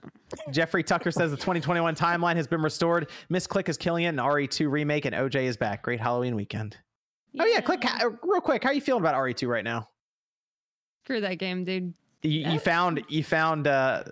[0.51, 3.09] Jeffrey Tucker says the 2021 timeline has been restored.
[3.29, 5.83] Miss Click is killing it, and RE2 remake and OJ is back.
[5.83, 6.75] Great Halloween weekend.
[7.39, 7.85] Oh yeah, Click.
[7.85, 9.87] uh, Real quick, how are you feeling about RE2 right now?
[11.05, 11.93] Screw that game, dude.
[12.23, 14.03] You, you found you found uh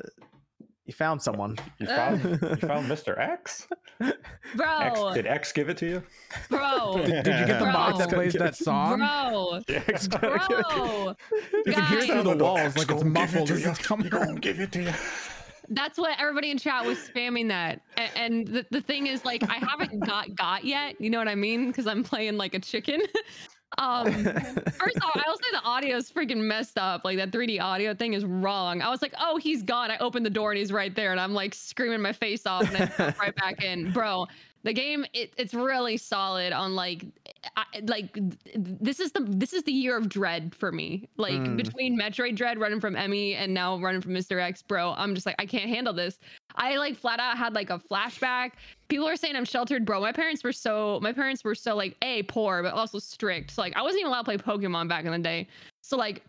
[0.91, 1.57] you found someone.
[1.80, 2.38] You found you
[2.68, 3.18] found Mr.
[3.18, 3.68] X?
[3.99, 4.09] Bro.
[4.81, 4.99] X?
[4.99, 6.03] Bro, Did X give it to you?
[6.49, 7.72] bro, Did you get the Bro.
[7.73, 8.99] box that plays that song?
[8.99, 9.61] bro,
[10.19, 11.15] bro.
[11.65, 12.41] You can hear it through the Guys.
[12.41, 14.41] walls like it's muffled as it's coming out.
[14.41, 14.93] give it to you.
[15.69, 17.80] That's what everybody in chat was spamming that.
[17.97, 20.99] A- And the, the thing is, like, I haven't got got yet.
[20.99, 21.68] You know what I mean?
[21.68, 23.01] Because I'm playing like a chicken.
[23.77, 27.06] um, first off, I will say the audio is freaking messed up.
[27.06, 28.81] Like that 3D audio thing is wrong.
[28.81, 29.91] I was like, oh, he's gone.
[29.91, 32.73] I opened the door and he's right there, and I'm like screaming my face off,
[32.73, 34.27] and pop right back in, bro.
[34.63, 37.03] The game, it, it's really solid on like,
[37.57, 38.15] I, like
[38.55, 41.09] this is the this is the year of dread for me.
[41.17, 41.57] Like Mm.
[41.57, 44.39] between Metroid Dread running from EMMI and now running from Mr.
[44.39, 46.19] X, bro, I'm just like I can't handle this.
[46.55, 48.51] I like flat out had like a flashback.
[48.88, 49.99] People are saying I'm sheltered, bro.
[49.99, 53.51] My parents were so my parents were so like a poor but also strict.
[53.51, 55.47] So like I wasn't even allowed to play Pokemon back in the day.
[55.81, 56.21] So like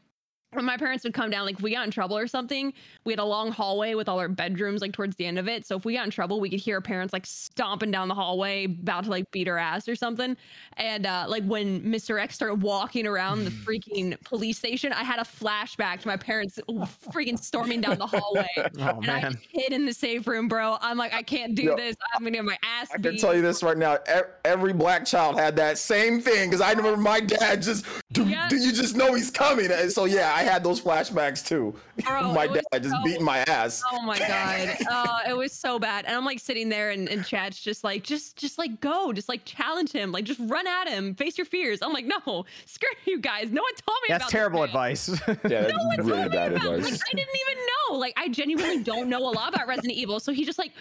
[0.52, 2.72] when my parents would come down, like if we got in trouble or something,
[3.04, 5.66] we had a long hallway with all our bedrooms like towards the end of it.
[5.66, 8.14] So if we got in trouble, we could hear our parents like stomping down the
[8.14, 10.36] hallway, about to like beat our ass or something.
[10.76, 12.20] And uh, like when Mr.
[12.20, 16.60] X started walking around the freaking police station, I had a flashback to my parents
[16.68, 18.46] freaking storming down the hallway.
[18.78, 19.32] Oh and I man.
[19.32, 20.76] just hid in the safe room, bro.
[20.80, 21.96] I'm like, I can't do Yo, this.
[22.14, 23.10] I'm gonna get my ass I beat.
[23.10, 23.98] can tell you this right now.
[24.44, 28.48] Every black child had that same thing because I remember my dad just, do, Yeah.
[28.48, 29.70] do you just know he's coming?
[29.72, 31.74] And so yeah, I had those flashbacks too.
[32.04, 33.82] Bro, my it was dad just so- beating my ass.
[33.90, 34.76] Oh my god.
[34.90, 36.04] Uh, it was so bad.
[36.04, 39.28] And I'm like sitting there and, and chat's just like, just just like go, just
[39.28, 41.80] like challenge him, like just run at him, face your fears.
[41.82, 43.50] I'm like, no, screw you guys.
[43.50, 45.08] No one told me That's about terrible advice.
[45.28, 46.90] Yeah, that's No one really told me bad about- advice.
[46.92, 47.96] Like I didn't even know.
[47.96, 50.20] Like I genuinely don't know a lot about Resident Evil.
[50.20, 50.72] So he just like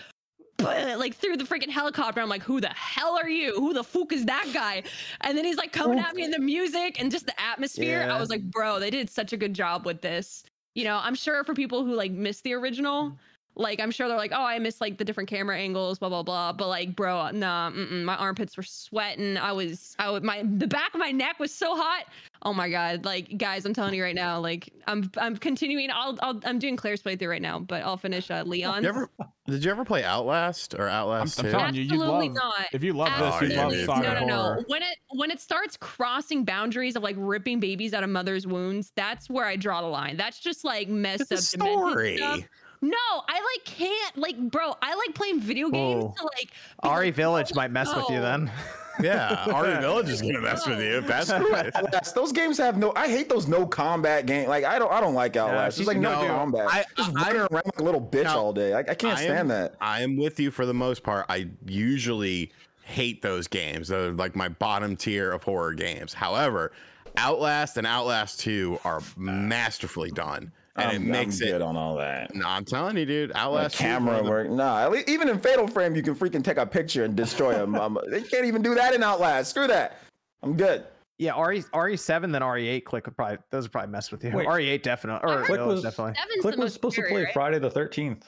[0.60, 2.22] Uh, like through the freaking helicopter.
[2.22, 3.56] I'm like, who the hell are you?
[3.56, 4.84] Who the fuck is that guy?
[5.22, 8.02] And then he's like coming at me in the music and just the atmosphere.
[8.02, 8.15] Yeah.
[8.15, 10.44] I was like, bro, they did such a good job with this.
[10.76, 13.18] You know, I'm sure for people who like miss the original, mm.
[13.56, 16.23] Like I'm sure they're like, oh, I miss like the different camera angles, blah blah
[16.23, 16.53] blah.
[16.53, 19.38] But like, bro, nah, mm-mm, my armpits were sweating.
[19.38, 22.06] I was, I was, my the back of my neck was so hot.
[22.44, 25.90] Oh my god, like guys, I'm telling you right now, like I'm I'm continuing.
[25.91, 28.86] I'll, I'll I'm doing Claire's playthrough right now, but I'll finish uh, Leon's.
[28.86, 29.07] You
[29.48, 31.52] did you ever play Outlast or I'm, Outlast I'm 2?
[31.52, 32.36] telling you, you Absolutely love.
[32.36, 32.65] not.
[32.73, 33.10] If you love
[33.41, 33.88] this, you Oh, love yeah, dude.
[33.88, 34.36] no, no, no.
[34.41, 34.64] horror.
[34.68, 38.94] When it when it starts crossing boundaries of like ripping babies out of mothers' wounds,
[38.95, 40.15] that's where I draw the line.
[40.15, 42.45] That's just like messed It's a up demented story.
[42.82, 42.91] Stuff.
[42.91, 44.74] No, I like can't like, bro.
[44.82, 46.14] I like playing video games Whoa.
[46.18, 46.52] to like.
[46.84, 48.52] RE like, Village oh, might mess with you then.
[49.02, 50.99] Yeah, RE Village is gonna mess with you.
[51.02, 51.72] That's good.
[51.74, 52.91] Outlast, those games have no.
[52.95, 54.48] I hate those no combat game.
[54.49, 54.91] Like I don't.
[54.91, 55.78] I don't like Outlast.
[55.78, 56.68] you It's like should no go do- combat.
[56.70, 58.74] I- just I- running around like a little bitch Now, all day.
[58.74, 59.76] I, I can't I am- stand that.
[59.82, 61.26] I am with you for the most part.
[61.30, 62.52] I usually
[62.84, 63.88] hate those games.
[63.88, 66.14] They're like my bottom tier of horror games.
[66.14, 66.72] However,
[67.18, 70.52] Outlast and Outlast 2 are masterfully done.
[70.82, 71.52] And I'm, it makes I'm it.
[71.52, 72.34] good on all that.
[72.36, 73.32] No, I'm telling you, dude.
[73.32, 74.49] The Outlast 2 is camera of the- work.
[74.49, 77.53] Nah, at least, even in Fatal Frame, you can freaking take a picture and destroy
[77.53, 77.76] them.
[77.76, 79.49] Um, they can't even do that in Outlast.
[79.52, 79.98] Screw that.
[80.44, 80.86] I'm good.
[81.20, 84.32] Yeah, RE RE7 then RE8 click would probably those would probably mess with you.
[84.32, 84.48] Wait.
[84.48, 86.14] RE8 definitely or Click Village was- definitely.
[86.41, 87.34] Click was most supposed to play right?
[87.34, 88.24] Friday the 13th.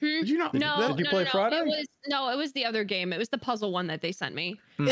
[0.00, 0.06] Hmm?
[0.06, 0.52] Did you not?
[0.52, 1.56] No, Did you no, play no, Friday?
[1.56, 1.62] No.
[1.62, 3.12] It was no, it was the other game.
[3.12, 4.60] It was the puzzle one that they sent me.
[4.78, 4.84] Ew.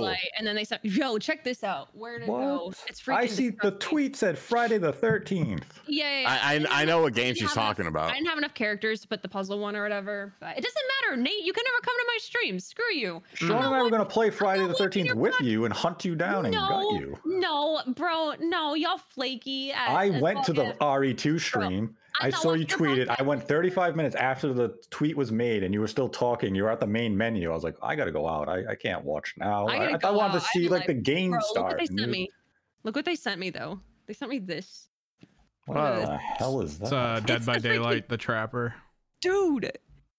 [0.00, 1.88] Like, and then they said, yo, check this out.
[1.94, 2.72] Where did it go?
[2.88, 3.14] It's freaking.
[3.16, 5.62] I see the tweet said Friday the 13th.
[5.86, 6.28] Yeah, yeah, yeah.
[6.28, 8.10] I, I, I know enough- what game she's have enough- talking about.
[8.10, 10.32] I didn't have enough characters to put the puzzle one or whatever.
[10.40, 11.44] But it doesn't matter, Nate.
[11.44, 12.58] You can never come to my stream.
[12.58, 13.22] Screw you.
[13.34, 15.44] Sean and I were going to play Friday the 13th with podcast.
[15.44, 17.18] you and hunt you down and no, gut you.
[17.26, 19.70] no, bro, no, y'all flaky.
[19.72, 21.94] At, I at went to the RE2 stream.
[22.20, 23.08] I'm I saw you tweet it.
[23.08, 26.54] I went 35 minutes after the tweet was made and you were still talking.
[26.54, 27.50] You were at the main menu.
[27.50, 28.48] I was like, I got to go out.
[28.48, 29.66] I, I can't watch now.
[29.66, 30.42] I I, gotta I, wanted out.
[30.42, 32.30] to see like like- the game Bro, look what they sent me.
[32.84, 33.80] Look what they sent me though.
[34.06, 34.88] They sent me this,
[35.66, 36.00] What Whoa.
[36.06, 36.84] the hell is that?
[36.84, 38.74] It's uh, Dead It's by the freaking- Daylight, the Trapper.
[39.20, 39.72] dude.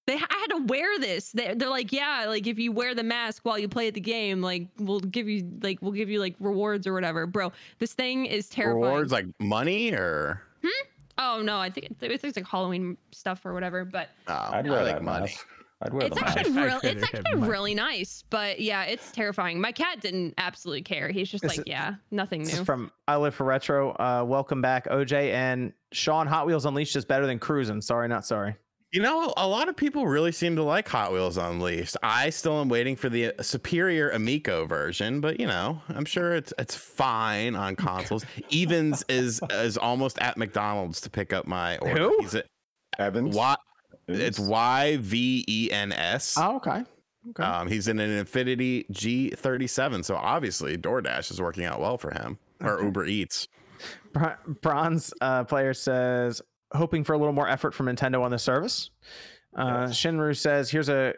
[0.08, 1.32] They, I had to wear this.
[1.32, 4.00] They, they're like, yeah, like if you wear the mask while you play at the
[4.02, 7.52] game, like we'll give you, like we'll give you like rewards or whatever, bro.
[7.80, 8.84] This thing is terrifying.
[8.84, 10.42] Rewards like money or?
[11.18, 14.70] Oh no, I think it's, it's like Halloween stuff or whatever, but Oh, I'd I
[14.70, 15.26] wear like that money.
[15.28, 15.48] mask.
[15.82, 16.38] I'd wear it's the mask.
[16.38, 16.80] actually I real.
[16.84, 18.24] It's actually my- really nice.
[18.30, 19.60] But yeah, it's terrifying.
[19.60, 21.10] My cat didn't absolutely care.
[21.10, 22.66] He's just This like, is- yeah, nothing This is new.
[22.66, 23.92] from I Live for Retro.
[23.92, 26.28] Uh, welcome back, OJ and Sean.
[26.28, 27.82] Hot Wheels Unleashed is better than cruising.
[27.82, 28.56] Sorry, not sorry.
[28.96, 31.98] You know, a lot of people really seem to like Hot Wheels Unleashed.
[32.02, 36.34] I still am waiting for the uh, superior Amico version, but you know, I'm sure
[36.34, 38.26] it's it's fine on consoles.
[38.54, 42.00] Evans is is almost at McDonald's to pick up my order.
[42.04, 42.18] Who?
[42.22, 42.46] He's at
[42.98, 43.36] Evans.
[43.36, 43.56] Y,
[44.08, 46.38] it's Y V E N S.
[46.40, 46.86] Oh, okay.
[47.32, 47.44] Okay.
[47.44, 52.38] Um, he's in an Infiniti G37, so obviously DoorDash is working out well for him,
[52.62, 52.86] or Okay.
[52.86, 53.50] Uber Eats.
[54.14, 56.42] Bro- Bronze uh, player says,
[56.76, 58.92] hoping for a little more effort from Nintendo on the service.
[59.56, 61.14] Uh, Shinru says, here's a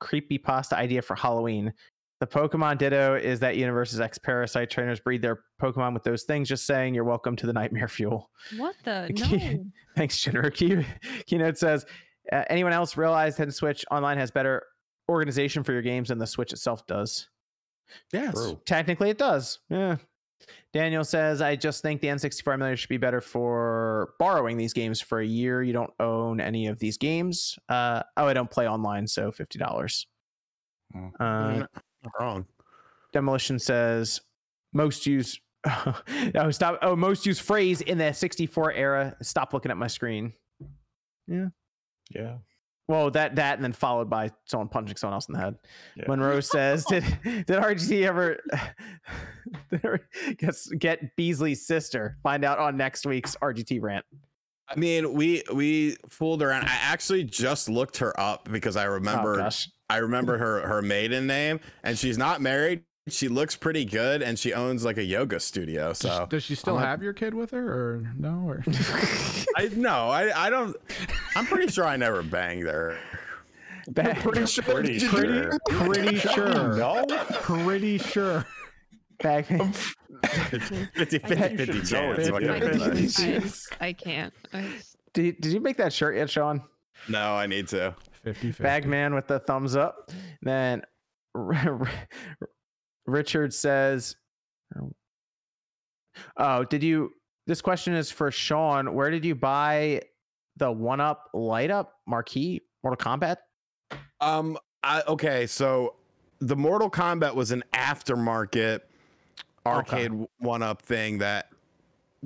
[0.00, 1.72] creepy pasta idea for Halloween.
[2.20, 6.48] The Pokemon Ditto is that universe's X parasite trainers breed their Pokemon with those things.
[6.48, 8.30] Just saying, you're welcome to the Nightmare Fuel.
[8.58, 9.08] What the
[9.54, 9.64] no?
[9.96, 10.52] Thanks, Shinru.
[10.52, 10.86] Key-
[11.26, 11.86] Keynote says,
[12.30, 14.62] uh, anyone else realize Nintendo Switch Online has better
[15.08, 17.28] organization for your games than the Switch itself does?
[18.12, 18.34] Yes.
[18.34, 18.60] True.
[18.66, 19.58] Technically, it does.
[19.68, 19.96] Yeah.
[20.72, 25.00] Daniel says, I just think the N64 emulator should be better for borrowing these games
[25.00, 25.62] for a year.
[25.62, 27.58] You don't own any of these games.
[27.68, 30.06] Uh, oh, I don't play online, so $50.
[30.92, 31.08] Hmm.
[31.18, 31.66] Uh,
[32.18, 32.46] wrong.
[33.12, 34.20] Demolition says,
[34.72, 35.40] most use.
[35.66, 36.78] oh, stop.
[36.82, 39.16] Oh, most used phrase in the 64 era.
[39.22, 40.32] Stop looking at my screen.
[41.26, 41.48] Yeah.
[42.10, 42.36] Yeah.
[42.90, 45.54] Well, that that and then followed by someone punching someone else in the head.
[45.94, 46.06] Yeah.
[46.08, 48.40] Monroe says, "Did did RGT ever
[49.70, 50.00] did ever
[50.38, 52.16] guess, get Beasley's sister?
[52.24, 54.04] Find out on next week's RGT rant."
[54.68, 56.64] I mean, we we fooled around.
[56.64, 59.68] I actually just looked her up because I Oh, remember gosh.
[59.88, 62.82] I remember her her maiden name, and she's not married.
[63.08, 65.88] She looks pretty good, and she owns like a yoga studio.
[65.88, 68.42] Does, So does she still I'm have your kid with her, or no?
[68.46, 68.62] Or
[69.56, 70.76] I no, I I don't.
[71.34, 72.98] I'm pretty sure I never banged her.
[73.88, 74.62] Bad- Pretty sure.
[74.64, 75.58] Pretty sure.
[75.68, 77.04] pretty sure, No.
[77.30, 78.46] pretty sure.
[79.22, 82.24] Bag- 50 50 bet 50 you chance.
[82.24, 82.86] should What know can I
[83.80, 84.34] I, I can't.
[84.52, 84.70] I
[85.14, 86.62] did, you- did you make that shirt yet, Sean?
[87.08, 87.94] No, I need to.
[88.22, 88.62] 50 50.
[88.62, 90.10] Bagman with the thumbs up.
[90.42, 90.82] Then
[93.10, 94.16] Richard says,
[96.36, 97.12] "Oh, did you?"
[97.46, 98.94] This question is for Sean.
[98.94, 100.02] Where did you buy
[100.56, 103.36] the one up light up marquee Mortal Kombat?
[104.20, 104.58] Um.
[104.82, 105.46] I, okay.
[105.46, 105.96] So
[106.38, 108.80] the Mortal Kombat was an aftermarket
[109.66, 111.50] arcade one up thing that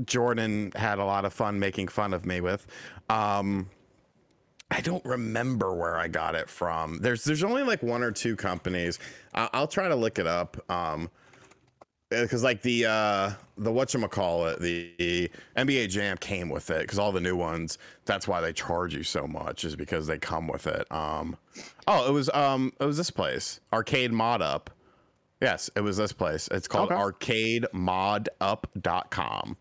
[0.05, 2.67] Jordan had a lot of fun making fun of me with.
[3.09, 3.71] Um.
[4.75, 6.99] I don't remember where I got it from.
[6.99, 8.99] There's there's only like one or two companies.
[9.33, 10.57] I, I'll try to look it up.
[10.71, 11.11] Um.
[12.11, 17.11] Because like the uh the whatchamacallit, the, the NBA Jam came with it because all
[17.13, 20.67] the new ones, that's why they charge you so much, is because they come with
[20.69, 20.91] it.
[20.93, 21.37] Um
[21.89, 23.59] Oh, it was um it was this place.
[23.73, 24.71] Arcade Mod Up.
[25.41, 26.47] Yes, it was this place.
[26.53, 27.01] It's called Okay.
[27.69, 29.57] arcademodup.com.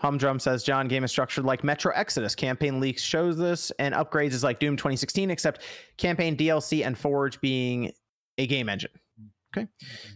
[0.00, 2.34] Humdrum says John game is structured like Metro Exodus.
[2.34, 5.62] Campaign leaks shows this, and upgrades is like Doom 2016, except
[5.98, 7.92] campaign DLC and Forge being
[8.38, 8.90] a game engine.
[9.56, 9.66] Okay.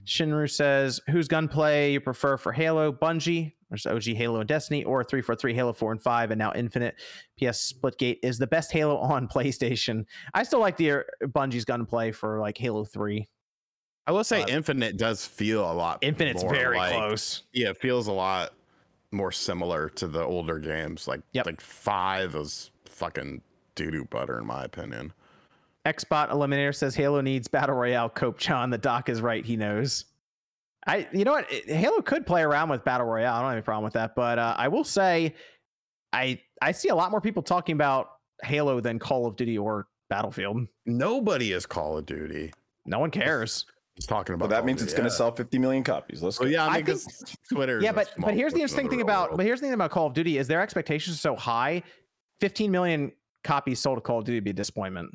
[0.07, 5.03] Shinru says, whose gunplay you prefer for Halo, Bungie, there's OG Halo and Destiny, or
[5.03, 6.95] 343 Halo 4 and 5, and now Infinite.
[7.39, 10.05] PS Splitgate is the best Halo on PlayStation.
[10.33, 13.29] I still like the uh, Bungie's gunplay for like Halo 3.
[14.07, 17.43] I will say Uh, Infinite does feel a lot Infinite's very like- close.
[17.53, 18.53] Yeah, it feels a lot
[19.15, 21.07] more similar to the older games.
[21.09, 21.47] Like Yep.
[21.47, 23.41] like five is fucking
[23.75, 25.13] doo doo butter in my opinion.
[25.87, 28.09] Xbot Eliminator says Halo needs battle royale.
[28.09, 29.45] Cope John, the doc is right.
[29.45, 30.07] He knows.
[30.87, 31.51] I, you know what?
[31.51, 33.35] Halo could play around with battle royale.
[33.35, 34.15] I don't have any problem with that.
[34.15, 35.35] But uh, I will say,
[36.13, 38.09] I I see a lot more people talking about
[38.43, 40.67] Halo than Call of Duty or Battlefield.
[40.87, 42.53] Nobody is Call of Duty.
[42.87, 43.65] No one cares.
[43.97, 44.57] He's talking Well, about.
[44.57, 46.21] that means it's Duty, going to sell 50 million copies.
[46.23, 46.45] Let's go.
[46.45, 47.81] Well, yeah, I I mean, think- 'cause Twitter.
[47.81, 50.15] yeah, but but here's the interesting thing about but here's the thing about Call of
[50.15, 51.83] Duty is their expectations are so high.
[52.41, 53.13] 15 million
[53.45, 55.11] copies sold of Call of Duty would be a disappointment.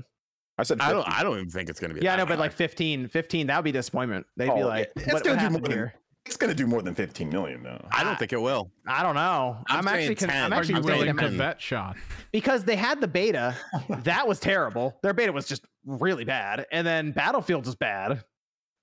[0.57, 0.89] I said 50.
[0.89, 1.19] I don't.
[1.19, 2.01] I don't even think it's gonna be.
[2.01, 2.45] Yeah, I that know, but high.
[2.45, 4.25] like 15, 15, that would be disappointment.
[4.37, 5.03] They'd be Oh, like, yeah.
[5.03, 5.91] It's gonna do happened more than-
[6.25, 7.83] it's going to do more than 15 million, though.
[7.91, 8.69] I don't think it will.
[8.85, 9.57] I don't know.
[9.67, 10.43] I'm, I'm actually saying con- 10.
[10.43, 11.95] I'm actually you I'm willing to bet, Sean?
[12.31, 13.55] because they had the beta.
[14.03, 14.99] that was terrible.
[15.01, 18.23] Their beta was just really bad, and then Battlefield was bad.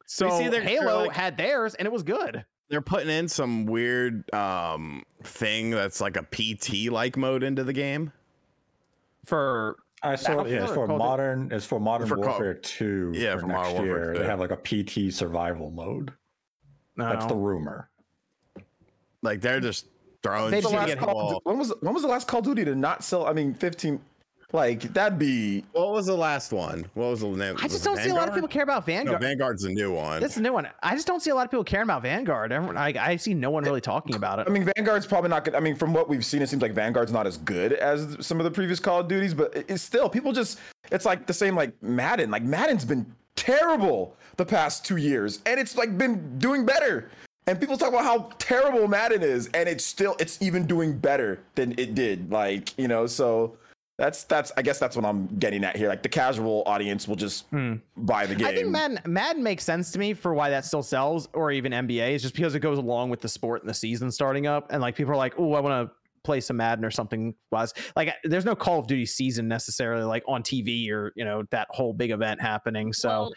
[0.06, 2.44] So see, they're- they're Halo like- had theirs, and it was good.
[2.68, 7.72] They're putting in some weird um thing that's like a PT like mode into the
[7.72, 8.12] game.
[9.24, 10.98] For I saw Battlefield yeah, it's for Call of Duty?
[10.98, 14.12] modern it's for modern For Call- warfare 2 Yeah, for, for next Warfare year.
[14.14, 14.18] 2.
[14.20, 16.12] They have like a PT survival mode.
[16.96, 17.88] no, That's the rumor.
[19.22, 19.86] Like they're just
[20.22, 20.50] throwing.
[20.50, 21.40] They the just shit last at the Call, wall.
[21.44, 23.26] when was when was the last Call of Duty to not sell?
[23.26, 24.00] I mean, 15.
[24.52, 26.86] Like that'd be What was the last one?
[26.94, 27.56] What was the name?
[27.59, 29.20] I just it don't see a lot of people care about No, Vanguard.
[29.20, 30.20] Vanguard's a new one.
[30.20, 30.68] This is a new one.
[30.82, 32.52] I just don't see a lot of people caring about Vanguard.
[32.52, 34.47] Everyone, I, I see no one really talking about it.
[34.47, 35.56] I mean, Vanguard's probably not good.
[35.56, 38.39] I mean, from what we've seen, it seems like Vanguard's not as good as some
[38.39, 40.60] of the previous Call of Duties, but it's still people just.
[40.93, 42.31] It's like the same like Madden.
[42.31, 47.10] Like Madden's been terrible the past two years, and it's like been doing better.
[47.48, 51.40] And people talk about how terrible Madden is, and it's still it's even doing better
[51.56, 52.31] than it did.
[52.31, 53.56] Like you know, so
[53.98, 55.89] that's that's I guess that's what I'm getting at here.
[55.89, 57.77] Like the casual audience will just hmm.
[57.97, 58.47] buy the game.
[58.47, 61.73] I think Madden Madden makes sense to me for why that still sells, or even
[61.73, 64.66] NBA, is just because it goes along with the sport and the season starting up,
[64.70, 65.94] and like people are like, oh, I want to
[66.24, 67.35] play some Madden or something.
[67.51, 71.44] Was like, there's no Call of Duty season necessarily like on TV or you know
[71.51, 72.93] that whole big event happening.
[72.93, 73.32] So Well,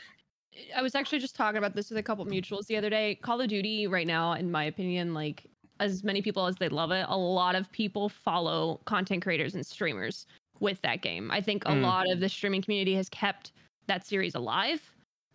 [0.76, 3.16] I was actually just talking about this with a couple mutuals the other day.
[3.16, 5.46] Call of Duty right now, in my opinion, like
[5.80, 9.66] as many people as they love it, a lot of people follow content creators and
[9.66, 10.26] streamers
[10.60, 11.32] with that game.
[11.32, 11.82] I think a Mm.
[11.84, 13.52] lot of the streaming community has kept
[13.88, 14.82] that series alive.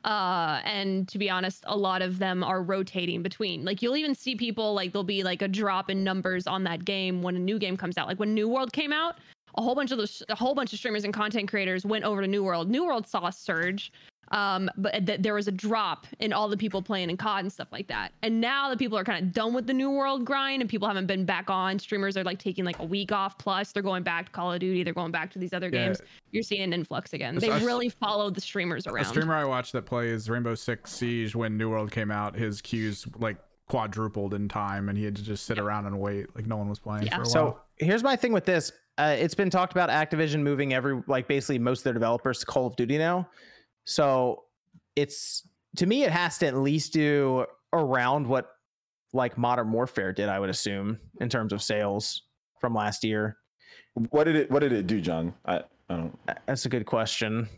[0.04, 3.64] Uh, and to be honest, a lot of them are rotating between.
[3.64, 6.84] Like you'll even see people like there'll be like a drop in numbers on that
[6.84, 8.06] game when a new game comes out.
[8.06, 9.16] Like when New World came out,
[9.56, 12.20] a whole bunch of those, a whole bunch of streamers and content creators went over
[12.20, 12.68] to New World.
[12.68, 13.92] New World saw a surge,
[14.34, 17.52] um, but th- there was a drop in all the people playing in COD and
[17.52, 18.12] stuff like that.
[18.22, 20.86] And now that people are kind of done with the New World grind and people
[20.88, 23.38] haven't been back on, streamers are like taking like a week off.
[23.38, 24.82] Plus, they're going back to Call of Duty.
[24.82, 25.86] They're going back to these other Yeah.
[25.86, 26.02] games.
[26.32, 27.38] You're seeing an influx again.
[27.38, 29.04] They I s- really followed the streamers A around.
[29.06, 33.06] streamer I watched that plays Rainbow Six Siege when New World came out, his queues
[33.18, 33.36] like
[33.68, 36.68] quadrupled in time, and he had to just sit around and wait like no one
[36.68, 37.16] was playing Yeah.
[37.16, 38.72] for a So here's my thing with this.
[38.98, 42.46] Uh, it's been talked about Activision moving every like basically most of their developers to
[42.46, 43.28] Call of Duty now.
[43.84, 44.44] So
[44.96, 45.46] it's
[45.76, 48.50] to me it has to at least do around what
[49.12, 52.22] like Modern Warfare did, I would assume, in terms of sales
[52.60, 53.36] from last year.
[54.10, 55.34] what did it what did it do, John?
[55.46, 55.58] I,
[55.88, 56.18] I don't.
[56.46, 57.48] That's a good question.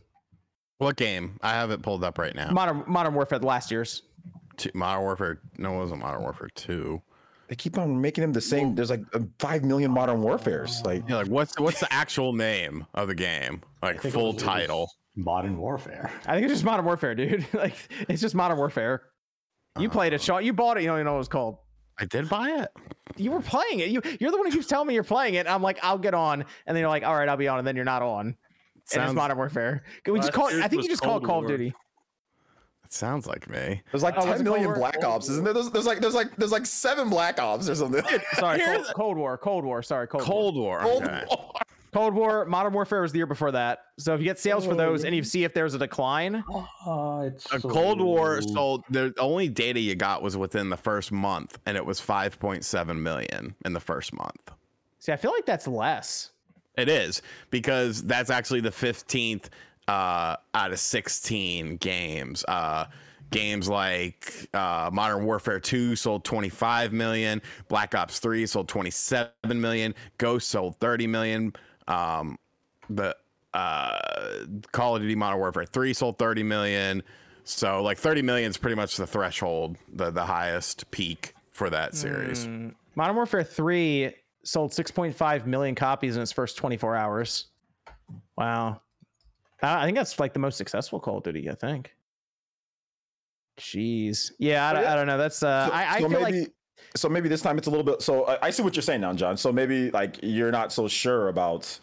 [0.79, 1.39] What game?
[1.43, 2.51] I have it pulled up right now.
[2.51, 4.03] Modern Modern Warfare last year's.
[4.57, 5.41] Two- Modern Warfare.
[5.59, 7.01] No, it wasn't Modern Warfare Two.
[7.49, 8.75] They keep on making them the same.
[8.75, 9.05] There's like
[9.39, 10.83] five million Modern Warfares.
[10.85, 13.63] Like Yeah, like what's what's the actual name of the game?
[13.83, 14.91] Like full was- was title.
[15.17, 16.11] Modern Warfare.
[16.27, 17.47] I think it's just Modern Warfare, dude.
[17.55, 17.75] like
[18.09, 19.03] it's just Modern Warfare.
[19.79, 20.45] You played it, uh, Sean.
[20.45, 20.83] You bought it.
[20.83, 21.59] You don't even know what it's called.
[21.99, 22.69] I did buy it.
[23.17, 23.89] You were playing it.
[23.89, 25.47] You you're the one who keeps telling me you're playing it.
[25.47, 27.67] I'm like, I'll get on, and then you're like, all right, I'll be on, and
[27.67, 28.27] then you're not on.
[28.27, 28.35] and
[28.83, 29.83] it's Sounds- Modern Warfare.
[30.05, 30.63] Can we just call it?
[30.63, 31.73] I think you just call it Call of Duty.
[32.85, 33.83] It sounds like me.
[33.91, 34.91] there's like Oh, was ten it million Cold War?
[34.93, 35.53] Black Ops, isn't there?
[35.53, 38.03] There's, there's like there's like there's like seven Black Ops or something.
[38.35, 39.37] Sorry, Cold, Cold War.
[39.39, 39.83] Cold War.
[39.83, 40.29] Sorry, Cold, War.
[40.29, 40.81] Cold War.
[40.83, 41.25] Cold okay.
[41.29, 41.53] War.
[41.97, 42.45] Cold War.
[42.45, 43.85] Modern Warfare was the year before that.
[43.99, 46.45] So if you get sales for those and you see if there's a decline,
[46.87, 48.85] Uh, it's A Cold War so- sold.
[48.91, 53.55] The only data you got was within the first month, and it was 5.7 million
[53.65, 54.51] in the first month.
[54.99, 56.33] see, I feel like that's less.
[56.77, 59.49] It is because that's actually the 15th
[59.89, 62.45] uh, out of 16 games.
[62.47, 62.87] Uh,
[63.31, 69.95] games like uh, Modern Warfare 2 sold 25 million, Black Ops 3 sold 27 million,
[70.19, 71.53] Ghost sold 30 million.
[71.89, 72.39] Um,
[72.91, 73.17] the
[73.55, 73.99] uh,
[74.73, 77.03] Call of Duty Modern Warfare 3 sold 30 million.
[77.45, 81.95] So like 30 million is pretty much the threshold, the the highest peak for that
[81.95, 82.47] series.
[82.47, 87.47] Mm, Modern Warfare 3 sold 6.5 million copies in its first 24 hours.
[88.37, 88.81] Wow.
[89.63, 91.95] I I think that's like the most successful Call of Duty, I think.
[93.59, 94.33] Jeez.
[94.39, 95.19] Yeah, I, don't- I don't know.
[95.19, 96.53] That's uh So- I, I so feel maybe like
[96.95, 98.03] so maybe this time it's a little bit.
[98.03, 99.37] So I, I see what you're saying now, John.
[99.37, 101.79] So maybe like you're not so sure about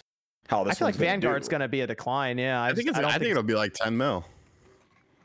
[0.47, 0.71] how this.
[0.73, 2.37] I feel like gonna Vanguard's going to be a decline.
[2.37, 2.97] Yeah, I, I think just- it's.
[2.97, 4.25] I, I, don't think, think it'll be like 10 mil.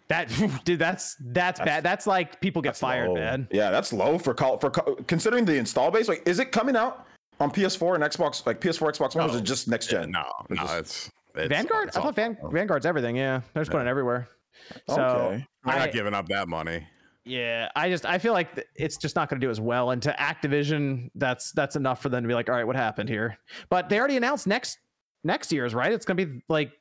[0.08, 0.28] that
[0.64, 0.78] dude.
[0.78, 1.82] That's that's, bad.
[1.84, 3.14] That's like people get fired, low.
[3.14, 3.48] man.
[3.50, 6.08] Yeah, that's low for call for considering the install base.
[6.08, 7.06] Like, is it coming out
[7.40, 8.44] on PS4 and Xbox?
[8.46, 10.10] Like PS4, Xbox One, or is it just next Yeah, gen?
[10.12, 11.88] no, no, just- it's, it's Vanguard.
[11.88, 13.16] it's I thought Van, Vanguard's everything.
[13.16, 14.28] Yeah, they're just putting it everywhere.
[14.88, 15.46] So Okay.
[15.64, 16.86] We're I- not giving up that money.
[17.28, 19.90] Yeah, I just I feel like it's just not going to do as well.
[19.90, 23.10] And to Activision, that's that's enough for them to be like, all right, what happened
[23.10, 23.38] here?
[23.68, 24.78] But they already announced next
[25.24, 25.92] next year's, right?
[25.92, 26.72] It's going to be like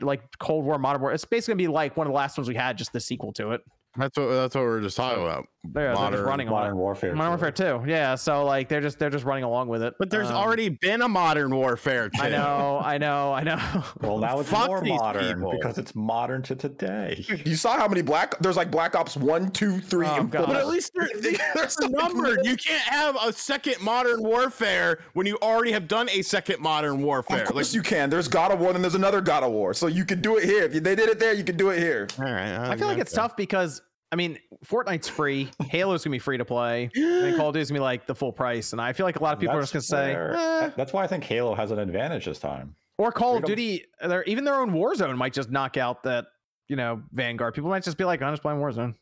[0.00, 1.12] like Cold War, Modern War.
[1.12, 3.00] It's basically going to be like one of the last ones we had, just the
[3.00, 3.60] sequel to it.
[3.96, 5.46] That's what that's what we are just talking about.
[5.72, 6.76] They're, they're just Modern- running Modern it.
[6.76, 7.14] Warfare.
[7.14, 7.42] Modern 2.
[7.44, 8.14] Warfare Two, yeah.
[8.14, 9.94] So like they're just they're just running along with it.
[9.98, 12.10] But there's Um, already been a Modern Warfare.
[12.20, 13.58] I know, I know, I know.
[14.00, 15.52] Well, now it's Fuck more modern people.
[15.52, 17.24] because it's modern to today.
[17.44, 18.38] You saw how many black?
[18.40, 20.40] There's like Black Ops one, two, three, Oh, and four.
[20.40, 20.46] God.
[20.48, 21.08] But at least they're,
[21.54, 22.40] There's they're numbered.
[22.44, 27.02] You can't have a second Modern Warfare when you already have done a second Modern
[27.02, 27.42] Warfare.
[27.42, 28.08] Of course Like, you can.
[28.10, 29.74] There's God of War, and there's another God of War.
[29.74, 30.64] So you can do it here.
[30.64, 32.06] If they did it there, you can do it here.
[32.18, 35.50] all right, I feel like it's tough because I mean, Fortnite's free.
[35.70, 36.90] Halo's gonna be free to play.
[36.94, 38.72] And Call of Duty's gonna be like the full price.
[38.72, 40.70] And I feel like a lot of people are just gonna That's say, eh.
[40.76, 44.24] That's why I think Halo has an advantage this time Or Call of Duty, their
[44.24, 46.26] even their own Warzone might just knock out that
[46.68, 47.54] you know Vanguard.
[47.54, 48.94] People might just be like, I'm just playing Warzone.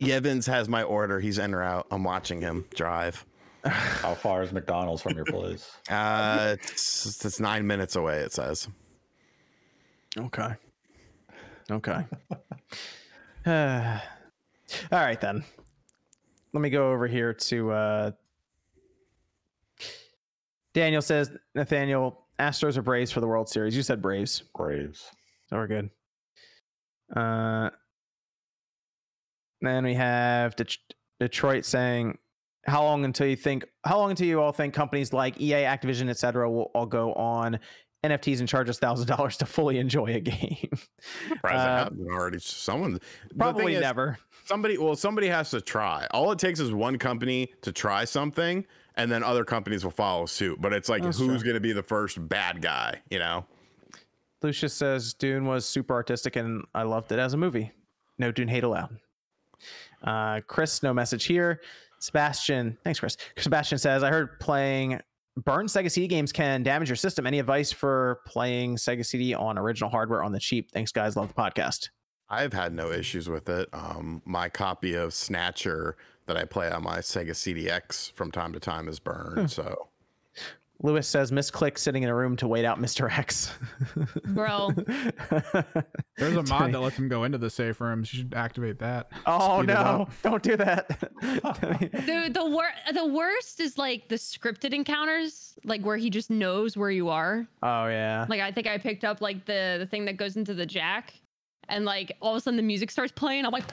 [0.00, 1.20] Yvens has my order.
[1.20, 1.86] He's in or out.
[1.90, 3.24] I'm watching him drive.
[3.64, 5.70] How far is McDonald's from your place?
[5.90, 8.18] Uh, it's, it's nine minutes away.
[8.18, 8.68] It says.
[10.18, 10.54] Okay.
[11.70, 12.04] Okay.
[13.46, 14.00] All
[14.90, 15.44] right then.
[16.52, 18.10] Let me go over here to uh
[20.72, 23.76] Daniel says Nathaniel Astros or Braves for the World Series.
[23.76, 25.10] You said Braves, Braves.
[25.48, 25.90] so we're good.
[27.14, 27.70] Uh
[29.60, 32.18] then we have Det- Detroit saying
[32.66, 36.08] how long until you think how long until you all think companies like EA, Activision,
[36.08, 36.50] etc.
[36.50, 37.58] will all go on
[38.04, 40.70] NFTs and charge us thousand dollars to fully enjoy a game?
[41.44, 42.38] Uh, already.
[42.38, 42.98] Someone
[43.36, 44.18] Probably is, never.
[44.46, 44.78] Somebody.
[44.78, 46.06] Well, somebody has to try.
[46.12, 48.64] All it takes is one company to try something,
[48.96, 50.60] and then other companies will follow suit.
[50.60, 53.02] But it's like That's who's going to be the first bad guy?
[53.10, 53.44] You know.
[54.44, 57.72] Lucius says Dune was super artistic and I loved it as a movie.
[58.18, 58.98] No Dune hate allowed.
[60.02, 61.60] Uh, Chris, no message here.
[61.98, 63.16] Sebastian, thanks, Chris.
[63.38, 65.00] Sebastian says, I heard playing
[65.36, 67.26] burn Sega CD games can damage your system.
[67.26, 70.70] Any advice for playing Sega CD on original hardware on the cheap?
[70.72, 71.16] Thanks, guys.
[71.16, 71.90] Love the podcast.
[72.28, 73.68] I've had no issues with it.
[73.72, 75.96] Um, my copy of Snatcher
[76.26, 79.50] that I play on my Sega CDX from time to time is burned.
[79.50, 79.88] So
[80.82, 83.10] Lewis says, Miss Click sitting in a room to wait out Mr.
[83.10, 83.52] X.
[84.26, 84.70] Bro.
[86.18, 88.12] There's a mod that lets him go into the safe rooms.
[88.12, 89.08] You should activate that.
[89.24, 90.08] Oh Speed no!
[90.22, 90.88] Don't do that.
[91.20, 96.76] the the wor- the worst is like the scripted encounters, like where he just knows
[96.76, 97.46] where you are.
[97.62, 98.26] oh yeah.
[98.28, 101.14] Like I think I picked up like the the thing that goes into the jack,
[101.68, 103.46] and like all of a sudden the music starts playing.
[103.46, 103.64] I'm like,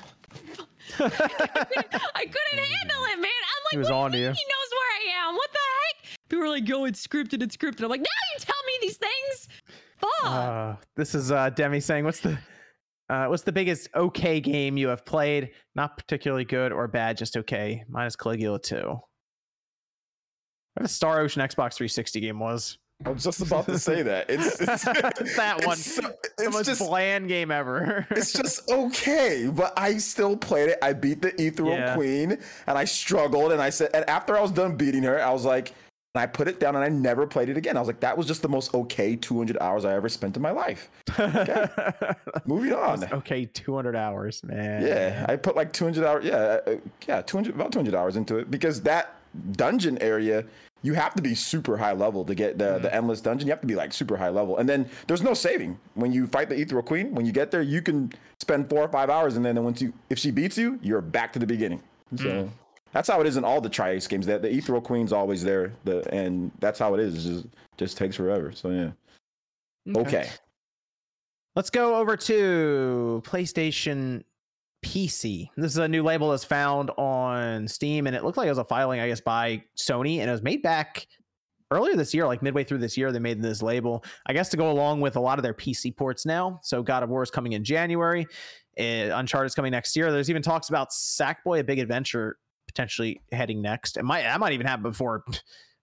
[0.99, 3.25] I couldn't handle it, man.
[3.25, 4.27] I'm like, He was what do on mean you.
[4.27, 5.35] He knows where I am.
[5.35, 5.59] What the
[5.95, 6.19] heck?
[6.29, 7.83] People are like, yo, it's scripted, it's scripted.
[7.83, 9.47] I'm like, now you tell me these things.
[9.97, 10.31] Fuck.
[10.31, 12.37] Uh, this is uh, Demi saying, "What's the
[13.09, 15.51] uh, what's the biggest okay game you have played?
[15.75, 17.83] Not particularly good or bad, just okay.
[17.87, 18.99] Minus Caligula two.
[20.73, 22.77] What a Star Ocean Xbox 360 game was.
[23.05, 24.29] I was just about to say that.
[24.29, 25.77] It's, it's, It's that one.
[25.77, 28.05] so- the it's most just bland game ever.
[28.11, 30.77] it's just okay, but I still played it.
[30.81, 31.95] I beat the Ethereal Yeah.
[31.95, 32.37] Queen,
[32.67, 33.51] and I struggled.
[33.51, 35.73] And I said, and after I was done beating her, I was like,
[36.13, 37.77] and I put it down, and I never played it again.
[37.77, 40.41] I was like, that was just the most okay 200 hours I ever spent in
[40.41, 40.89] my life.
[42.45, 43.03] Moving on.
[43.13, 44.85] okay, 200 hours, man.
[44.85, 46.25] Yeah, I put like 200 hours.
[46.25, 46.75] Yeah, uh,
[47.07, 49.15] yeah, 200 about 200 hours into it because that
[49.53, 50.43] dungeon area,
[50.81, 52.97] you have to be super high level to get the the mm-hmm.
[52.97, 53.47] endless dungeon.
[53.47, 56.27] You have to be like super high level, and then there's no saving when you
[56.27, 57.13] fight the Ethereal Queen.
[57.13, 59.93] When you get there, you can spend four or five hours, and then once you
[60.09, 61.81] if she beats you, you're back to the beginning.
[62.15, 62.25] So.
[62.25, 62.47] Mm-hmm.
[62.93, 64.25] That's how it is in all the Tri-Ace games.
[64.25, 67.25] That the Ethereal Queen's always there, the and that's how it is.
[67.25, 67.45] It just
[67.77, 68.51] just takes forever.
[68.51, 68.91] So yeah.
[69.95, 70.27] Okay.
[71.55, 74.23] Let's go over to PlayStation
[74.83, 75.49] PC.
[75.55, 78.57] This is a new label that's found on Steam, and it looked like it was
[78.57, 81.07] a filing, I guess, by Sony, and it was made back
[81.71, 83.11] earlier this year, like midway through this year.
[83.11, 85.95] They made this label, I guess, to go along with a lot of their PC
[85.95, 86.59] ports now.
[86.63, 88.27] So God of War is coming in January,
[88.77, 90.11] Uncharted is coming next year.
[90.11, 92.37] There's even talks about Sackboy: A Big Adventure
[92.67, 93.97] potentially heading next.
[93.97, 95.23] It might, that might even happen before.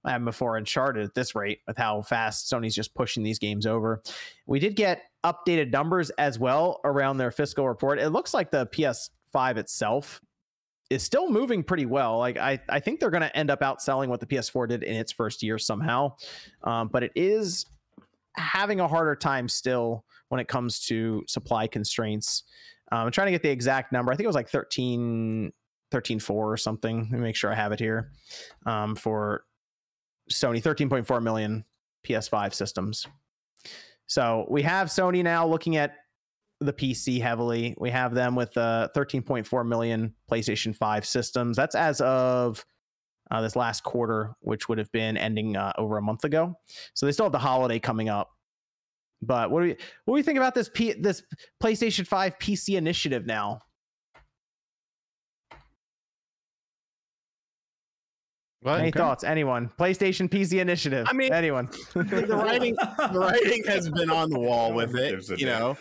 [0.07, 4.01] happen Before Uncharted at this rate, with how fast Sony's just pushing these games over.
[4.47, 7.99] We did get updated numbers as well around their fiscal report.
[7.99, 10.21] It looks like the PS5 itself
[10.91, 12.19] is still moving pretty well.
[12.19, 14.97] Like I, I think they're going to end up outselling what the PS4 did in
[14.97, 16.15] its first year somehow.
[16.65, 17.67] Um, but it is
[18.37, 22.45] having a harder time still when it comes to supply constraints.
[22.91, 24.13] Um, I'm trying to get the exact number.
[24.13, 25.53] I think it was like 13,
[25.93, 27.01] 13.4 or something.
[27.01, 28.13] Let me make sure I have it here
[28.65, 29.45] um, for
[30.31, 31.65] Sony 13.4 million
[32.07, 33.07] PS5 systems.
[34.09, 35.95] So we have Sony now looking at
[36.61, 37.77] the PC heavily.
[37.79, 41.57] We have them with uh, 13.4 million PlayStation 5 systems.
[41.57, 42.65] That's as of
[43.31, 46.59] uh, this last quarter, which would have been ending uh, over a month ago.
[46.95, 48.31] So they still have the holiday coming up.
[49.21, 51.23] But what do you what do you think about this P, this
[51.63, 53.63] PlayStation 5 PC initiative now?
[58.63, 58.81] What?
[58.81, 58.99] Any Okay.
[58.99, 59.23] thoughts?
[59.25, 59.71] Anyone?
[59.79, 61.07] PlayStation PC initiative?
[61.09, 61.69] I mean- anyone?
[61.95, 65.77] the writing the writing has been on the wall with it you know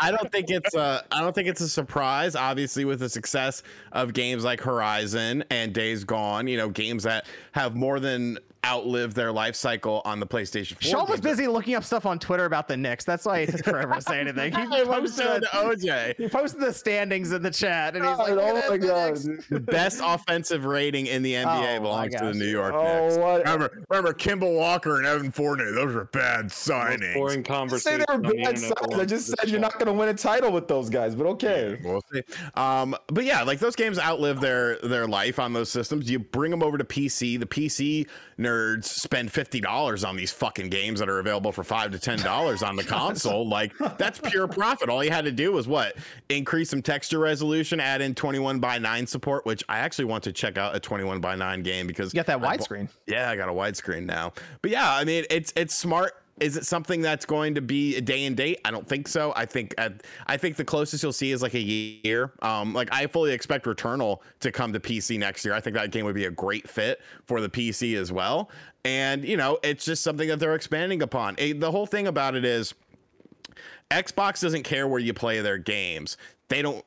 [0.00, 3.62] i don't think it's a i don't think it's a surprise obviously with the success
[3.92, 9.14] of games like horizon and days gone you know games that have more than outlive
[9.14, 10.82] their life cycle on the PlayStation 4.
[10.82, 11.36] Sean was games.
[11.38, 13.04] busy looking up stuff on Twitter about the Knicks.
[13.04, 14.52] That's why he took forever to say anything.
[14.52, 16.16] He I wanted to posted, show OJ.
[16.16, 19.24] he posted the standings in the chat, and he's like, oh my the god.
[19.24, 22.50] Knicks." The best offensive rating in the NBA Oh, belongs to the New you.
[22.52, 23.16] York Oh, Knicks.
[23.18, 23.38] what?
[23.44, 25.72] Remember, remember Kemba Walker and Evan Fournier.
[25.72, 27.14] Those were bad Most signings.
[27.14, 28.04] boring Say conversation.
[28.08, 28.94] they were bad internet signs.
[29.00, 31.80] I just said you're not going to win a title with those guys, but okay.
[31.82, 32.22] We'll see.
[32.54, 36.08] Um, but yeah, like those games outlive their their life on those systems.
[36.10, 37.38] You bring them over to PC.
[37.40, 38.06] The PC
[38.52, 42.18] nerds spend fifty dollars on these fucking games that are available for five to ten
[42.18, 43.48] dollars on the console.
[43.48, 44.88] Like that's pure profit.
[44.88, 45.96] All you had to do was what
[46.28, 50.24] increase some texture resolution, add in twenty one by nine support, which I actually want
[50.24, 52.88] to check out a twenty one by nine game because You got that widescreen.
[53.06, 54.32] yeah, I got a widescreen now.
[54.60, 56.12] But yeah, I mean, it's it's smart.
[56.40, 58.60] Is it something that's going to be a day and date?
[58.64, 59.32] I don't think so.
[59.36, 59.90] I think uh,
[60.26, 62.32] I think the closest you'll see is like a year.
[62.40, 65.54] Um, like I fully expect Returnal to come to PC next year.
[65.54, 68.50] I think that game would be a great fit for the PC as well.
[68.84, 71.36] And you know, it's just something that they're expanding upon.
[71.38, 72.74] Eh, the whole thing about it is
[73.90, 76.16] Xbox doesn't care where you play their games.
[76.48, 76.84] They don't.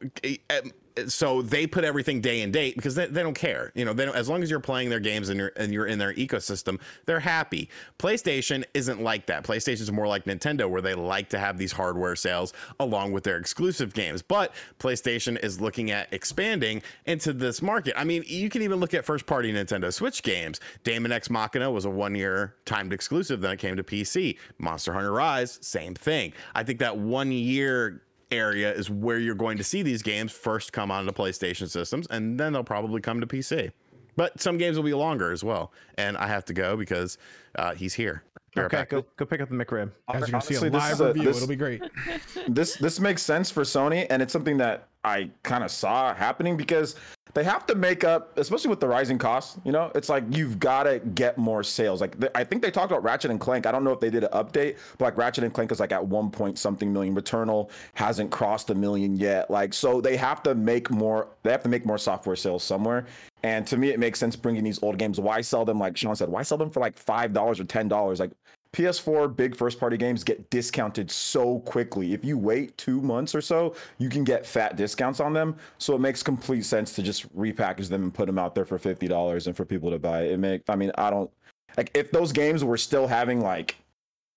[1.07, 3.71] So they put everything day and date because they, they don't care.
[3.75, 5.87] You know, they don't, as long as you're playing their games and you're and you're
[5.87, 7.69] in their ecosystem, they're happy.
[7.99, 9.43] PlayStation isn't like that.
[9.43, 13.23] PlayStation is more like Nintendo, where they like to have these hardware sales along with
[13.23, 14.21] their exclusive games.
[14.21, 17.93] But PlayStation is looking at expanding into this market.
[17.97, 20.59] I mean, you can even look at first party Nintendo Switch games.
[20.83, 23.41] Daemon X Machina was a one year timed exclusive.
[23.41, 24.37] Then it came to PC.
[24.57, 26.33] Monster Hunter Rise, same thing.
[26.53, 28.01] I think that one year
[28.31, 32.39] area is where you're going to see these games first come onto PlayStation systems, and
[32.39, 33.71] then they'll probably come to PC.
[34.17, 35.73] But some games will be longer as well.
[35.97, 37.17] And I have to go because
[37.55, 38.23] uh, he's here.
[38.55, 38.89] Be right Okay, back.
[38.89, 39.91] go go pick up the McRib.
[40.09, 41.23] Guys, you're gonna see a live is a- review.
[41.23, 41.81] this- It'll be great.
[42.47, 46.57] this this makes sense for Sony, and it's something that I kind of saw happening
[46.57, 46.95] because
[47.35, 49.59] they have to make up, especially with the rising costs.
[49.65, 51.99] You know, it's like you've got to get more sales.
[51.99, 53.67] Like th- I think they talked about Ratchet and Clank.
[53.67, 55.91] I don't know if they did an update, but like Ratchet and Clank is like
[55.91, 57.13] at one point something million.
[57.13, 59.51] Returnal hasn't crossed a million yet.
[59.51, 61.27] Like so, they have to make more.
[61.43, 63.05] They have to make more software sales somewhere.
[63.43, 65.19] And to me, it makes sense bringing these old games.
[65.19, 65.77] Why sell them?
[65.77, 68.19] Like Sean said, why sell them for like five dollars or ten dollars?
[68.19, 68.31] Like
[68.75, 72.13] PS4 big first party games get discounted so quickly.
[72.13, 75.55] If you wait two months or so, you can get fat discounts on them.
[75.77, 78.77] So it makes complete sense to just repackage them and put them out there for
[78.77, 80.23] fifty dollars and for people to buy.
[80.23, 81.31] It make I mean I don't
[81.77, 83.77] like if those games were still having like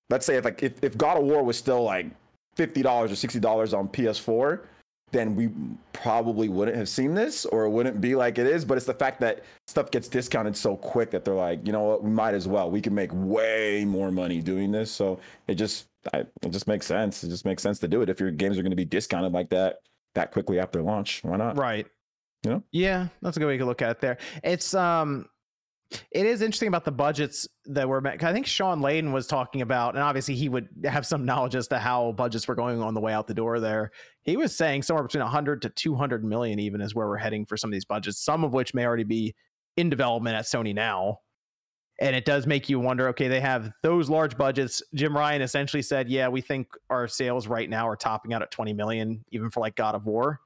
[0.09, 2.07] let's say if like if, if God of War was still like
[2.55, 4.61] fifty dollars or sixty dollars on PS4,
[5.11, 5.51] then we
[5.93, 8.65] probably wouldn't have seen this or it wouldn't be like it is.
[8.65, 11.83] But it's the fact that stuff gets discounted so quick that they're like, you know
[11.83, 12.71] what, we might as well.
[12.71, 14.91] We can make way more money doing this.
[14.91, 17.25] So it just I, it just makes sense.
[17.25, 19.33] It just makes sense to do it if your games are going to be discounted
[19.33, 19.79] like that
[20.15, 21.21] that quickly after launch.
[21.23, 21.57] Why not?
[21.57, 21.87] Right.
[22.45, 22.61] Yeah.
[22.71, 24.19] Yeah, that's a good way to look at it there.
[24.45, 25.27] It's um
[25.91, 28.23] it is interesting about the budgets that were met.
[28.23, 31.69] I think Sean Layden was talking about, and obviously he would have some knowledge as
[31.69, 33.91] to how budgets were going on the way out the door there.
[34.23, 37.57] He was saying somewhere between 100 to 200 million, even is where we're heading for
[37.57, 39.35] some of these budgets, some of which may already be
[39.77, 41.21] in development at Sony now.
[42.01, 44.83] And it does make you wonder okay, they have those large budgets.
[44.95, 48.51] Jim Ryan essentially said, yeah, we think our sales right now are topping out at
[48.53, 50.39] 20 million, even for like God of War.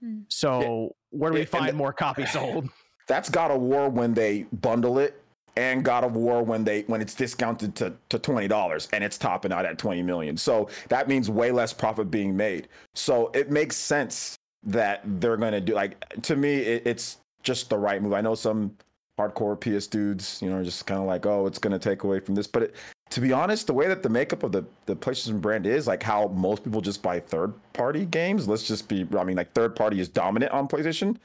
[0.00, 0.20] Hmm.
[0.28, 2.68] So where do we find the- more copies sold?
[3.08, 5.20] That's God of War when they bundle it
[5.56, 9.18] and God of War when they when it's discounted to, to twenty dollars and it's
[9.18, 10.36] topping out at twenty million.
[10.36, 12.68] So that means way less profit being made.
[12.94, 17.76] So it makes sense that they're gonna do like to me it, it's just the
[17.76, 18.12] right move.
[18.12, 18.76] I know some
[19.18, 22.20] hardcore PS dudes, you know, are just kind of like, oh, it's gonna take away
[22.20, 22.46] from this.
[22.46, 22.76] But it,
[23.10, 26.02] to be honest, the way that the makeup of the the PlayStation brand is, like
[26.02, 28.46] how most people just buy third party games.
[28.46, 31.16] Let's just be, I mean, like third party is dominant on PlayStation.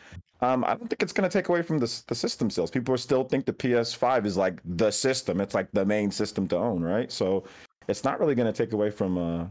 [0.41, 2.71] Um, I don't think it's going to take away from the the system sales.
[2.71, 5.41] People are still think the PS5 is like the system.
[5.41, 7.11] It's like the main system to own, right?
[7.11, 7.43] So
[7.87, 9.45] it's not really going to take away from uh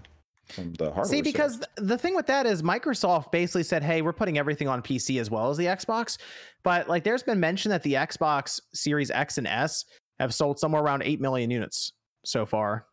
[0.48, 1.04] from the hardware.
[1.04, 4.68] See, because th- the thing with that is Microsoft basically said, "Hey, we're putting everything
[4.68, 6.18] on PC as well as the Xbox."
[6.62, 9.84] But like, there's been mention that the Xbox Series X and S
[10.18, 11.92] have sold somewhere around eight million units
[12.24, 12.86] so far.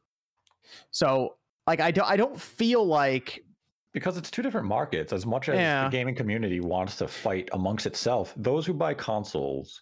[0.91, 1.35] So,
[1.68, 3.43] like, I don't, I don't feel like
[3.91, 5.11] because it's two different markets.
[5.14, 5.85] As much as Yeah.
[5.85, 9.81] the gaming community wants to fight amongst itself, those who buy consoles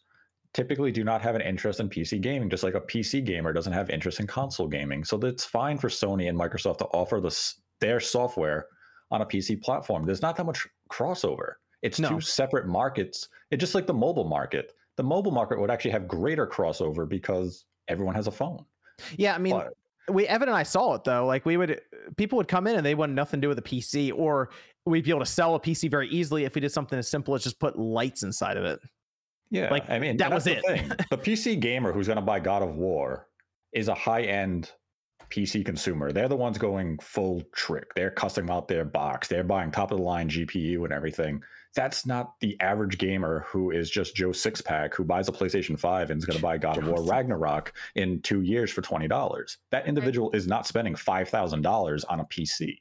[0.53, 3.73] typically do not have an interest in PC gaming, just like a PC gamer doesn't
[3.73, 5.03] have interest in console gaming.
[5.03, 8.67] So it's fine for Sony and Microsoft to offer this, their software
[9.11, 10.05] on a PC platform.
[10.05, 11.55] There's not that much crossover.
[11.81, 12.09] It's No.
[12.09, 13.27] two separate markets.
[13.51, 14.73] It's just like the mobile market.
[14.95, 18.65] The mobile market would actually have greater crossover because everyone has a phone.
[19.15, 19.73] Yeah, I mean, But-
[20.09, 21.25] we Evan and I saw it though.
[21.25, 21.81] Like we would,
[22.15, 24.49] people would come in and they wanted nothing to do with a PC, or
[24.85, 27.35] we'd be able to sell a PC very easily if we did something as simple
[27.35, 28.79] as just put lights inside of it.
[29.49, 30.87] Yeah, Like, I mean that was the it.
[31.09, 33.27] The PC gamer who's going to buy God of War
[33.73, 34.71] is a high-end
[35.29, 36.11] PC consumer.
[36.11, 37.93] They're the ones going full trick.
[37.95, 39.27] They're custom out their box.
[39.27, 41.41] They're buying top of the line GPU and everything.
[41.77, 46.09] That's not the average gamer who is just Joe Sixpack who buys a PlayStation 5
[46.09, 49.57] and is going to buy God of War Ragnarok in two years for $20.
[49.69, 52.75] That individual is not spending $5,000 on a PC.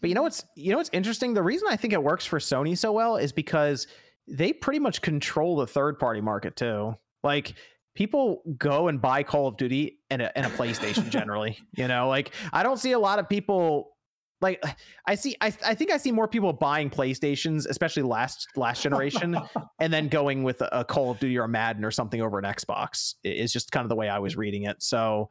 [0.00, 1.34] But you know what's you know what's interesting?
[1.34, 3.86] The reason I think it works for Sony so well is because
[4.26, 6.94] they pretty much control the third party market too.
[7.22, 7.52] Like
[7.94, 11.58] people go and buy Call of Duty and a, and a PlayStation generally.
[11.76, 13.90] You know, like I don't see a lot of people
[14.40, 14.72] like uh,
[15.06, 19.36] I see I, I think I see more people buying PlayStations, especially last last generation,
[19.80, 22.38] and then going with a, a Call of Duty or a Madden or something over
[22.38, 23.14] an Xbox.
[23.24, 24.82] Is just kind of the way I was reading it.
[24.82, 25.28] So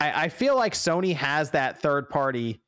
[0.00, 2.62] I, I feel like Sony has that third party.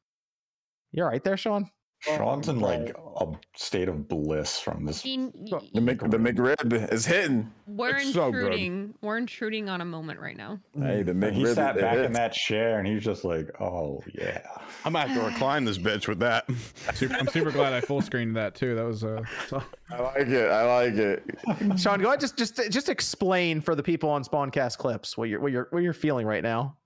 [0.93, 1.71] You're right there, Sean.
[2.01, 3.27] Sean's in like a
[3.57, 5.03] state of bliss from this.
[5.03, 5.33] Gene,
[5.75, 7.51] The Mc, the McRib is hitting.
[7.67, 8.45] we're It's so good.
[8.53, 8.95] intruding.
[9.03, 10.61] we're intruding on a moment right now.
[10.79, 11.33] Hey, the McRib.
[11.33, 14.43] he sat it back in that chair and he's just like, "Oh yeah."
[14.85, 16.49] I'm gonna have to recline this bitch with that.
[16.95, 18.77] Super, I'm super glad I full screened that too.
[18.77, 20.51] That was uh, so- I like it.
[20.51, 21.25] I like it.
[21.81, 22.21] Sean, go ahead.
[22.21, 25.83] Just just just explain for the people on Spawncast clips what you're what you're what
[25.83, 26.77] you're feeling right now.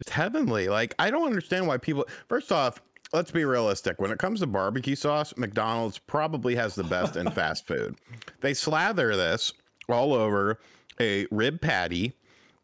[0.00, 0.68] It's heavenly.
[0.68, 2.06] Like I don't understand why people.
[2.28, 2.80] First off,
[3.12, 4.00] let's be realistic.
[4.00, 7.96] When it comes to barbecue sauce, McDonald's probably has the best in fast food.
[8.40, 9.52] They slather this
[9.88, 10.58] all over
[11.00, 12.12] a rib patty.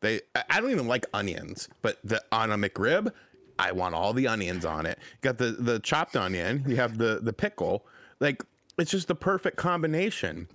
[0.00, 0.20] They
[0.50, 3.10] I- don't even like onions, but the on a McRib,
[3.58, 4.98] I want all the onions on it.
[5.22, 6.64] Got the the chopped onion.
[6.66, 7.86] You have the the pickle.
[8.20, 8.42] Like
[8.78, 10.48] it's just the perfect combination.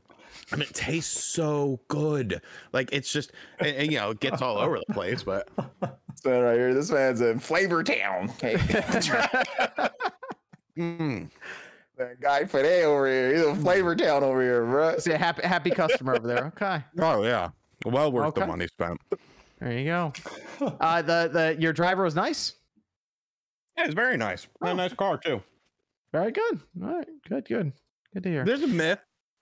[0.51, 2.41] And it tastes so good.
[2.73, 5.49] Like it's just, and, and, you know, it gets all over the place, but
[6.15, 8.27] So right here, this man's in Flavor Town.
[8.39, 8.55] Hey,
[10.77, 11.29] mm,
[11.97, 13.33] that guy for there over here.
[13.35, 14.97] He's in Flavor Town over here, bro.
[14.99, 16.45] See a happy happy customer over there.
[16.47, 17.49] Okay, Oh yeah,
[17.85, 18.99] well worth the money spent.
[19.59, 20.13] there you go.
[20.79, 22.53] Uh, the the your driver was nice.
[23.77, 24.47] Yeah, it's very nice.
[24.61, 25.41] A nice car too.
[26.11, 26.59] Very good.
[26.83, 27.73] All right, good, good,
[28.13, 28.45] good to hear.
[28.45, 28.99] There's a myth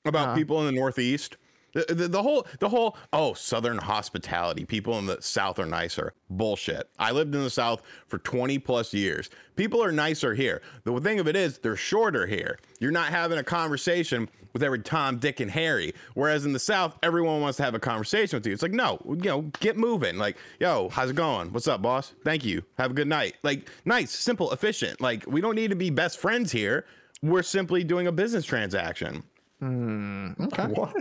[0.09, 0.37] about Uh-huh.
[0.37, 1.37] people in the Northeast.
[1.73, 4.65] The, the, the whole the whole oh Southern hospitality.
[4.65, 6.13] People in the South are nicer.
[6.27, 6.89] Bullshit.
[6.97, 9.29] I lived in the South for 20 plus years.
[9.55, 10.63] People are nicer here.
[10.83, 12.57] The thing of it is they're shorter here.
[12.79, 15.93] You're not having a conversation with every Tom, Dick, and Harry.
[16.15, 18.53] Whereas in the South, everyone wants to have a conversation with you.
[18.53, 20.17] It's like no, you know, get moving.
[20.17, 21.53] Like yo, how's it going?
[21.53, 22.13] What's up, boss?
[22.23, 22.63] Thank you.
[22.79, 23.35] Have a good night.
[23.43, 24.99] Like nice, simple, efficient.
[25.01, 26.85] Like we don't need to be best friends here.
[27.21, 29.21] We're simply doing a business transaction.
[29.59, 30.63] Hmm, okay.
[30.67, 30.93] What?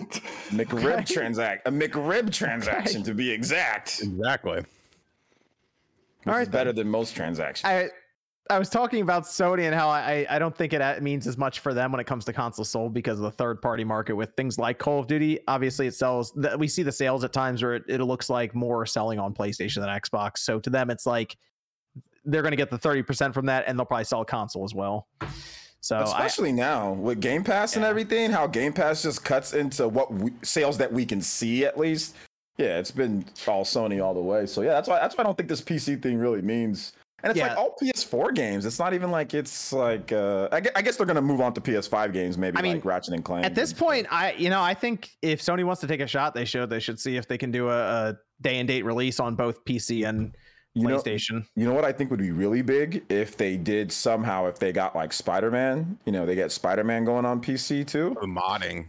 [0.51, 4.01] McRib transact a McRib transaction to be exact.
[4.03, 4.59] Exactly.
[6.27, 7.65] All right, right, better than most transactions.
[7.65, 7.89] I
[8.51, 11.39] I was talking about Sony and how I I don't think it uh, means as
[11.39, 14.15] much for them when it comes to console sold because of the third party market
[14.17, 15.39] with things like Call of Duty.
[15.47, 16.33] Obviously, it sells.
[16.33, 19.35] th- We see the sales at times where it, it looks like more selling on
[19.35, 20.39] PlayStation than Xbox.
[20.39, 21.37] So to them, it's like
[22.25, 24.65] they're going to get the thirty percent from that, and they'll probably sell a console
[24.65, 25.07] as well.
[25.89, 29.89] So I, Especially now with Game Pass and everything, how Game Pass just cuts into
[29.89, 32.15] what we, sales that we can see at least.
[32.59, 34.45] Yeah, it's been all Sony all the way.
[34.45, 36.93] So yeah, that's why that's why I don't think this PC thing really means.
[37.23, 37.49] And it's Yeah.
[37.49, 38.67] like all PS4 games.
[38.67, 41.55] It's not even like it's like uh, I, gue- I guess they're gonna move on
[41.55, 43.47] to PS5 games, maybe I mean, like Ratchet and Clank.
[43.47, 46.35] at this point, I you know I think if Sony wants to take a shot,
[46.35, 46.69] they should.
[46.69, 49.65] They should see if they can do a, a day and date release on both
[49.65, 50.37] PC and
[50.75, 51.03] you know,
[51.57, 54.73] you know what I think would be really big if they did somehow if they
[54.73, 55.99] got like Spider Man.
[56.05, 58.17] You know, they get Spider Man going on PC too.
[58.21, 58.87] The modding.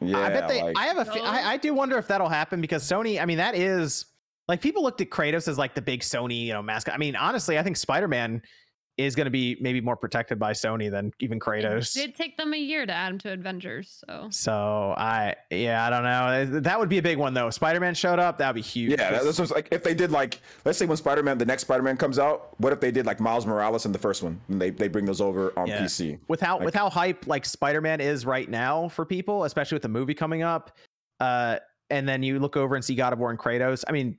[0.00, 0.62] Yeah, I bet they.
[0.62, 1.04] like, I have a.
[1.04, 1.24] No.
[1.24, 3.20] I, I do wonder if that'll happen because Sony.
[3.20, 4.06] I mean, that is
[4.48, 6.94] like people looked at Kratos as like the big Sony, you know, mascot.
[6.94, 8.42] I mean, honestly, I think Spider Man
[8.96, 11.96] is going to be maybe more protected by Sony than even Kratos.
[11.96, 15.84] It did take them a year to add him to Avengers, so So I, yeah,
[15.84, 16.60] I don't know.
[16.60, 17.50] That would be a big one though.
[17.50, 18.38] Spider Man showed up.
[18.38, 18.92] That would be huge.
[18.92, 19.68] Yeah, that- 'cause- that's like.
[19.72, 22.54] If they did like, let's say when Spider Man, the next Spider Man comes out,
[22.60, 25.04] what if they did like Miles Morales in the first one, and they they bring
[25.06, 25.82] those over on Yeah.
[25.82, 26.18] PC?
[26.28, 29.82] with how Like- with how hype like Spider-Man is right now for people, especially with
[29.82, 30.76] the movie coming up.
[31.20, 31.58] Uh,
[31.90, 33.84] and then you look over and see God of War and Kratos.
[33.88, 34.18] I mean, li-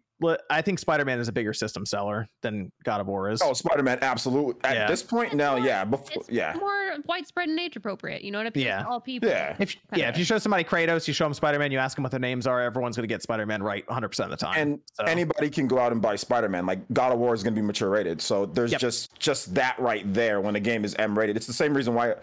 [0.49, 3.41] I think Spider-Man is a bigger system seller than God of War is.
[3.41, 4.55] Oh, Spider Man, absolutely.
[4.63, 4.87] At Yeah.
[4.87, 8.23] this point It's now, more- yeah, before, it's yeah, more widespread and age appropriate.
[8.23, 8.65] You know what I mean?
[8.65, 8.85] Yeah.
[8.87, 9.27] all people.
[9.29, 9.55] yeah.
[9.59, 12.11] If yeah, if you show somebody Kratos, you show them Spider-Man, you ask them what
[12.11, 14.55] their names are, everyone's gonna get Spider-Man right 100 percent of the time.
[14.57, 16.65] And So- anybody can go out and buy Spider Man.
[16.65, 18.81] Like God of War is going to be mature rated, so there's Yep.
[18.81, 20.39] just just that right there.
[20.39, 22.15] When a game is M rated, it's the same reason why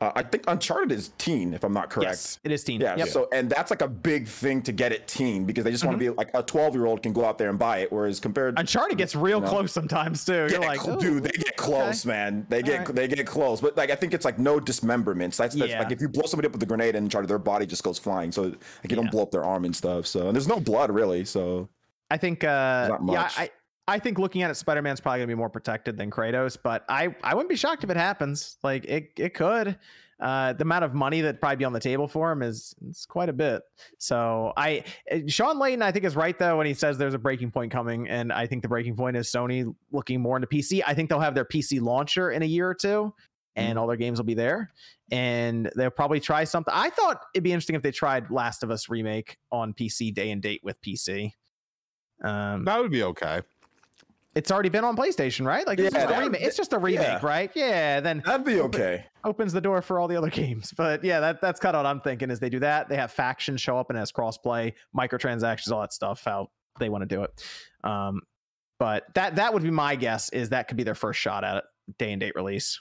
[0.00, 2.10] Uh, I think Uncharted is teen, if I'm not correct.
[2.10, 2.80] Yes, it is teen.
[2.80, 2.96] Yeah.
[2.96, 3.08] Yep.
[3.08, 5.94] So, and that's like a big thing to get it teen because they just want
[5.94, 8.18] to be like a 12 year old can go out there and buy it, whereas
[8.18, 9.48] compared Uncharted gets real No.
[9.48, 10.48] close sometimes too.
[10.50, 12.44] You're like, cl- dude, they get close, man.
[12.48, 12.94] They get Alright.
[12.96, 15.36] they get close, but like I think it's like no dismemberments.
[15.36, 15.78] That's, that's Yeah.
[15.78, 17.98] like if you blow somebody up with a grenade and Uncharted, their body just goes
[17.98, 18.32] flying.
[18.32, 18.56] So like
[18.90, 20.06] you don't blow up their arm and stuff.
[20.08, 21.24] So and there's no blood really.
[21.24, 21.68] So
[22.10, 23.30] I think uh Not yeah.
[23.36, 23.50] I
[23.86, 27.14] I think looking at it, Spider-Man's probably gonna be more protected than Kratos, but I
[27.22, 28.56] I wouldn't be shocked if it happens.
[28.62, 29.78] Like it it could.
[30.20, 33.04] Uh, the amount of money that probably be on the table for him is it's
[33.04, 33.62] quite a bit.
[33.98, 37.18] So I uh, Sean Layden I think is right though when he says there's a
[37.18, 40.82] breaking point coming, and I think the breaking point is Sony looking more into PC.
[40.86, 43.12] I think they'll have their PC launcher in a year or two,
[43.56, 44.72] and all their games will be there,
[45.10, 46.72] and they'll probably try something.
[46.74, 50.30] I thought it'd be interesting if they tried Last of Us remake on PC day
[50.30, 51.32] and date with PC.
[52.22, 53.42] Um, That would be okay.
[54.34, 55.66] It's already been on PlayStation, right?
[55.66, 56.42] Like it's, Yeah, just, a that- remake.
[56.42, 57.20] it's just a remake, yeah.
[57.22, 57.50] right?
[57.54, 59.06] Yeah, then that'd be okay.
[59.24, 60.72] opens the door for all the other games.
[60.76, 62.88] But yeah, that that's kind of what I'm thinking is they do that.
[62.88, 66.22] They have factions show up and as crossplay, microtransactions, all that stuff.
[66.24, 66.48] How
[66.80, 67.44] they want to do it.
[67.84, 68.22] Um,
[68.80, 71.58] but that that would be my guess is that could be their first shot at
[71.58, 71.64] it,
[71.98, 72.80] day and date release.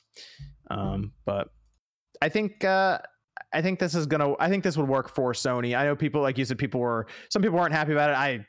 [0.71, 1.49] Um, but
[2.21, 2.97] I think uh,
[3.53, 5.77] I think this is gonna I think this would work for Sony.
[5.77, 8.15] I know people like you said people were some people weren't happy about it.
[8.17, 8.45] I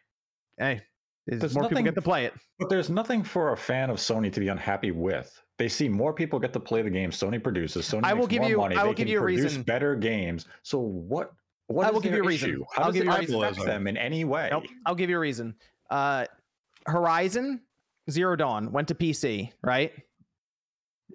[0.59, 0.83] hey,
[1.27, 2.35] there's There's more nothing- people get to play it.
[2.59, 5.41] But there's nothing for a fan of Sony to be unhappy with.
[5.59, 7.87] They see more people get to play the game Sony produces.
[7.89, 8.77] Sony I will makes give more you- money.
[8.77, 9.63] I will they give can you a produce reason.
[9.63, 10.47] better games.
[10.63, 11.33] So what?
[11.69, 12.51] What I is will give you a reason.
[12.51, 12.65] issue?
[12.75, 13.43] How I'll does give it you a reason.
[13.43, 14.49] affect them in any way?
[14.51, 14.65] Nope.
[14.85, 15.55] I'll give you a reason.
[15.89, 16.27] Uh,
[16.87, 17.63] Horizon
[18.11, 19.93] Zero Dawn went to PC, right?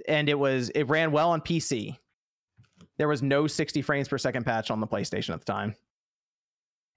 [0.08, 1.98] And it was it ran well on PC.
[2.98, 5.76] There was no 60 frames per second patch on the PlayStation at the time.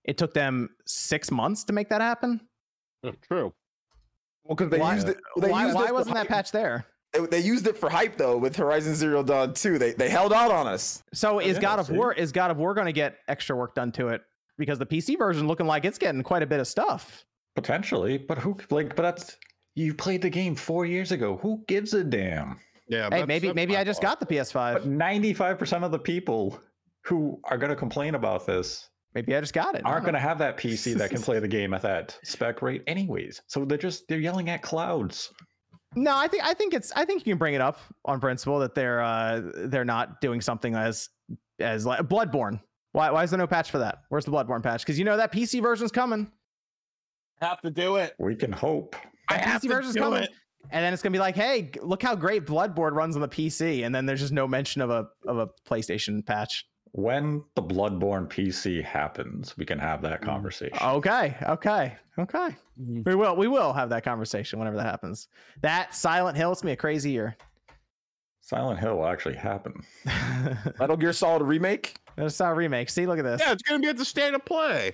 [0.05, 2.41] It took them six months to make that happen.
[3.23, 3.53] True.
[4.45, 5.19] Well, because they Why- used it.
[5.37, 6.87] Uh, they why used why it for wasn't that patch there?
[7.13, 9.79] They, they used it for hype though with Horizon Zero Dawn 2.
[9.79, 11.03] They they held out on us.
[11.13, 11.93] So oh, is yeah, God of see?
[11.93, 14.23] War is God of War going to get extra work done to it
[14.59, 17.25] because the PC version looking like it's getting quite a bit of stuff.
[17.55, 18.57] Potentially, but who?
[18.71, 19.37] Like, but that's
[19.75, 21.39] you played the game four years ago.
[21.43, 22.59] Who gives a damn?
[22.89, 23.09] Yeah.
[23.11, 24.19] Hey, maybe maybe I just fault.
[24.19, 24.73] got the PS5.
[24.73, 26.59] But ninety-five percent of the people
[27.03, 29.83] who are going to complain about this maybe I just got it.
[29.85, 32.83] Aren't going to have that PC that can play the game at that spec rate,
[32.87, 33.43] anyways.
[33.47, 35.33] So they're just they're yelling at clouds.
[35.95, 38.59] No, I think I think it's I think you can bring it up on principle
[38.61, 41.09] that they're uh they're not doing something as
[41.61, 42.61] as like Bloodborne.
[42.93, 43.99] Why why is there no patch for that?
[44.09, 44.83] Where's the Bloodborne patch?
[44.83, 46.31] Because you know that PC version's coming.
[47.41, 48.15] have to do it.
[48.19, 48.97] We can hope.
[49.29, 50.23] I That have PC to version's do coming.
[50.25, 50.31] it.
[50.71, 53.85] And then it's gonna be like, hey, look how great Bloodborne runs on the PC,
[53.85, 56.65] and then there's just no mention of a of a PlayStation patch.
[56.93, 60.77] When the Bloodborne PC happens, we can have that conversation.
[60.83, 62.55] Okay, okay, okay.
[62.79, 63.05] Mhm.
[63.07, 65.29] We will we will have that conversation whenever that happens.
[65.63, 67.37] That Silent Hill, it's gonna be a crazy year.
[68.43, 69.83] Silent Hill will actually happen.
[70.79, 71.95] Metal Gear Solid remake.
[72.17, 72.91] That's our remake.
[72.91, 73.41] See, look at this.
[73.41, 74.93] Yeah, it's gonna be at the state of play.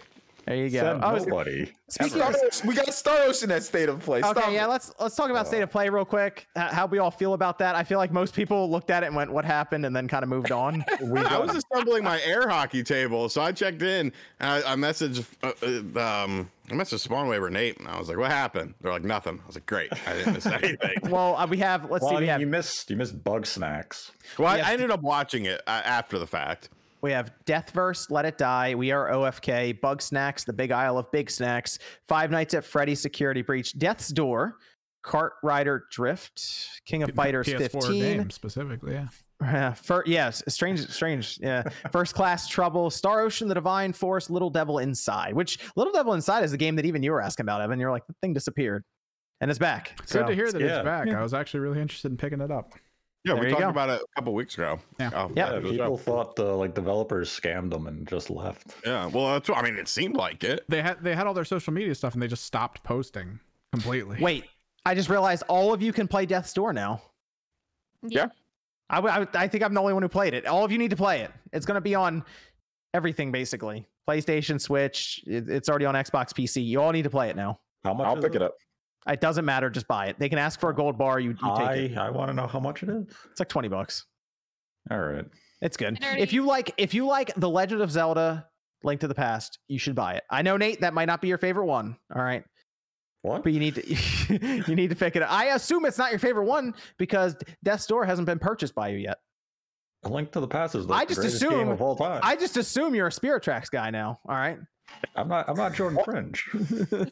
[0.49, 0.79] There you go.
[0.81, 1.71] Said Oh, nobody.
[1.89, 4.21] speaking Star of Ocean- we got Star Ocean at State of Play.
[4.23, 4.69] Okay, Stop yeah, it.
[4.69, 6.47] let's let's talk about state of play real quick.
[6.57, 7.75] H- How we all feel about that?
[7.75, 10.23] I feel like most people looked at it and went, "What happened?" and then kind
[10.23, 10.85] of moved on.
[11.03, 14.11] We I got was assembling my air hockey table, so I checked in
[14.41, 15.53] and I, I messaged uh,
[16.01, 19.41] uh, um I messaged Spawnwaver Nate and I was like, "What happened?" They're like, "Nothing."
[19.43, 21.91] I was like, "Great, I didn't miss anything." well, uh, we have.
[21.91, 22.11] Let's see.
[22.13, 24.13] Well, We have you missed you missed Bugsnax.
[24.39, 24.69] well, I, Yeah.
[24.69, 26.71] I ended up watching it uh, after the fact.
[27.01, 28.75] We have Deathverse, Let It Die.
[28.75, 29.79] We are OFK.
[29.81, 31.79] Bugsnax, The Big Isle of Bigsnax.
[32.09, 33.73] Five Nights at Freddy's Security Breach.
[33.79, 34.57] Death's Door.
[35.05, 36.43] Kart Rider Drift.
[36.85, 38.01] King of Fighters PS4 15.
[38.03, 38.93] game specifically.
[38.95, 39.07] Yeah.
[39.41, 41.39] Uh, fir- yes, strange, strange.
[41.41, 41.63] Yeah,
[41.93, 42.91] first class trouble.
[42.91, 45.35] Star Ocean, The Divine Force, Little Devil Inside.
[45.35, 47.79] Which Little Devil Inside is the game that even you were asking about, Evan.
[47.79, 48.83] You're like, the thing disappeared,
[49.41, 49.97] and it's back.
[49.99, 50.79] Good So, to hear that yeah.
[50.79, 51.09] it's back.
[51.09, 52.73] I was actually really interested in picking it up.
[53.29, 53.69] Yeah, There we talked go.
[53.69, 54.81] about it a couple weeks ago.
[54.99, 55.11] Yeah.
[55.15, 56.01] Oh, Yeah, People up.
[56.01, 58.75] thought the like developers scammed them and just left.
[58.85, 59.77] Yeah, well, that's what I mean.
[59.77, 60.65] It seemed like it.
[60.69, 63.41] They had they had all their social media stuff and they just stopped posting
[63.73, 64.19] completely.
[64.21, 64.45] Wait,
[64.87, 67.03] I just realized all of you can play Death's Door now.
[68.03, 68.29] Yeah.
[68.91, 69.29] I would.
[69.37, 70.47] I think I'm the only one who played it.
[70.47, 71.31] All of you need to play it.
[71.53, 72.25] It's going to be on
[72.95, 73.87] everything basically.
[74.09, 75.23] PlayStation, Switch.
[75.27, 76.65] It, it's already on Xbox, PC.
[76.65, 77.61] You all need to play it now.
[77.85, 78.07] How much?
[78.07, 78.55] I'll is pick it up.
[79.07, 79.71] It doesn't matter.
[79.71, 80.17] Just buy it.
[80.19, 81.19] They can ask for a gold bar.
[81.21, 81.99] You, you take it.
[81.99, 83.07] I want to know how much it is.
[83.31, 84.05] It's like 20 bucks.
[84.91, 85.25] All right.
[85.61, 86.03] It's good.
[86.03, 88.47] Already- If you like, if you like The Legend of Zelda:
[88.85, 90.25] Link to the Past, you should buy it.
[90.31, 91.97] I know Nate, that might not be your favorite one.
[92.15, 92.45] All right,
[93.23, 93.43] What?
[93.43, 93.89] but you need to
[94.69, 95.33] you need to pick it up.
[95.33, 97.35] I assume it's not your favorite one because
[97.65, 99.19] Death's Door hasn't been purchased by you yet.
[100.05, 102.21] A Link to the Past is the I just greatest game of all time.
[102.23, 104.21] I just assume you're a Spirit Tracks guy now.
[104.29, 104.59] All right.
[105.17, 105.49] I'm not.
[105.49, 106.43] I'm not Jordan Fringe.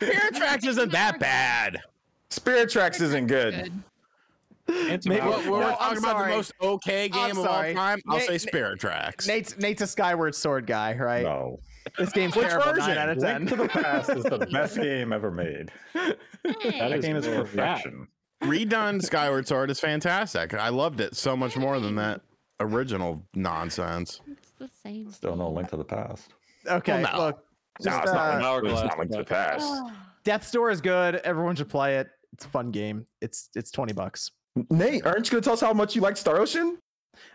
[0.00, 1.80] Air Tracks isn't that bad.
[2.30, 3.54] Spirit Tracks isn't good.
[3.54, 3.72] Good.
[4.68, 6.30] It's Maybe- about- Well, we're No, I'm talking about sorry.
[6.32, 8.00] the most okay game of all time.
[8.08, 9.26] I'll Nate- say Nate- Spirit Tracks.
[9.28, 11.22] Nate's Nate's a Skyward Sword guy, right?
[11.22, 11.60] No.
[11.96, 12.72] This game's Which terrible.
[12.72, 12.88] version?
[12.88, 13.46] Nine out of ten.
[13.46, 15.70] Link to the Past is the best game ever made.
[15.94, 16.10] Hmm.
[16.42, 17.76] That That game is more of that.
[17.82, 18.08] perfection.
[18.42, 20.52] Redone Skyward Sword is fantastic.
[20.52, 22.22] I loved it so much more than that
[22.58, 24.20] original nonsense.
[24.26, 25.12] It's the same.
[25.12, 26.32] Still no Link to the Past.
[26.66, 27.18] Okay, Well, no.
[27.26, 27.45] look.
[27.80, 29.92] No, Just, it's not, uh, Link- Hourglass, it's not Link to the but- Past.
[30.24, 31.16] Death's Door is good.
[31.16, 32.08] Everyone should play it.
[32.32, 33.06] It's a fun game.
[33.20, 34.30] It's it's twenty bucks.
[34.70, 36.78] Nate, aren't you gonna tell us how much you like Star Ocean?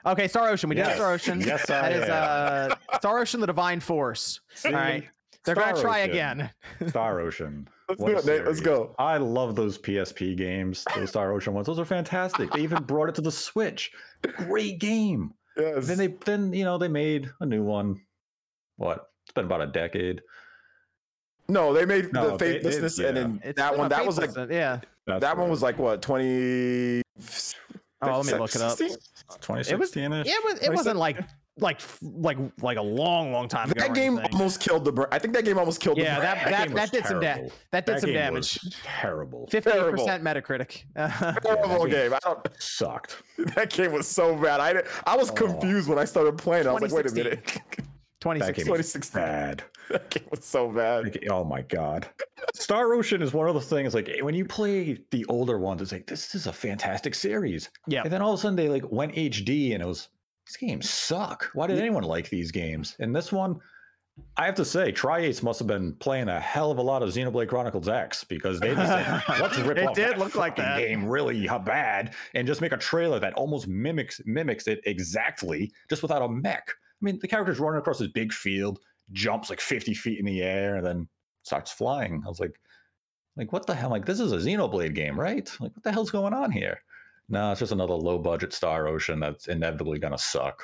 [0.06, 0.70] Okay, Star Ocean.
[0.70, 1.40] We did Star Ocean.
[1.42, 2.72] Yes, I that is am.
[2.92, 4.42] uh Star Ocean: The Divine Force.
[4.66, 5.08] All right,
[5.46, 6.10] they're Star gonna try Ocean.
[6.12, 6.52] again.
[6.90, 7.68] Star Ocean.
[7.90, 8.46] Let's What do it, Nate.
[8.46, 8.94] Let's go.
[9.00, 11.68] I love those PSP games, those Star Ocean ones.
[11.68, 12.52] Those are fantastic.
[12.52, 13.92] They even brought it to the Switch.
[14.36, 15.34] Great game.
[15.58, 15.88] Yes.
[15.88, 18.02] Then they then you know they made a new one.
[18.78, 19.11] What?
[19.32, 20.22] It's been about a decade.
[21.48, 23.88] no, they made No, the they- they- faithlessness, and then It's that one.
[23.90, 24.82] That was like faithless- yeah.
[25.08, 25.52] That's that one right.
[25.52, 27.02] was like what twenty.
[28.02, 28.78] Oh, let me look it up.
[28.78, 28.98] 16?
[29.40, 30.26] 2016 -ish.
[30.26, 30.60] It was.
[30.62, 31.18] It wasn't like
[31.60, 33.80] like like like a long long time ago.
[33.80, 34.92] That game almost killed the.
[34.92, 35.98] br- I think that game almost killed.
[35.98, 36.54] Yeah, the that brand.
[36.54, 38.60] that that was did some da- that did That some damage.
[38.84, 39.48] terrible.
[39.50, 40.84] 50% Metacritic.
[40.96, 42.14] terrible Yeah, game.
[42.14, 42.48] I don't.
[42.60, 43.22] Sucked.
[43.56, 44.60] That game was so bad.
[44.60, 45.34] I didn't- I was Oh.
[45.34, 46.68] confused when I started playing.
[46.68, 47.58] I was like, wait a minute.
[48.22, 48.66] 2016.
[48.66, 49.22] 2016.
[49.22, 49.64] Bad.
[49.90, 51.04] That game was so bad.
[51.04, 52.08] Like, oh my god.
[52.54, 55.92] Star Ocean is one of the things like when you play the older ones, it's
[55.92, 57.70] like this is a fantastic series.
[57.88, 58.04] Yeah.
[58.04, 60.08] And then all of a sudden they like went HD and it was
[60.48, 61.50] these games suck.
[61.54, 62.96] Why did anyone like these games?
[63.00, 63.60] And this one,
[64.38, 67.10] I have to say, Tri-Ace must have been playing a hell of a lot of
[67.10, 70.56] Xenoblade Chronicles X because they just said, let's rip It off did that look like
[70.58, 70.78] that.
[70.78, 76.02] game really bad and just make a trailer that almost mimics mimics it exactly, just
[76.02, 76.74] without a mech.
[77.02, 78.80] I mean, the character's running across this big field,
[79.12, 81.08] jumps like 50 feet in the air, and then
[81.44, 82.22] starts flying.
[82.26, 82.60] I was like,
[83.38, 83.90] like what the hell?
[83.90, 85.50] Like this is a Xenoblade game, right?
[85.60, 86.80] Like what the hell's going on here?
[87.30, 90.64] No, it's just another low budget Star Ocean that's inevitably gonna suck.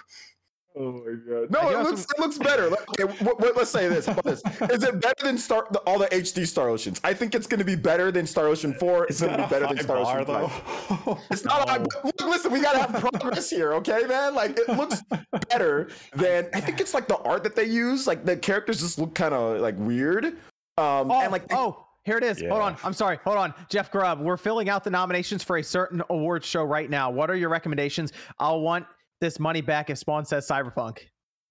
[0.80, 1.50] Oh my god!
[1.50, 2.70] No, it have looks it looks better.
[2.70, 4.06] Let- Okay, what, what, let's say this.
[4.24, 4.42] This?
[4.70, 7.02] Is it better than Star the, all the HD Star Oceans?
[7.04, 9.06] I think it's going to be better than Star Ocean Four.
[9.06, 11.18] It's going to be better than Star Ocean Five.
[11.32, 11.70] It's not.
[11.70, 14.36] A, look, listen, we gotta have progress here, okay, man?
[14.36, 15.02] Like it looks
[15.50, 16.48] better than.
[16.54, 18.08] I think it's like the art that they use.
[18.08, 20.26] Like the characters just look kind of like weird.
[20.26, 20.36] Um,
[20.78, 22.40] Oh, and like they- oh, here it is.
[22.42, 22.78] Hold on.
[22.84, 23.20] I'm sorry.
[23.24, 23.54] Hold on.
[23.70, 27.10] Jeff Grubb, we're filling out the nominations for a certain awards show right now.
[27.12, 28.14] What are your recommendations?
[28.40, 28.86] I'll want
[29.22, 31.00] this money back if Spawn says Cyberpunk.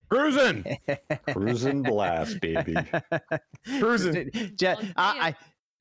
[0.09, 0.79] Cruising.
[1.33, 2.77] Cruising blast, baby.
[3.81, 4.31] Cruising.
[4.33, 5.35] Je- Don't I,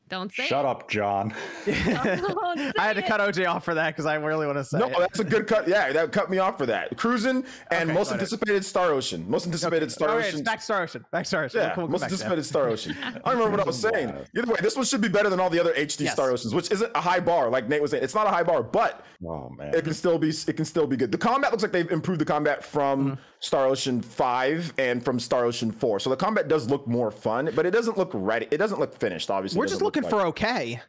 [0.07, 0.67] Don't say Shut it.
[0.69, 1.33] up, John.
[1.67, 4.63] I, I had to say cut OJ off for that because I really want to
[4.63, 4.95] say no, it.
[4.99, 5.67] that's a good cut.
[5.67, 6.95] Yeah, that cut me off for that.
[6.97, 8.21] Cruising and Okay, most got it.
[8.21, 9.25] anticipated Star Ocean.
[9.29, 10.43] Most anticipated Star All right, Ocean.
[10.43, 11.05] back Star Ocean.
[11.11, 11.59] Back Star Ocean.
[11.59, 12.95] Yeah, We'll come- we'll most come back anticipated Star Ocean.
[13.03, 14.13] I don't remember what I was saying.
[14.37, 16.13] Either way, this one should be better than all the other HD Yes.
[16.13, 17.49] Star Oceans, which isn't a high bar.
[17.49, 19.73] Like Nate was saying, it's not a high bar, but Oh man.
[19.73, 21.11] it can still be it can still be good.
[21.11, 23.21] The combat looks like they've improved the combat from Mm-hmm.
[23.39, 25.99] Star Ocean Five and from Star Ocean Four.
[25.99, 28.47] So the combat does look more fun, but it doesn't look ready.
[28.49, 29.29] It doesn't look finished.
[29.29, 30.81] Obviously, We're just doesn't look looking like- for okay.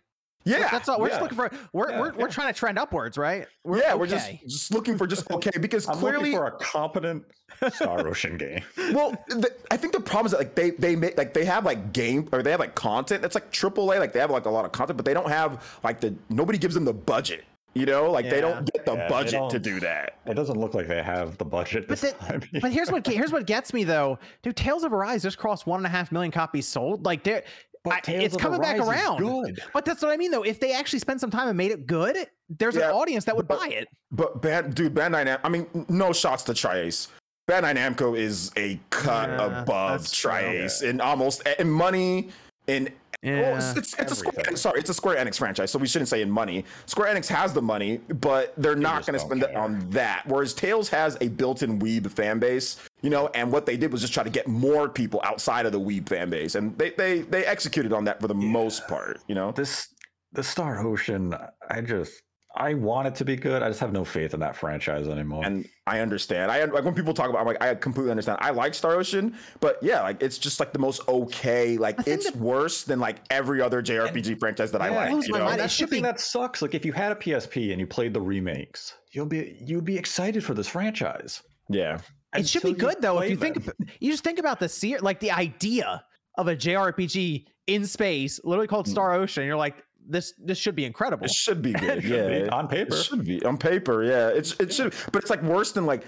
[0.44, 0.68] yeah.
[0.70, 1.00] That's all.
[1.00, 1.18] We're yeah.
[1.18, 1.50] just looking for.
[1.72, 3.46] We're Yeah, we're, we're trying to trend upwards, right?
[3.64, 6.58] We're yeah, we're just just looking for just okay because I'm clearly looking for a
[6.58, 7.24] competent
[7.72, 8.62] Star Ocean game.
[8.92, 11.64] well, the, I think the problem is that like they they make like they have
[11.64, 13.98] like game or they have like content that's like AAA.
[13.98, 16.58] Like they have like a lot of content, but they don't have like the nobody
[16.58, 17.44] gives them the budget.
[17.74, 20.14] You know, like they don't get the Yeah, budget to don't- do that.
[20.24, 22.42] It doesn't look like they have the budget But this the- time.
[22.62, 24.56] But here's what here's what gets me though, dude.
[24.56, 27.04] Tales of Arise just crossed one and a half million copies sold.
[27.04, 27.42] Like they're.
[27.86, 29.18] But I- it's of coming back Arise around.
[29.18, 29.60] good.
[29.72, 30.42] But that's what I mean, though.
[30.42, 33.36] If they actually spend some time and made it good, there's Yeah, an audience that
[33.36, 33.88] would but- buy it.
[34.10, 37.08] But Band, dude, Bandai Nam- I mean, no shots to Tri-Ace.
[37.48, 40.30] Bandai Namco is a cut Yeah, above that's true.
[40.32, 42.30] Tri-Ace in almost in money.
[42.66, 42.88] In
[43.22, 44.44] Yeah, well, it's, it's, it's a Square.
[44.44, 46.64] Enix, sorry, it's a Square Enix franchise, so we shouldn't say in money.
[46.86, 50.24] Square Enix has the money, but they're not going to don't spend it on that.
[50.26, 52.76] Whereas Tales has a built-in Weeb fan base,
[53.06, 55.70] you know, and what they did was just try to get more people outside of
[55.70, 59.20] the Weeb fan base, and they they they executed on that for the most part,
[59.28, 59.52] you know.
[59.52, 59.94] This
[60.32, 61.32] the Star Ocean,
[61.70, 62.20] I just
[62.56, 63.62] I want it to be good.
[63.62, 65.44] I just have no faith in that franchise anymore.
[65.44, 66.50] and I understand.
[66.50, 67.40] I like when people talk about.
[67.42, 68.38] I'm like, I completely understand.
[68.40, 71.76] I like Star Ocean, but yeah, like it's just like the most okay.
[71.78, 75.10] Like it's that- worse than like every other JRPG franchise that I like.
[75.10, 75.44] blows You know?
[75.44, 75.60] mind.
[75.60, 76.60] That's should the thing be- that sucks.
[76.60, 79.96] Like if you had a PSP and you played the remakes, you'll be you'd be
[79.96, 81.40] excited for this franchise.
[81.68, 81.98] Yeah,
[82.38, 83.20] It should be good though.
[83.20, 83.74] If you think, them.
[83.80, 86.04] ab- you just think about the series, like the idea
[86.36, 88.90] of a JRPG in space, literally called mm.
[88.90, 89.44] Star Ocean.
[89.44, 91.24] You're like, this this should be incredible.
[91.24, 92.04] it should be good.
[92.04, 92.94] Yeah, be on paper.
[92.94, 94.04] It should be on paper.
[94.04, 96.04] Yeah, it's it should, but it's like worse than like.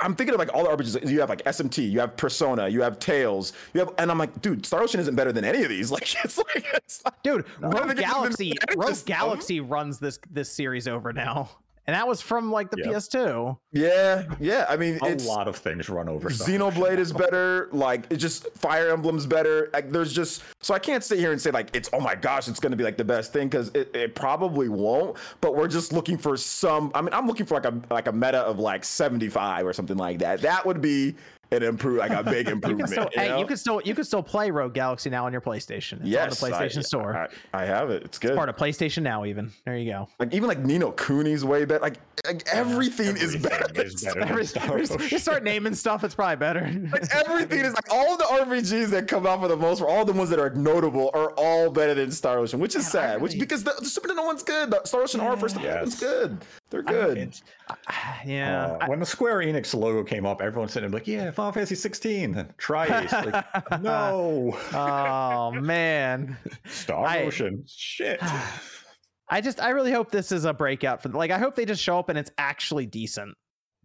[0.00, 1.10] I'm thinking of like all the RPGs.
[1.10, 4.40] You have like SMT, you have Persona, you have Tales, you have, and I'm like,
[4.40, 5.90] dude, Star Ocean isn't better than any of these.
[5.98, 9.04] Like, it's like, it's like Dude, I Rogue think it's even Galaxy, better Rogue.
[9.06, 11.50] Galaxy runs this this series over now,
[11.88, 12.86] and that was from like the Yep.
[12.86, 13.58] PS2.
[13.72, 14.66] Yeah, yeah.
[14.68, 16.28] I mean, A it's lot of things run over.
[16.28, 17.70] Star Xenoblade is better.
[17.72, 19.70] Like it just Fire Emblem's better.
[19.72, 22.46] Like there's just so I can't sit here and say like it's oh my gosh
[22.46, 25.16] it's gonna be like the best thing because it, it probably won't.
[25.40, 26.92] But we're just looking for some.
[26.94, 29.96] I mean I'm looking for like a like a meta of like 75 or something
[29.96, 30.42] like that.
[30.42, 31.14] That would be
[31.50, 32.80] an improve like a big You improvement.
[32.80, 35.32] can still, you hey, you can still, you can still play Rogue Galaxy now on
[35.32, 36.00] your PlayStation.
[36.00, 37.28] It's yes, on the PlayStation I, Store.
[37.54, 38.02] I, I have it.
[38.04, 38.36] It's good.
[38.36, 39.50] Part of PlayStation Now, even.
[39.64, 40.08] There you go.
[40.18, 41.80] like even like Ni no Kuni's way better.
[41.80, 41.96] Like,
[42.26, 43.64] like everything, is better.
[43.70, 46.04] Everything is better Star than Every- Star just, start naming stuff.
[46.04, 46.58] It's probably better.
[46.92, 50.04] Like everything is like all the RPGs that come out for the most part, all
[50.04, 53.22] the ones that are notable are all better than Star Ocean, which is Yeah, sad.
[53.22, 55.98] Which because the, the Super Nintendo one's good, the Star Ocean R first Nintendo one's
[56.00, 56.38] good.
[56.70, 57.34] They're good.
[58.24, 58.76] yeah.
[58.80, 62.54] Uh, when the Square Enix logo came up, sitting there like, "Yeah, Final Fantasy 16,
[62.58, 66.36] Tri-Ace." Like, no, oh man.
[66.66, 68.20] Star I- Ocean, shit.
[69.30, 71.10] I just, I really hope this is a breakout for.
[71.10, 73.36] Like, I hope they just show up and it's actually decent.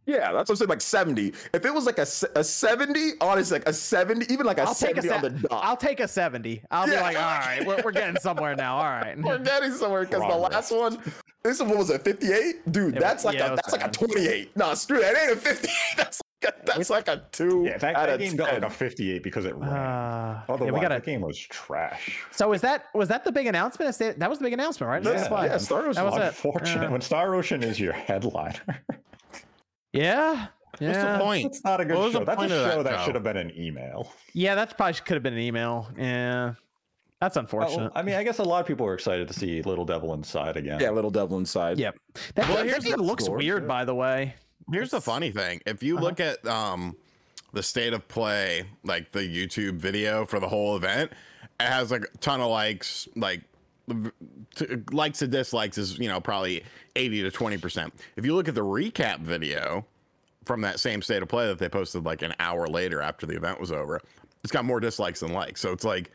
[0.05, 0.69] yeah, that's what I'm saying.
[0.69, 1.33] Like 70.
[1.53, 4.73] If it was like a, a 70, honestly, like a 70, even like a I'll
[4.73, 5.63] take a 70 on the dot.
[5.65, 6.63] I'll take a seventy.
[6.71, 8.77] I'll be like, all right, we're, we're getting somewhere now.
[8.77, 9.17] All right.
[9.21, 10.97] We're getting somewhere because the last one,
[11.43, 12.71] this one what was it 58?
[12.71, 14.55] Dude, It that's was- like yeah, a was that's like a 28.
[14.55, 15.13] No, screw that.
[15.13, 15.71] It ain't a 58.
[15.97, 18.35] That's like a, that's like a two Yeah, that, out that of game 10.
[18.37, 19.69] got like a 58 because it ran.
[19.69, 19.73] Uh,
[20.47, 20.95] yeah, Otherwise, we gotta.
[20.95, 22.21] that game was trash.
[22.31, 23.97] So is that was that the big announcement?
[23.97, 25.01] That that was the big announcement, right?
[25.03, 25.49] Yeah, That's fine.
[25.49, 26.21] yeah, Star Ocean That was it.
[26.27, 28.59] Unfortunate Uh, when Star Ocean is your headliner.
[29.93, 30.47] Yeah.
[30.79, 31.45] What's the point?
[31.45, 32.23] It's not a good What show.
[32.25, 34.11] That's a point of that show that should have been an email.
[34.33, 35.87] Yeah, that probably could have been an email.
[35.95, 36.55] Yeah.
[37.23, 37.91] That's Oh, unfortunate.
[37.95, 40.57] I mean, I guess a lot of people were excited to see Little Devil Inside
[40.57, 40.81] again.
[40.81, 41.79] Yeah, Little Devil Inside.
[41.79, 41.95] Yep.
[42.35, 43.67] That, Well, here's game the looks score, weird, yeah.
[43.67, 44.35] by the way.
[44.73, 46.03] Here's the funny thing: if you Uh-huh.
[46.05, 46.97] look at um,
[47.53, 51.11] the state of play, like the YouTube video for the whole event,
[51.61, 53.07] it has like a ton of likes.
[53.15, 53.41] Like
[53.87, 54.11] v-
[54.55, 56.63] t- likes and dislikes is you know probably
[56.97, 57.93] eighty to twenty percent.
[58.17, 59.85] If you look at the recap video
[60.43, 63.37] from that same state of play that they posted like an hour later after the
[63.37, 64.01] event was over,
[64.43, 65.61] it's got more dislikes than likes.
[65.61, 66.11] So it's like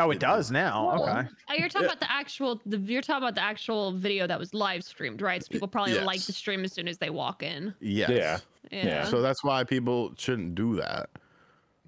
[0.00, 0.90] Oh, it does now.
[1.00, 1.28] Okay.
[1.50, 2.60] Oh, you're talking about the actual.
[2.66, 5.42] The, you're talking about the actual video that was live streamed, right?
[5.44, 6.26] So people probably like Yes.
[6.26, 7.74] the stream as soon as they walk in.
[7.80, 8.10] yes.
[8.10, 8.38] Yeah.
[8.72, 9.04] Yeah.
[9.04, 11.10] So that's why people shouldn't do that.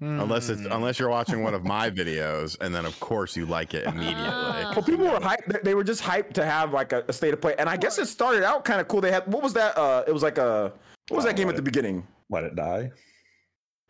[0.01, 0.71] Unless it's Hmm.
[0.73, 4.25] unless you're watching one of my videos, and then of course you like it immediately.
[4.27, 4.73] Ah.
[4.75, 5.45] Well, people were hyped.
[5.47, 7.77] they- They were just hyped to have like a, a state of play, and I
[7.77, 8.99] guess it started out kind of cool.
[8.99, 9.77] They had what was that?
[9.77, 10.73] Uh, it was like a
[11.07, 12.05] what was that game at the it- beginning?
[12.29, 12.91] Let it die.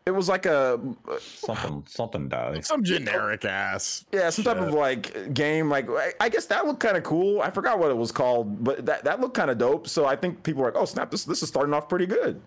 [0.06, 0.78] It was like a
[1.18, 2.64] Something, something died.
[2.66, 4.04] Some generic ass.
[4.12, 5.70] yeah, some type of like game.
[5.70, 7.40] Like I, I guess that looked kind of cool.
[7.40, 9.88] I forgot what it was called, but that that looked kind of dope.
[9.88, 12.38] So I think people were like, oh snap, this this is starting off pretty good.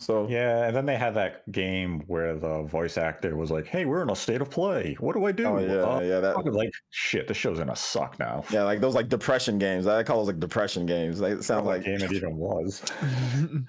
[0.00, 3.84] So Yeah, and then they had that game where the voice actor was like, "Hey,
[3.84, 4.96] we're in a state of play.
[4.98, 7.28] What do I do?" Oh, yeah, Uh, yeah, that- fucking like shit.
[7.28, 8.44] This show's gonna suck now.
[8.50, 9.86] yeah, like those like depression games.
[9.86, 11.18] I call those like depression games.
[11.20, 12.82] They sound like game it even was.
[13.02, 13.66] I think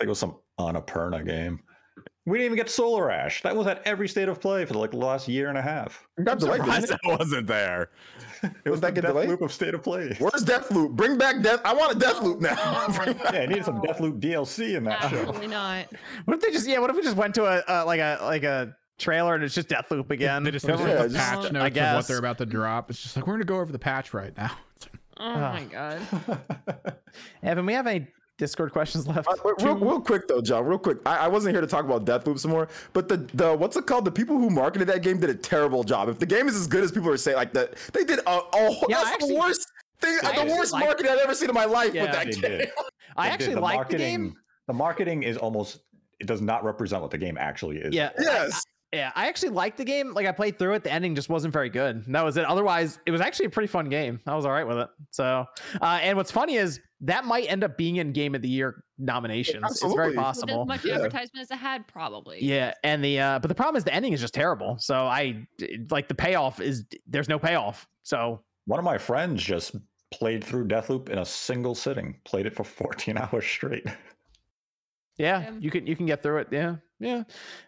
[0.00, 1.60] it was some Annapurna game.
[2.26, 3.40] We didn't even get Solar Ash.
[3.42, 6.06] That was at every state of play for like the last year and a half.
[6.18, 6.60] it got delayed.
[6.62, 7.00] didn't Surprised it?
[7.04, 7.90] that wasn't there.
[8.64, 9.28] It was that the get death delayed?
[9.28, 10.14] loop of state of play.
[10.18, 10.90] Where's Deathloop?
[10.96, 11.60] Bring back Death.
[11.64, 12.56] I want a Deathloop now.
[13.32, 15.16] Yeah, I needed some Deathloop DLC in that show.
[15.18, 15.86] Absolutely not.
[16.24, 16.78] What if they just yeah?
[16.80, 19.54] What if we just went to a uh, like a like a trailer and it's
[19.54, 20.42] just Deathloop again?
[20.42, 22.06] They just Yeah, have like the just- patch I notes of what guess.
[22.08, 22.90] they're about to drop.
[22.90, 24.50] It's just like we're gonna go over the patch right now.
[25.18, 26.02] Oh my god.
[27.42, 28.06] Evan, we have any
[28.38, 29.28] Discord questions left?
[29.28, 30.64] Uh, wait, real, real quick though, John.
[30.64, 30.98] Real quick.
[31.06, 33.86] I, I wasn't here to talk about Deathloop some more, but the the what's it
[33.86, 34.04] called?
[34.04, 36.08] The people who marketed that game did a terrible job.
[36.08, 38.30] If the game is as good as people are saying, like that, they did a,
[38.30, 38.40] a
[38.88, 39.66] Yeah, I that's actually- the worst
[40.00, 42.40] thing, I the worst marketing I've ever seen in my life Yeah, with that game.
[42.40, 42.68] did.
[43.16, 44.34] I They actually like the game.
[44.66, 45.80] The marketing is almost
[46.20, 47.94] it does not represent what the game actually is.
[47.94, 48.10] Yeah.
[48.18, 48.62] Yes.
[48.96, 50.14] Yeah, I actually liked the game.
[50.14, 52.04] Like I played through it, the ending just wasn't very good.
[52.08, 52.44] That was it.
[52.44, 54.20] Otherwise, it was actually a pretty fun game.
[54.26, 54.88] I was all right with it.
[55.10, 55.44] So,
[55.80, 58.82] uh, and what's funny is that might end up being in Game of the Year
[58.98, 59.62] nominations.
[59.70, 60.06] It's very Absolutely.
[60.08, 60.62] With possible.
[60.62, 60.94] as much Yeah.
[60.94, 62.42] advertisement as it had, probably.
[62.42, 64.76] Yeah, and the uh, but the problem is the ending is just terrible.
[64.78, 65.46] So I
[65.90, 67.86] like the payoff is there's no payoff.
[68.02, 69.76] So One of my friends just
[70.12, 72.18] played through Deathloop in a single sitting.
[72.24, 73.86] Played it for 14 hours straight.
[75.18, 75.50] Yeah, Yeah.
[75.60, 76.48] you can you can get through it.
[76.50, 77.22] Yeah, yeah.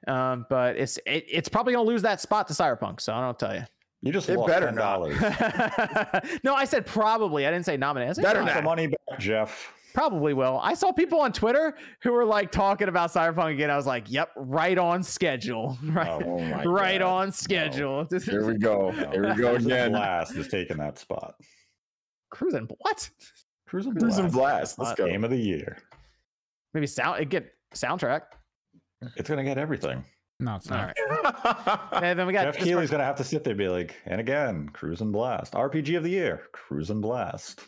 [0.06, 3.00] Um, but it's it, it's probably gonna lose that spot to Cyberpunk.
[3.00, 3.62] So I don't tell you.
[4.00, 5.18] You just It lost better ten dollars.
[6.44, 7.46] no, I said probably.
[7.46, 8.10] I didn't say nominate.
[8.10, 8.54] I said Better probably.
[8.54, 9.72] the money back, Jeff.
[9.94, 10.60] Probably will.
[10.62, 13.70] I saw people on Twitter who were like talking about Cyberpunk again.
[13.70, 15.76] I was like, "Yep, right on schedule.
[15.84, 17.06] Right, Oh right God.
[17.08, 18.92] on schedule." This Here we go.
[18.92, 19.90] Here we go Cruising again.
[19.92, 21.34] Blast is taking that spot.
[22.30, 22.68] cruising.
[22.78, 23.10] What?
[23.66, 24.76] Cruising Cruising Blast.
[24.76, 24.78] Blast.
[24.78, 25.06] Let's go.
[25.08, 25.78] Game of the year.
[26.74, 27.20] Maybe sound.
[27.20, 28.22] It get soundtrack.
[29.16, 30.04] It's gonna get everything.
[30.40, 30.94] no, it's not.
[30.98, 31.78] right.
[32.02, 33.96] And then we got Jeff Discord- Keighley's gonna have to sit there and be like,
[34.06, 35.52] and again, Cruising Blast.
[35.54, 37.60] RPG of the year, Cruising Blast.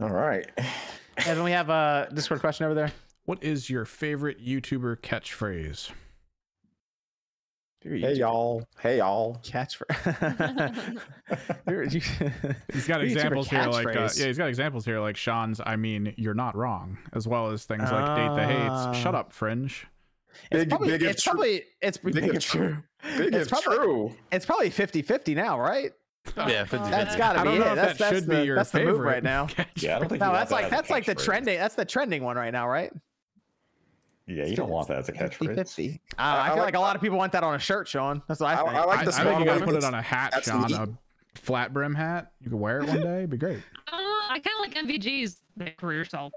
[0.00, 0.50] All right.
[0.56, 2.92] And then we have a Discord question over there.
[3.26, 5.90] What is your favorite YouTuber catchphrase?
[7.82, 8.62] Hey y'all.
[8.78, 9.40] Hey y'all.
[9.42, 9.86] Catch for.
[11.88, 14.20] He's got examples here like uh, catchphrase.
[14.20, 15.60] yeah, he's got examples here like Sean's.
[15.64, 19.20] I mean, you're not wrong, as well as things like date the hates, shut Ah.
[19.20, 19.86] up, Fringe.
[20.50, 21.30] It's Big- probably, big it's true.
[21.32, 22.76] probably it's big, Big if if true.
[23.16, 24.12] Big It's probably- true.
[24.30, 25.90] It's probably 50-50 now, right?
[26.36, 27.18] Yeah, 50 That's 50.
[27.18, 27.60] got to be it.
[27.60, 28.92] if That's, that that's should the, be your that's the favorite.
[28.92, 29.48] move right now.
[29.76, 30.20] Yeah, I don't think.
[30.20, 31.24] No, that's like that's like the catchphrase.
[31.24, 31.58] trending.
[31.58, 32.92] That's the trending one right now, right?
[34.30, 35.56] Yeah, you don't want that as a catchphrase.
[35.56, 35.94] 50-50.
[35.94, 37.88] Uh, I, I feel like- like a lot of people want that on a shirt,
[37.88, 38.22] Sean.
[38.28, 38.74] That's what I I- think.
[38.76, 40.62] I like I, the I think you gotta put it on a hat, That's Sean.
[40.66, 40.76] neat.
[40.76, 40.88] A
[41.34, 42.32] flat brim hat.
[42.40, 43.18] You could wear it one day.
[43.18, 43.58] It'd be great.
[43.92, 43.96] Uh,
[44.32, 46.32] I kind of like MVG's the career self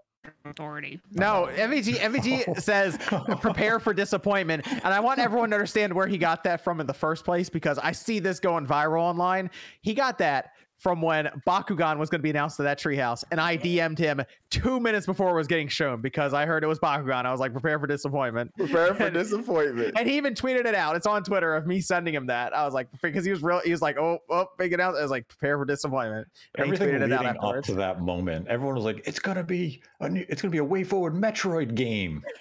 [0.45, 0.99] authority.
[1.11, 2.97] No, MVG MVG says
[3.41, 6.87] prepare for disappointment, and I want everyone to understand where he got that from in
[6.87, 9.51] the first place because I see this going viral online.
[9.81, 13.39] He got that from when Bakugan was going to be announced to that treehouse, and
[13.39, 16.79] I DM'd him two minutes before it was getting shown because I heard it was
[16.79, 17.25] Bakugan.
[17.25, 18.51] I was like, prepare for disappointment.
[18.57, 19.93] Prepare for disappointment.
[19.97, 20.95] And he even tweeted it out.
[20.97, 22.53] It's on Twitter of me sending him that.
[22.55, 23.61] I was like, because he was real.
[23.63, 24.99] He was like, oh, oh, big announcement.
[24.99, 26.27] I was like, prepare for disappointment.
[26.55, 29.19] And he Everything tweeted it out leading up to that moment, everyone was like, "It's
[29.19, 32.23] gonna be a new, it's gonna be a WayForward Metroid game."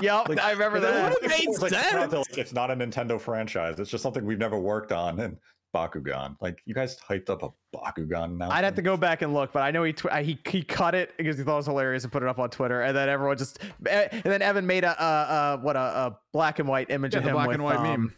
[0.00, 1.12] Yep, Like, I remember and then that.
[1.12, 2.38] it was like, Made it's not- sense.
[2.38, 3.78] it's not a Nintendo franchise.
[3.78, 5.18] It's just something we've never worked on.
[5.20, 5.36] And
[5.76, 8.50] Bakugan, like you guys hyped up a Bakugan now.
[8.50, 10.94] I'd have to go back and look, but I know he tw- he he cut
[10.94, 13.08] it because he thought it was hilarious and put it up on Twitter, and then
[13.08, 13.58] everyone just
[13.88, 17.18] and then Evan made a uh uh what a, a black and white image Yeah,
[17.18, 18.14] of the him black with, and white um, meme.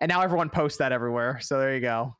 [0.00, 1.38] and now everyone posts that everywhere.
[1.40, 2.16] So there you go.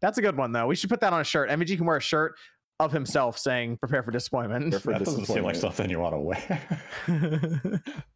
[0.00, 0.66] That's a good one though.
[0.66, 1.48] We should put that on a shirt.
[1.50, 2.34] MG can wear a shirt
[2.80, 6.14] of himself saying "Prepare for disappointment." Prepare for That doesn't seem like something you want
[6.14, 7.82] to wear.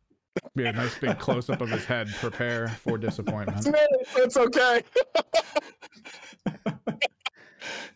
[0.57, 2.09] Be a nice big close up of his head.
[2.17, 3.67] Prepare for disappointment.
[4.17, 4.83] It's okay.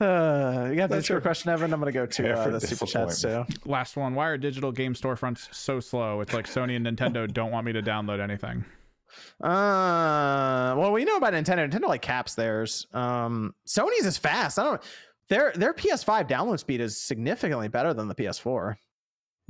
[0.01, 1.73] Uh, you got the That's your- question, Evan.
[1.73, 3.45] I'm gonna go to uh, the super chats too.
[3.65, 4.15] Last one.
[4.17, 6.21] Why are digital game storefronts so slow?
[6.21, 8.65] It's like Sony and Nintendo don't want me to download anything.
[9.41, 11.71] Uh, well, we know about Nintendo.
[11.71, 12.89] Nintendo like caps theirs.
[12.93, 14.59] Um, Sony's is fast.
[14.59, 14.83] I don't.
[15.29, 18.75] Their their PS5 download speed is significantly better than the PS4.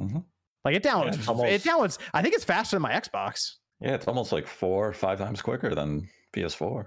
[0.01, 0.25] Mhm.
[0.65, 1.15] Like it downloads.
[1.49, 1.99] it's it downloads.
[2.15, 3.55] I think it's faster than my Xbox.
[3.81, 6.87] yeah, it's almost like four or five times quicker than PS4.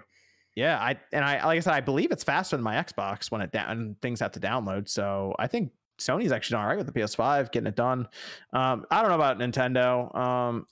[0.56, 3.42] Yeah, I and I like I said, I believe it's faster than my Xbox when
[3.42, 4.88] it down things have to download.
[4.88, 8.08] So I think Sony's actually all right with the PS5, getting it done.
[8.54, 10.16] Um, I don't know about Nintendo.
[10.18, 10.66] Um,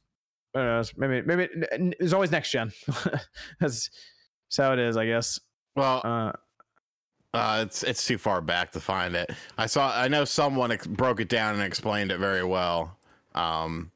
[0.54, 0.94] who knows?
[0.96, 2.72] Maybe maybe n- n- there's always next gen.
[3.60, 3.90] That's
[4.56, 5.40] how it is, I guess.
[5.76, 6.32] Well, Uh,
[7.34, 9.32] uh, it's it's too far back to find it.
[9.58, 9.92] I saw.
[9.96, 12.96] I know someone ex- broke it down and explained it very well,
[13.36, 13.92] um,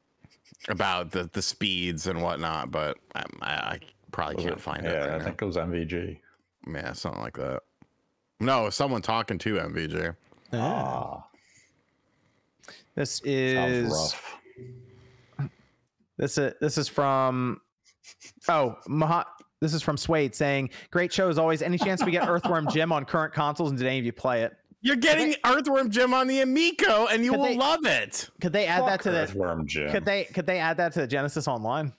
[0.68, 2.70] about the the speeds and whatnot.
[2.70, 3.80] But I, I, I
[4.12, 4.98] probably Was can't it- find yeah, it.
[4.98, 5.24] Right I now.
[5.24, 6.18] think it was MVG.
[6.72, 7.60] Yeah, something like that.
[8.40, 10.14] No, someone talking to MVJ.
[10.52, 11.24] Ah,
[12.94, 14.36] this is rough.
[16.16, 17.60] this is this is from
[18.48, 19.26] oh Maha.
[19.60, 21.62] This is from Swade saying, "Great show as always.
[21.62, 24.42] Any chance we get Earthworm Jim on current consoles and did any of you play
[24.42, 24.56] it?
[24.80, 28.28] You're getting Earthworm Jim on the Amico, and you will they- love it.
[28.40, 29.18] Could they add that to the?
[29.22, 29.90] Earthworm Jim.
[29.90, 31.92] Could they could they add that to the Genesis Online?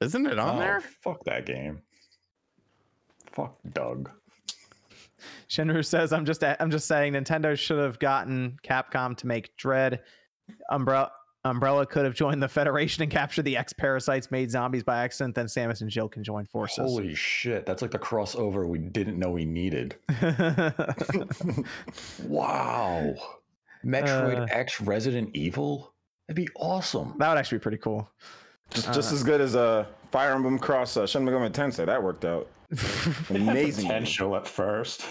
[0.00, 0.80] Isn't it on Oh, there?
[0.80, 1.82] Fuck that game.
[3.32, 4.10] Fuck Doug.
[5.48, 10.00] Shinru says, "I'm just I'm just saying Nintendo should have gotten Capcom to make Dread.
[10.70, 11.10] Umbrella
[11.46, 15.34] Umbrella could have joined the Federation and captured the X parasites made zombies by accident.
[15.34, 19.18] Then Samus and Jill can join forces." Holy shit, that's like the crossover we didn't
[19.18, 19.96] know we needed.
[22.24, 23.14] Wow.
[23.84, 24.46] Metroid Uh.
[24.50, 25.92] X Resident Evil?
[26.28, 27.14] That'd be awesome.
[27.18, 28.10] that would actually be pretty cool.
[28.70, 31.86] Just, just as good as a uh, Fire Emblem Cross uh, Shin Megami Tensei.
[31.86, 32.48] That worked out.
[33.30, 33.86] Amazing.
[33.86, 35.04] Potential at first.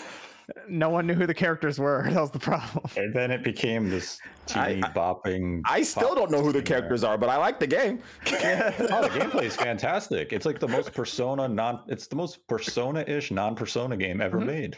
[0.70, 2.04] No one knew who the characters were.
[2.12, 2.86] That was the problem.
[2.98, 4.20] And then it became this
[4.54, 5.62] I- bopping.
[5.66, 6.80] I still don't know who the thing there.
[6.80, 8.00] characters are, but I like the game.
[8.28, 10.34] Oh, the gameplay is fantastic.
[10.34, 14.46] It's like the most persona non it's the most persona-ish non-persona game ever Mhm.
[14.46, 14.78] made.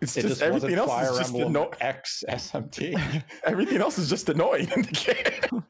[0.00, 3.22] It's It just just everything wasn't else Fire is just Emblem anno- X SMT.
[3.44, 4.92] everything else is just annoying in the
[5.42, 5.64] game.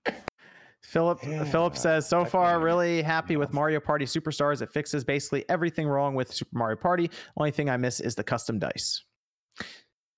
[0.82, 4.60] Philip Yeah, Philip says so I far really happy with Mario Party Superstars.
[4.62, 7.10] It fixes basically everything wrong with Super Mario Party.
[7.36, 9.02] Only thing I miss is the custom dice.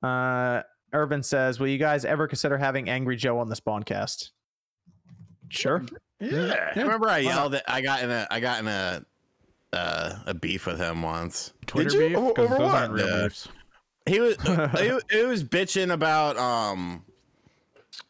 [0.02, 0.62] Uh
[0.93, 4.31] Irvin says, "Will you guys ever consider having Angry Joe on the Spawncast?"
[5.48, 5.82] Sure.
[6.20, 6.70] yeah.
[6.77, 7.62] Remember, I yelled at.
[7.69, 8.27] I got in a.
[8.31, 9.05] I got in a.
[9.73, 11.55] Uh, a beef with him once.
[11.66, 12.09] Twitter you?
[12.09, 12.16] beef?
[12.19, 12.74] O- over those what?
[12.74, 13.23] aren't real Yeah.
[13.23, 13.48] beefs.
[14.06, 14.36] He was.
[14.44, 16.36] it, it was bitching about.
[16.36, 17.05] Um.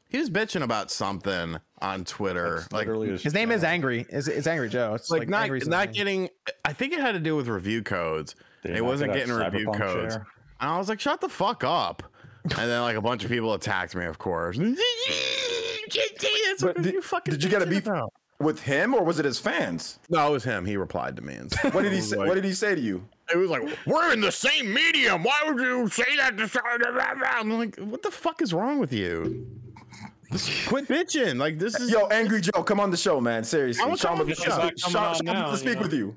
[0.09, 3.65] He was bitching about something on Twitter, like literally His name is.
[3.65, 4.07] Angry.
[4.11, 4.95] Is it's Angry Joe?
[4.95, 6.29] It's like, like, not Angry's not getting.
[6.65, 8.35] I think it had to do with review codes.
[8.63, 10.15] Did it not wasn't getting review codes.
[10.15, 10.27] share?
[10.63, 12.03] And I was like, shut the fuck up.
[12.45, 14.59] And then like a bunch of people attacked me, of course.
[16.61, 17.87] But did- you fucking did you get a beef?
[17.87, 18.13] about.
[18.41, 19.99] With him or was it his fans?
[20.09, 20.65] No, it was him.
[20.65, 22.17] He replied to me and said, What did he say?
[22.17, 23.07] like- What did he say to you?
[23.33, 25.23] It was like, we're in the same medium.
[25.23, 29.47] Why would you say that to I'm like, what the fuck is wrong with you?
[30.67, 31.37] Quit bitching.
[31.39, 33.45] Like this is Yo, Angry Joe, come on the show, man.
[33.45, 35.83] Seriously, Sean would love to Coming Sean- Sean now, to you speak know.
[35.83, 36.17] with you.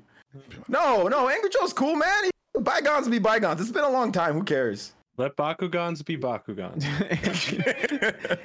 [0.68, 2.24] No, no, Angry Joe's cool, man.
[2.24, 3.60] He- bygones be bygones.
[3.60, 4.34] It's been a long time.
[4.34, 4.92] Who cares?
[5.18, 6.84] Let Bakugans be Bakugans.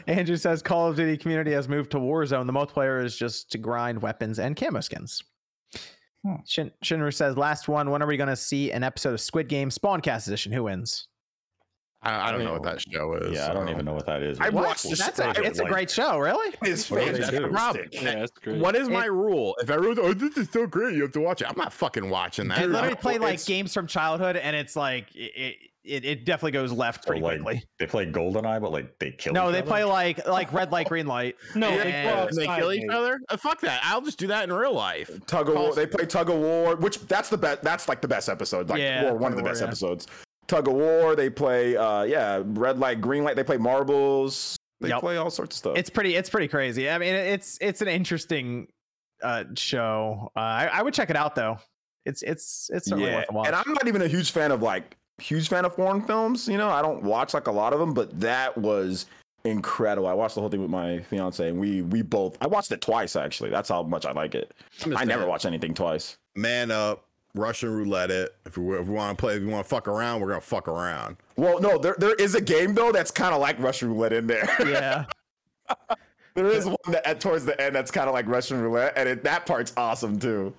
[0.08, 2.46] Andrew says Call of Duty community has moved to Warzone.
[2.46, 5.22] The multiplayer is just to grind weapons and camo skins.
[6.26, 6.36] Hmm.
[6.46, 7.90] Shin- Shinru says, last one.
[7.90, 10.54] When are we going to see an episode of Squid Game Spawncast edition?
[10.54, 11.08] Who wins?
[12.04, 13.34] I, I don't know what that show is.
[13.36, 13.72] Yeah, I don't so.
[13.74, 14.40] even know what that is.
[14.40, 15.30] I watched the That's show.
[15.42, 16.56] a, it's a great show, really.
[16.64, 17.94] It's What do they fantastic.
[17.94, 18.60] yeah, that's great.
[18.60, 19.56] What is my rule?
[19.62, 21.48] If everyone's oh this is so great, you have to watch it.
[21.50, 22.60] I'm not fucking watching that.
[22.60, 26.52] They literally play like it's- games from childhood, and it's like it, it, it definitely
[26.54, 27.64] goes left So, pretty like, quickly.
[27.80, 29.34] They play GoldenEye, but like they kill.
[29.34, 29.68] No, each they other?
[29.68, 31.36] play like like red light, green light.
[31.56, 32.28] No, Yeah, they yeah, go yeah.
[32.28, 33.20] And they kill each other.
[33.30, 33.80] Uh, fuck that.
[33.84, 35.10] I'll just do that in real life.
[35.28, 35.64] Tug of war.
[35.66, 37.62] Calls- They play tug of war, which that's the best.
[37.62, 38.70] That's like the best episode.
[38.70, 39.68] Like Yeah, or one of the of best yeah.
[39.68, 40.08] episodes.
[40.52, 41.16] Tug of war.
[41.16, 43.38] They play, uh, yeah, red light, green light.
[43.38, 44.58] They play marbles.
[44.82, 45.00] They Yep.
[45.00, 45.78] play all sorts of stuff.
[45.78, 46.90] It's pretty it's pretty crazy.
[46.90, 48.68] I mean, it's it's an interesting
[49.24, 50.30] uh show.
[50.36, 51.58] Uh, I, I would check it out though.
[52.06, 53.48] It's it's it's certainly yeah, worth a watch.
[53.48, 56.48] and I'm not even a huge fan of like huge fan of foreign films.
[56.50, 59.06] You know, I don't watch like a lot of them, but that was
[59.46, 60.08] incredible.
[60.08, 62.38] I watched the whole thing with my fiance, and we we both.
[62.42, 63.52] I watched it twice actually.
[63.52, 64.52] That's how much I like it.
[64.98, 66.18] I never watch anything twice.
[66.36, 68.36] Man up, Russian roulette it.
[68.46, 70.42] If we, if we want to play, if we want to fuck around, we're gonna
[70.42, 71.18] fuck around.
[71.36, 74.28] Well, no, there there is a game though that's kind of like Russian roulette in
[74.28, 74.50] there.
[74.60, 75.06] yeah.
[76.36, 79.08] there is one that at, towards the end that's kind of like Russian roulette, and
[79.08, 80.54] it, that part's awesome too.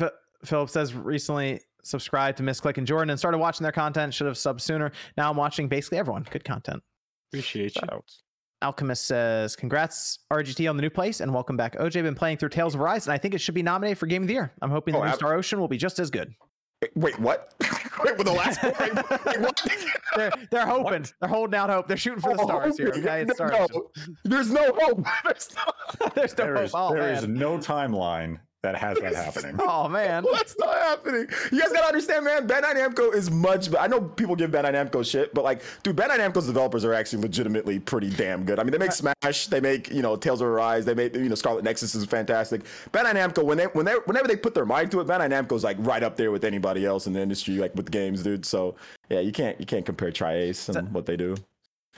[0.00, 0.10] F-
[0.44, 4.12] Philip says recently subscribed to Miss Click and Jordan and started watching their content.
[4.12, 4.92] Should have subbed sooner.
[5.16, 6.26] Now I'm watching basically everyone.
[6.30, 6.82] Good content.
[7.30, 7.80] Appreciate you.
[7.80, 8.22] Shout outs.
[8.62, 12.48] Alchemist says, "Congrats RGT on the new place and welcome back." OJ been playing through
[12.50, 14.52] Tales of Rise and I think it should be nominated for Game of the Year.
[14.62, 16.32] I'm hoping the Oh, new ab- Star Ocean will be just as good.
[16.94, 17.54] Wait, what?
[18.04, 18.72] Wait, with the last one?
[19.26, 19.60] Wait, what?
[20.16, 21.06] they're they're hoping.
[21.20, 21.88] They're holding out hope.
[21.88, 22.86] They're shooting for the Oh, stars here.
[22.86, 23.02] hoping.
[23.04, 24.16] Okay, it's Star No, Ocean.
[24.24, 25.04] there's no hope.
[25.24, 26.64] There's no- There's no There hope.
[26.64, 27.34] is, Oh, there is man.
[27.34, 29.56] no timeline that has that happening.
[29.68, 30.24] Oh man.
[30.24, 31.26] What's not happening?
[31.52, 32.48] You guys gotta understand, man.
[32.48, 33.70] Bandai Namco is much.
[33.70, 36.94] But I know people give Bandai Namco shit, but like, dude, Bandai Namco's developers are
[36.94, 38.58] actually legitimately pretty damn good.
[38.58, 41.28] I mean, they make Smash, they make you know Tales of Arise, they make you
[41.28, 42.62] know Scarlet Nexus is fantastic.
[42.92, 45.64] Bandai Namco, when they when they whenever they put their mind to it, Bandai Namco's
[45.64, 48.44] like right up there with anybody else in the industry, like with games, dude.
[48.44, 48.76] So
[49.08, 51.36] yeah, you can't you can't compare Tri-Ace and what they do.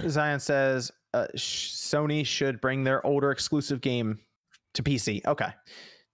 [0.08, 4.18] Zion says uh, Sony should bring their older exclusive game
[4.74, 5.24] to PC.
[5.26, 5.52] Okay.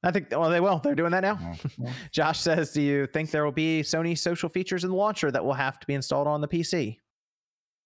[0.02, 0.78] I think, well, they will.
[0.78, 1.54] They're doing that now.
[2.12, 5.44] Josh says, Do you think there will be Sony social features in the launcher that
[5.44, 6.98] will have to be installed on the PC?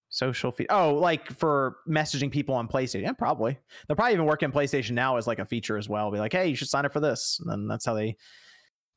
[0.08, 0.66] Social feed.
[0.70, 3.02] Oh, like for messaging people on PlayStation.
[3.02, 3.56] Yeah, probably.
[3.86, 6.10] They'll probably even work in PlayStation now as like a feature as well.
[6.10, 7.38] Be like, hey, you should sign up for this.
[7.40, 8.16] And then that's how they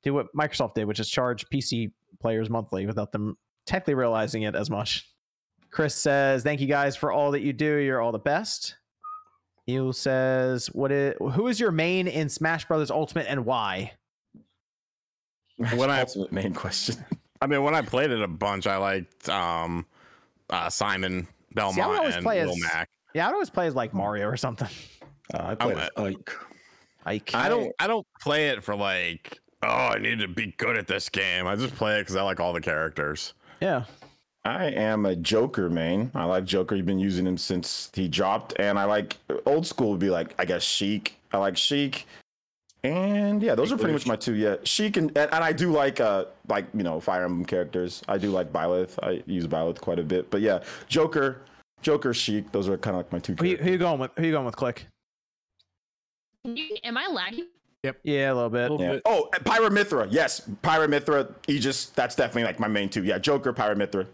[0.02, 4.56] do what Microsoft did, which is charge PC players monthly without them technically realizing it
[4.56, 5.08] as much.
[5.70, 7.78] Chris says, "Thank you guys for all that you do.
[7.78, 8.76] You're all the best."
[9.70, 13.94] Eel says, "What is who is your main in Smash Brothers Ultimate and why?"
[15.58, 17.04] When I- ultimate main question.
[17.42, 19.86] I mean, when I played it a bunch, I liked um,
[20.50, 22.90] uh, Simon Belmont always and play Lil as- Mac.
[23.14, 24.68] Yeah, I'd always play as like Mario or something.
[25.34, 26.32] Uh, I played I'm as Ike.
[27.06, 27.36] Ike.
[27.36, 27.72] I don't.
[27.80, 29.40] I don't play it for like.
[29.62, 31.48] Oh, I need to be good at this game.
[31.48, 33.34] I just play it because I like all the characters.
[33.62, 33.86] Yeah.
[34.46, 36.12] I am a Joker main.
[36.14, 36.76] I like Joker.
[36.76, 40.36] You've been using him since he dropped, and I like old school would be like
[40.38, 41.18] I guess Sheik.
[41.32, 42.06] I like Sheik,
[42.84, 44.36] and yeah, those are pretty much my two.
[44.36, 48.04] Yeah, Sheik and and, and I do like uh like you know Fire Emblem characters.
[48.10, 49.00] I do like Byleth.
[49.02, 51.42] I use Byleth quite a bit, but yeah, Joker,
[51.82, 52.52] Joker, Sheik.
[52.52, 53.36] Those are kind of like my two.
[53.40, 54.12] Who you, who you going with?
[54.18, 54.58] Who you going with?
[54.58, 54.88] Click.
[56.46, 57.48] Am I lagging?
[57.84, 58.00] Yep.
[58.04, 58.72] Yeah, a little bit.
[58.72, 58.92] Little Yeah.
[58.94, 59.02] bit.
[59.06, 60.08] Oh, and Pyra/Mythra.
[60.10, 61.88] Yes, Pyra/Mythra, Aegis.
[61.88, 63.04] That's definitely like my main two.
[63.04, 64.06] Yeah, Joker, Pyra/Mythra.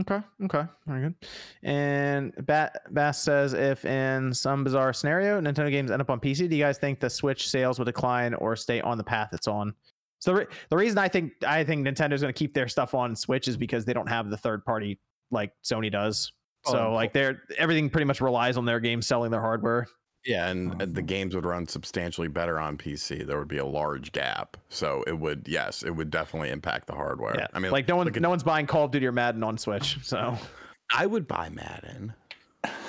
[0.00, 0.20] Okay.
[0.44, 0.64] Okay.
[0.86, 1.14] Very good.
[1.62, 6.48] And Bat Bass says, if in some bizarre scenario Nintendo games end up on PC,
[6.50, 9.48] do you guys think the Switch sales will decline or stay on the path it's
[9.48, 9.74] on?
[10.18, 12.94] So the, re- the reason I think I think Nintendo's going to keep their stuff
[12.94, 14.98] on Switch is because they don't have the third party
[15.30, 16.32] like Sony does.
[16.66, 19.86] Oh, so Oh, like they're everything pretty much relies on their games selling their hardware.
[20.26, 23.26] Yeah, and and the games would run substantially better on PC.
[23.26, 26.94] There would be a large gap, so it would yes, it would definitely impact the
[26.94, 27.34] hardware.
[27.38, 27.46] Yeah.
[27.54, 29.56] I mean, like no one at- no one's buying Call of Duty or Madden on
[29.58, 29.98] Switch.
[30.04, 30.36] So
[30.92, 32.12] I would buy Madden.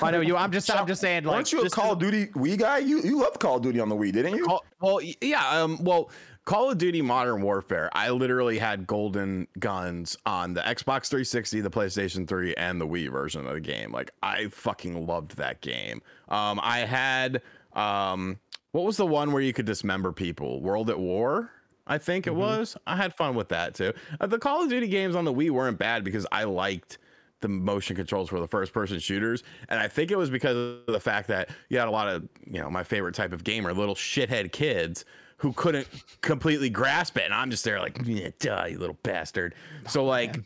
[0.01, 0.35] I know you.
[0.35, 0.69] I'm just.
[0.72, 1.23] I'm just saying.
[1.26, 2.80] Like, Aren't you a Call of Duty Wii guy?
[2.80, 4.45] You you love Call of Duty on the Wii, didn't you?
[4.45, 5.47] Call, well, yeah.
[5.49, 6.09] Um, well,
[6.47, 7.89] Call of Duty Modern Warfare.
[7.91, 13.11] I literally had golden guns on the Xbox 360, the PlayStation 3, and the Wii
[13.11, 13.91] version of the game.
[13.91, 16.01] Like, I fucking loved that game.
[16.29, 17.41] Um, I had
[17.73, 18.39] um,
[18.71, 20.61] what was the one where you could dismember people?
[20.61, 21.51] World at War.
[21.85, 22.77] I think it was.
[22.87, 23.91] I had fun with that too.
[24.21, 26.97] Uh, the Call of Duty games on the Wii weren't bad because I liked
[27.41, 29.43] the motion controls for the first person shooters.
[29.67, 32.25] And I think it was because of the fact that you had a lot of,
[32.49, 35.03] you know, my favorite type of gamer, little shithead kids
[35.38, 35.88] who couldn't
[36.22, 37.26] completely grasp it.
[37.26, 39.55] And I'm just there like, yeah, duh, you little bastard.
[39.88, 40.38] So oh, like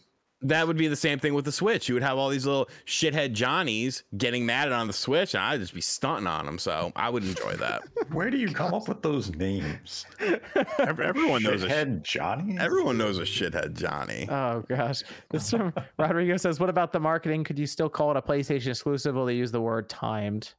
[0.44, 1.88] that would be the same thing with the Switch.
[1.88, 5.44] You would have all these little shithead Johnnies getting mad at on the Switch, and
[5.44, 6.58] I'd just be stunting on them.
[6.58, 7.84] So I would enjoy that.
[8.12, 10.06] Where do you come up with those names?
[10.80, 12.58] Everyone knows a sh- Shithead Johnny.
[12.60, 14.28] everyone knows a shithead Johnny.
[14.30, 17.44] Oh gosh, this from Rodrigo says, "What about the marketing?
[17.44, 19.16] Could you still call it a PlayStation exclusive?
[19.16, 20.54] Will they use the word timed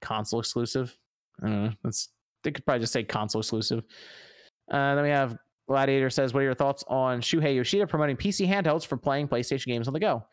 [0.00, 0.98] console exclusive?
[1.42, 1.68] I.
[1.82, 2.08] That's
[2.44, 3.82] they could probably just say console exclusive."
[4.70, 5.36] Uh, then we have
[5.68, 9.66] Gladiator says, "What are your thoughts on Shuhei Yoshida promoting PC handhelds for playing PlayStation
[9.66, 10.24] games on the go?"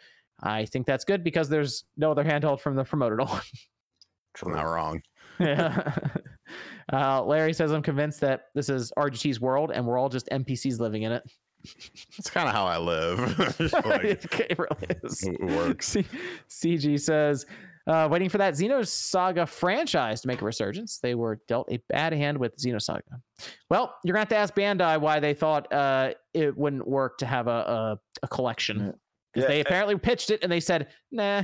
[0.43, 3.41] I think that's good because there's no other handheld from the promoted one.
[4.45, 5.01] Not wrong.
[5.39, 5.95] yeah.
[6.91, 10.79] Uh, Larry says, "I'm convinced that this is RGT's world, and we're all just NPCs
[10.79, 11.23] living in it."
[12.17, 13.39] That's kind of how I live.
[13.85, 14.03] Like,
[14.41, 15.23] it really is.
[15.23, 15.87] it works.
[15.87, 16.05] C-
[16.49, 17.45] CG says,
[17.87, 20.99] uh, waiting for that Xenosaga franchise to make a resurgence.
[20.99, 23.01] They were dealt a bad hand with Xenosaga.
[23.69, 27.17] Well, you're going to have to ask Bandai why they thought uh, it wouldn't work
[27.19, 28.93] to have a, a, a collection.
[29.33, 31.43] Because Yeah, they apparently pitched it and they said, nah.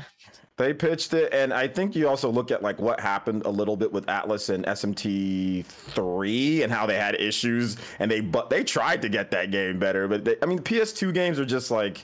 [0.58, 3.78] They pitched it, and I think you also look at like what happened a little
[3.78, 8.64] bit with Atlus and SMT three and how they had issues, and they but they
[8.64, 12.04] tried to get that game better, but they, I mean PS2 games are just like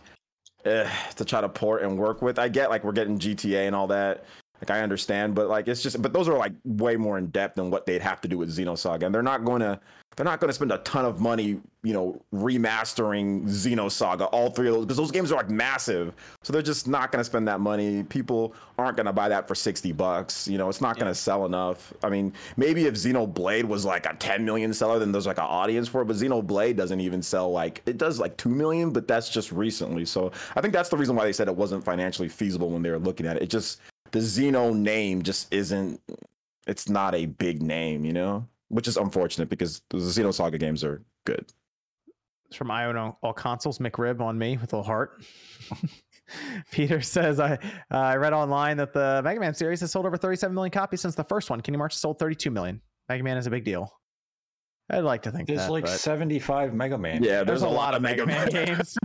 [0.65, 2.39] eh, to try to port and work with.
[2.39, 4.25] I get like we're getting GTA and all that.
[4.61, 7.55] Like I understand, but like it's just but those are like way more in depth
[7.55, 9.79] than what they'd have to do with Xenosaga, and they're not going to
[10.15, 14.67] they're not going to spend a ton of money, you know, remastering Xenosaga, all three
[14.67, 16.13] of those, because those games are like massive.
[16.43, 18.03] So they're just not going to spend that money.
[18.03, 20.47] People aren't going to buy that for 60 bucks.
[20.47, 21.93] You know, it's not going to sell enough.
[22.03, 25.45] I mean, maybe if Xenoblade was like a 10 million seller, then there's like an
[25.45, 26.05] audience for it.
[26.05, 30.05] But Xenoblade doesn't even sell like, it does like 2 million, but that's just recently.
[30.05, 32.91] So I think that's the reason why they said it wasn't financially feasible when they
[32.91, 33.43] were looking at it.
[33.43, 33.81] It just,
[34.11, 35.99] the Xeno name just isn't,
[36.67, 38.47] it's not a big name, you know?
[38.73, 41.45] Which is unfortunate because the Xenosaga games are good.
[42.47, 43.79] It's from I own all, consoles.
[43.79, 45.23] McRib on me with a little heart.
[46.71, 47.53] Peter says, I,
[47.91, 51.01] uh, I read online that the Mega Man series has sold over 37 million copies
[51.01, 51.61] since the first one.
[51.61, 52.81] Kingdom Hearts sold 32 million.
[53.09, 53.91] Mega Man is a big deal.
[54.89, 57.23] I'd like to think There's that, like but 75 Mega Man.
[57.23, 58.97] Yeah, there's, a lot of Mega Man games.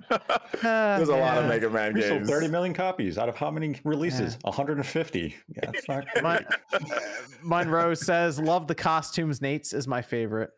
[0.62, 1.46] there's a lot of.
[1.46, 4.38] Mega Man We sold 30 million copies out of how many releases?
[4.42, 5.36] 150.
[5.48, 6.92] Yeah, it's not Mon- great.
[6.92, 7.00] Uh,
[7.42, 9.40] Monroe says, "Love the costumes.
[9.40, 10.50] Nate's is my favorite."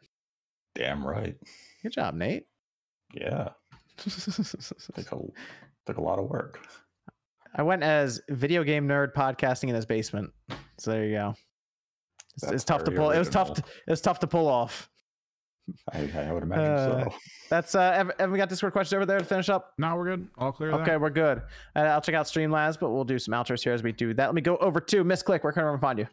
[0.74, 1.36] Damn right.
[1.82, 2.44] Good job, Nate.
[3.12, 3.50] Yeah.
[3.98, 5.18] Took a,
[5.86, 6.66] took a lot of work.
[7.54, 10.30] I went as video game nerd podcasting in his basement.
[10.78, 11.34] So there you go.
[12.36, 13.10] It's, it's tough to very pull.
[13.10, 13.52] It was tough.
[13.54, 14.88] To, it was tough to pull off.
[15.92, 17.14] I, I would imagine Uh, so.
[17.48, 17.80] That's uh.
[17.94, 19.72] Evan, Evan, we got Discord questions over there to finish up.
[19.78, 20.28] No, we're good.
[20.38, 20.72] All clear.
[20.72, 21.42] Okay, we're good.
[21.74, 24.26] Uh, I'll check out Streamlabs, but we'll do some outros here as we do that.
[24.26, 25.42] Let me go over to Miss Click.
[25.44, 26.06] Where can everyone find you?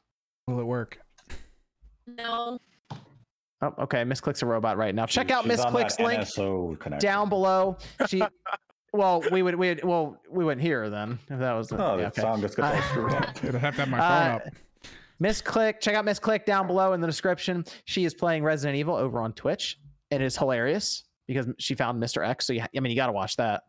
[0.47, 0.97] Will it work?
[2.07, 2.57] No.
[3.61, 4.03] Oh, okay.
[4.03, 5.05] Miss Click's a robot right now.
[5.05, 7.77] Check She- out she's Miss Click's link NSO down below.
[8.07, 8.21] She.
[8.93, 9.55] well, we would.
[9.55, 11.67] We would, well, we wouldn't hear her then if that was.
[11.69, 12.21] The, Oh, yeah, the okay.
[12.21, 13.23] sound just gets all Uh, screwed up.
[13.43, 14.53] I'd have to have my Uh, phone up.
[15.19, 17.65] Miss Click, check out Miss Click down below in the description.
[17.85, 19.79] She is playing Resident Evil over on Twitch.
[20.11, 22.25] It is hilarious because she found Mr.
[22.25, 22.47] X.
[22.47, 23.63] So you, I mean, you got to watch that.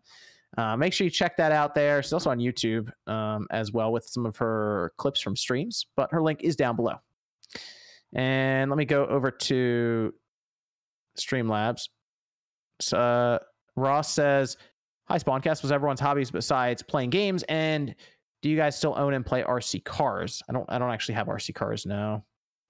[0.56, 2.02] Uh, make sure you check that out there.
[2.02, 6.10] She's also on YouTube um, as well with some of her clips from streams, but
[6.12, 6.94] her link is down below.
[8.14, 10.14] And let me go over to
[11.18, 11.88] Streamlabs.
[12.80, 13.38] So, uh,
[13.76, 14.56] Ross says,
[15.08, 15.62] "Hi, Spawncast.
[15.62, 17.42] Was everyone's hobbies besides playing games?
[17.44, 17.94] And
[18.43, 20.43] do you guys still own and play RC cars?
[20.48, 20.66] I don't.
[20.69, 22.24] I don't actually have RC cars now.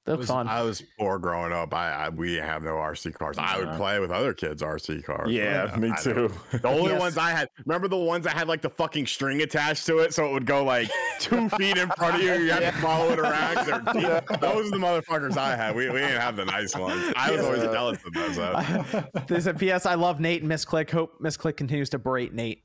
[0.07, 0.49] They I was, fun.
[0.49, 1.74] I was poor growing up.
[1.74, 3.36] I, I we have no RC cars.
[3.39, 5.31] I would play with other kids' RC cars.
[5.31, 6.59] Yeah, but, uh, me I don't- too.
[6.59, 7.01] The only Yes.
[7.01, 10.15] ones I had, remember the ones that had like the fucking string attached to it,
[10.15, 10.89] so it would go like
[11.20, 12.32] two feet in front of you.
[12.32, 13.66] You had to follow it around.
[13.66, 14.40] they're deep.
[14.40, 15.77] Those are the motherfuckers I had.
[15.77, 17.12] We, we didn't have the nice ones.
[17.15, 17.73] I was always Yeah.
[17.73, 18.36] jealous of those.
[18.36, 19.05] though.
[19.28, 19.85] There's a PS.
[19.85, 20.90] I love Nate and Miss Click.
[20.90, 22.62] Hope Miss Click continues to berate Nate.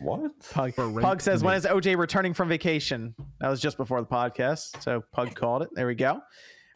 [0.00, 0.32] What?
[0.50, 4.82] Pug, Pug says, when is OJ returning from vacation?" That was just before the podcast,
[4.82, 5.68] so Pug called it.
[5.74, 6.20] There we go.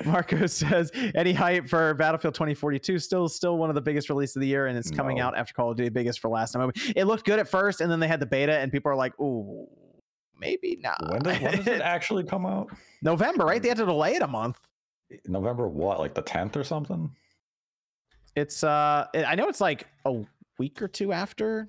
[0.05, 2.99] Marco says, "Any hype for Battlefield 2042?
[3.01, 5.25] Still, still one of the biggest releases of the year, and it's coming No.
[5.25, 6.71] out after Call of Duty biggest for last time.
[6.95, 9.19] It looked good at first, and then they had the beta, and people are like,
[9.21, 9.67] "Ooh,
[10.39, 11.01] maybe not.
[11.11, 12.69] When does, when does it actually come out?
[13.03, 13.61] November, right?
[13.61, 14.61] They had to delay it a month.
[15.27, 15.99] November what?
[15.99, 17.11] Like the 10th or something?
[18.37, 20.23] It's uh, I know it's like a
[20.61, 21.69] week or two after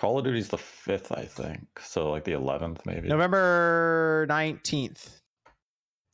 [0.00, 1.60] Call of Duty's the 5th, I think.
[1.78, 3.06] So like the 11th, maybe.
[3.06, 5.20] November nineteenth.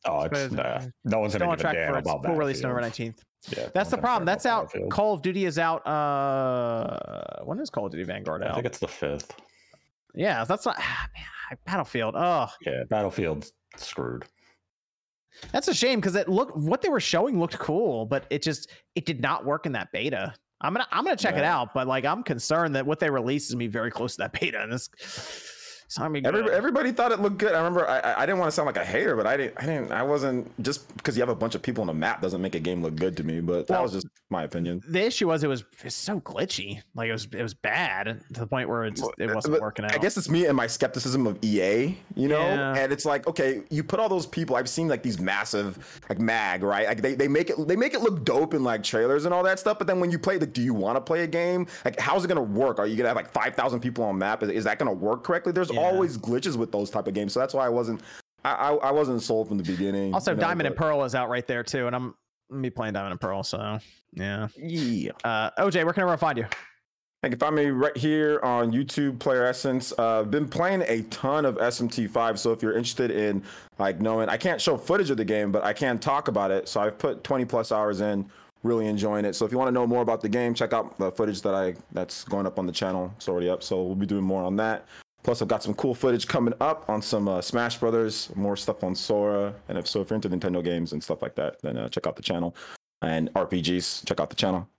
[0.03, 3.23] Oh, it's nah, no one's gonna on give a damn about full release November nineteenth.
[3.49, 4.25] Yeah, That's the problem.
[4.25, 4.73] That's out.
[4.89, 5.87] Call of Duty is out.
[5.87, 8.51] Uh, when is Call of Duty Vanguard out?
[8.51, 9.29] I think it's the 5th.
[10.13, 12.15] Yeah, that's not ah, man, Battlefield.
[12.17, 14.25] Oh, Yeah, Battlefield's screwed.
[15.53, 18.69] that's a shame because it looked what they were showing looked cool, but it just
[18.95, 20.33] it did not work in that beta.
[20.61, 23.49] I'm gonna I'm gonna check it out, but like I'm concerned that what they released
[23.49, 24.89] is gonna be very close to that beta, and this.
[26.25, 27.53] Every, everybody thought it looked good.
[27.53, 29.65] I remember I, I- didn't want to sound like a hater, but I didn't I
[29.65, 32.41] didn't I wasn't just because you have a bunch of people on a map doesn't
[32.41, 33.39] make a game look good to me.
[33.39, 34.81] But that was just my opinion.
[34.89, 38.39] the issue was it was it's so glitchy, like it was it was bad to
[38.41, 39.95] the point where it just it wasn't But working out.
[39.95, 42.39] I guess it's me and my skepticism of EA, you know?
[42.41, 42.75] Yeah.
[42.75, 46.19] And it's like, okay, you put all those people, I've seen like these massive like
[46.19, 46.87] mag, right?
[46.87, 49.43] Like they, they make it they make it look dope in like trailers and all
[49.43, 51.65] that stuff, but then when you play like, do you want to play a game?
[51.85, 52.79] Like how's it gonna work?
[52.79, 54.43] Are you gonna have like five thousand people on map?
[54.43, 55.53] Is, is that gonna work correctly?
[55.53, 55.87] There's Yeah.
[55.87, 57.33] always glitches with those type of games.
[57.33, 58.01] So that's why I wasn't
[58.43, 60.13] I I, I wasn't sold from the beginning.
[60.13, 62.15] also you know, Diamond and Pearl is out right there too, and I'm
[62.49, 63.79] me playing Diamond and Pearl, so
[64.13, 64.47] yeah.
[64.57, 65.11] Yeah.
[65.23, 66.45] Uh, OJ, where can everyone find you?
[67.23, 69.91] You can find me right here on YouTube, Player Essence.
[69.97, 73.43] Uh, been playing a ton of SMT5, so if you're interested in
[73.79, 76.69] like knowing, I can't show footage of the game, but I can talk about it.
[76.69, 78.29] So I've put 20 plus hours in,
[78.63, 79.33] really enjoying it.
[79.33, 81.55] So if you want to know more about the game, check out the footage that
[81.55, 83.11] I that's going up on the channel.
[83.17, 84.85] It's already up, so we'll be doing more on that.
[85.27, 88.81] Plus, I've got some cool footage coming up on some uh, Smash Brothers, more stuff
[88.81, 91.75] on Sora, and if so, if you're into Nintendo games and stuff like that, then
[91.75, 92.55] uh, check out the channel.
[93.01, 94.69] And RPGs, check out the channel.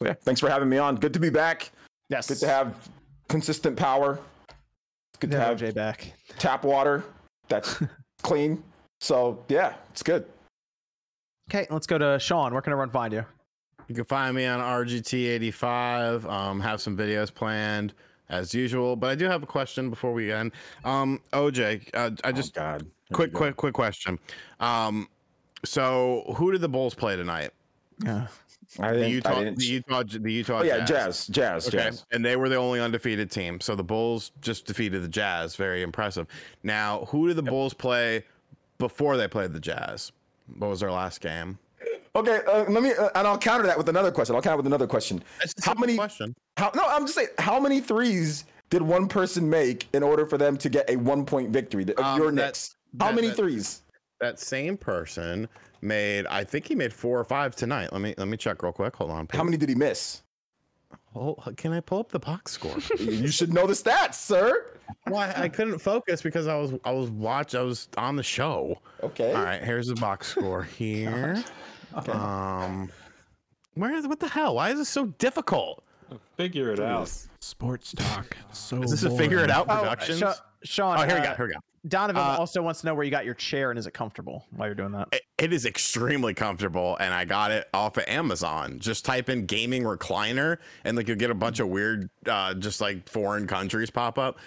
[0.00, 0.96] So yeah, thanks for having me on.
[0.96, 1.70] Good to be back.
[2.08, 2.74] Yes, Good to have
[3.28, 4.18] consistent power.
[4.48, 6.12] It's good to have Jay back.
[6.40, 7.04] tap water
[7.48, 7.80] that's
[8.22, 8.64] clean.
[9.00, 10.26] So yeah, it's good.
[11.48, 12.52] Okay, let's go to Sean.
[12.52, 13.24] Where can everyone find you?
[13.86, 16.28] You can find me on RGT85.
[16.28, 17.94] Um, have some videos planned
[18.28, 20.52] as usual, but I do have a question before we end.
[20.84, 22.78] Um, OJ, uh, I just oh.
[23.12, 24.18] Quick, quick, quick question.
[24.60, 25.08] Um,
[25.64, 27.50] so who did the Bulls play tonight?
[28.02, 28.26] Yeah.
[28.80, 30.58] I The Utah, I the Utah, the Utah.
[30.60, 31.26] oh yeah, Jazz.
[31.26, 32.06] jazz, jazz, Okay, jazz.
[32.12, 33.60] and they were the only undefeated team.
[33.60, 35.54] So the Bulls just defeated the Jazz.
[35.54, 36.26] Very impressive.
[36.62, 38.24] Now, who did the Bulls play
[38.78, 40.10] before they played the Jazz?
[40.58, 41.58] What was their last game?
[42.16, 44.36] Okay, uh, let me, uh, and I'll counter that with another question.
[44.36, 45.22] I'll counter with another question.
[45.62, 46.34] How many- question?
[46.56, 46.70] How?
[46.74, 47.28] No, I'm just saying.
[47.38, 51.26] How many threes did one person make in order for them to get a one
[51.26, 51.82] point victory?
[51.84, 52.76] The- Um, your next.
[53.00, 53.82] How that- many that- threes?
[54.20, 55.48] That same person
[55.82, 56.26] made.
[56.28, 57.92] I think he made four or five tonight.
[57.92, 58.94] Let me let me check real quick.
[58.96, 59.28] Hold on.
[59.32, 60.22] How many did he miss?
[61.16, 62.76] Oh, can I pull up the box score?
[62.98, 64.66] you should know the stats, sir.
[65.08, 68.78] Why I couldn't focus because I was I was watch I was on the show.
[69.02, 69.32] Okay.
[69.32, 71.42] All right, here's the box score here.
[72.08, 72.90] Um,
[73.74, 74.56] where is what the hell?
[74.56, 75.82] Why is this so difficult?
[76.36, 77.10] Figure it out.
[77.40, 78.36] Sports talk.
[78.52, 80.18] So Is this a figure it out Oh, productions?
[80.18, 80.98] Sha- Sean.
[80.98, 81.34] Oh, here we uh, go.
[81.36, 81.58] Here we go.
[81.86, 84.46] Donovan Uh, also wants to know where you got your chair and is it comfortable
[84.56, 85.08] while you're doing that?
[85.12, 88.78] It- it is extremely comfortable, and I got it off of Amazon.
[88.78, 92.80] Just type in gaming recliner, and like you'll get a bunch of weird, uh, just
[92.80, 94.38] like foreign countries pop up,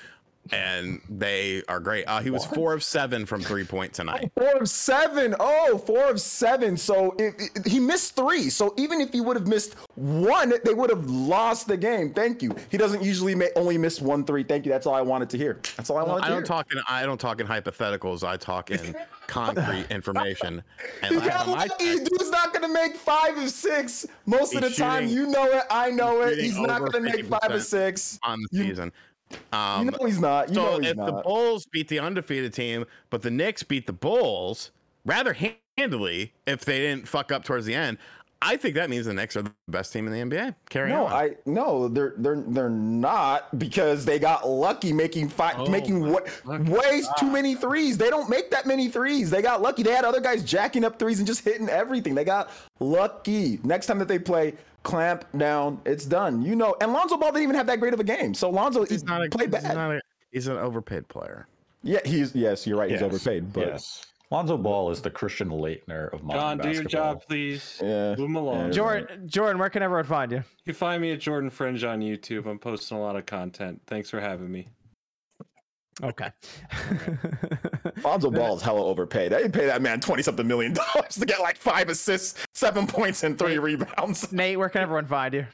[0.54, 2.06] and they are great.
[2.06, 4.32] Uh, he was four of seven from three point tonight.
[4.38, 5.36] Four of seven.
[5.40, 6.78] Oh, four of seven.
[6.78, 8.50] So it, it- he missed three.
[8.50, 12.14] So even if he would have missed one, they would have lost the game.
[12.14, 12.56] Thank you.
[12.70, 14.44] He doesn't usually ma- only miss one three.
[14.44, 14.72] Thank you.
[14.72, 15.60] That's all I wanted to hear.
[15.76, 16.44] That's all I wanted I don't hear.
[16.46, 18.24] talk in I don't talk in hypotheticals.
[18.28, 18.96] I talk in
[19.28, 20.64] concrete information.
[21.02, 21.96] And He last got lucky.
[21.98, 25.08] checked- Dude's not gonna make five of six most of the He's time.
[25.08, 25.64] You know it.
[25.70, 26.38] I know it.
[26.40, 28.20] He's not gonna make five of six.
[28.24, 28.92] on the You- season.
[29.32, 30.50] You Um, know he's not.
[30.50, 31.06] You so know he's if not.
[31.08, 34.72] the Bulls beat the undefeated team, but the Knicks beat the Bulls
[35.06, 35.34] rather
[35.78, 37.98] handily if they didn't fuck up towards the end,
[38.40, 40.54] I think that means the Knicks are the best team in the NBA.
[40.70, 41.12] Carry No, on.
[41.14, 46.20] I no, they're they're they're not because they got lucky making five, Oh making my
[46.46, 47.98] wa- way too many threes.
[47.98, 49.30] They don't make that many threes.
[49.32, 49.82] They got lucky.
[49.82, 52.14] They had other guys jacking up threes and just hitting everything.
[52.14, 53.60] They got lucky.
[53.64, 54.54] Next time that they play,
[54.88, 55.82] clamp down.
[55.86, 56.42] It's done.
[56.42, 58.34] You know, and Lonzo Ball didn't even have that great of a game.
[58.34, 59.76] So Lonzo he's not a, played he's bad.
[59.76, 60.02] not a-
[60.32, 61.48] he's an overpaid player.
[61.84, 62.90] yeah, he's yes, you're right.
[62.90, 64.06] He's overpaid, but yes.
[64.30, 67.80] Lonzo Ball is the Christian Laettner of modern John, do your job, please.
[67.82, 68.16] Yeah.
[68.16, 68.66] Move 'em along.
[68.66, 68.72] Yeah.
[68.72, 70.38] Jordan, Jordan, where can everyone find you?
[70.40, 72.46] You can find me at Jordan Fringe on YouTube.
[72.46, 73.82] I'm posting a lot of content.
[73.88, 74.68] Thanks for having me.
[76.04, 76.30] Okay.
[78.04, 79.32] Lonzo Ball is hella overpaid.
[79.32, 83.24] They pay that man twenty something million dollars to get like five assists, seven points,
[83.24, 84.32] and three rebounds.
[84.32, 85.48] Nate, where can everyone find you?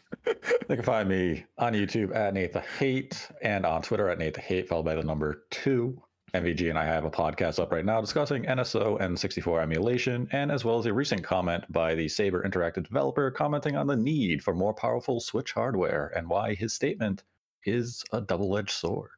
[0.68, 4.34] They can find me on YouTube at Nate the Hate and on Twitter at Nate
[4.34, 6.02] the Hate, followed by the number two.
[6.34, 10.52] MVG and I have a podcast up right now discussing NSO and 64 emulation, and
[10.52, 14.44] as well as a recent comment by the Saber Interactive developer commenting on the need
[14.44, 17.24] for more powerful Switch hardware and why his statement
[17.66, 19.12] is a double edged sword.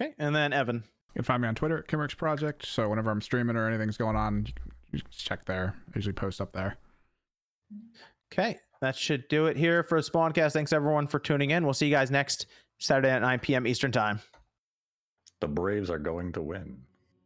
[0.00, 0.76] Okay, and then Evan.
[0.76, 2.66] You can find me on Twitter at Kimmerix Project.
[2.66, 5.74] So whenever I'm streaming or anything's going on, you can you can just check there.
[5.88, 6.76] I usually post up there.
[8.32, 10.52] Okay, that should do it here for Spawncast.
[10.52, 11.64] Thanks everyone for tuning in.
[11.64, 12.46] We'll see you guys next
[12.78, 13.66] Saturday at 9 p.m.
[13.66, 14.20] Eastern Time.
[15.40, 16.82] The Braves are going to win.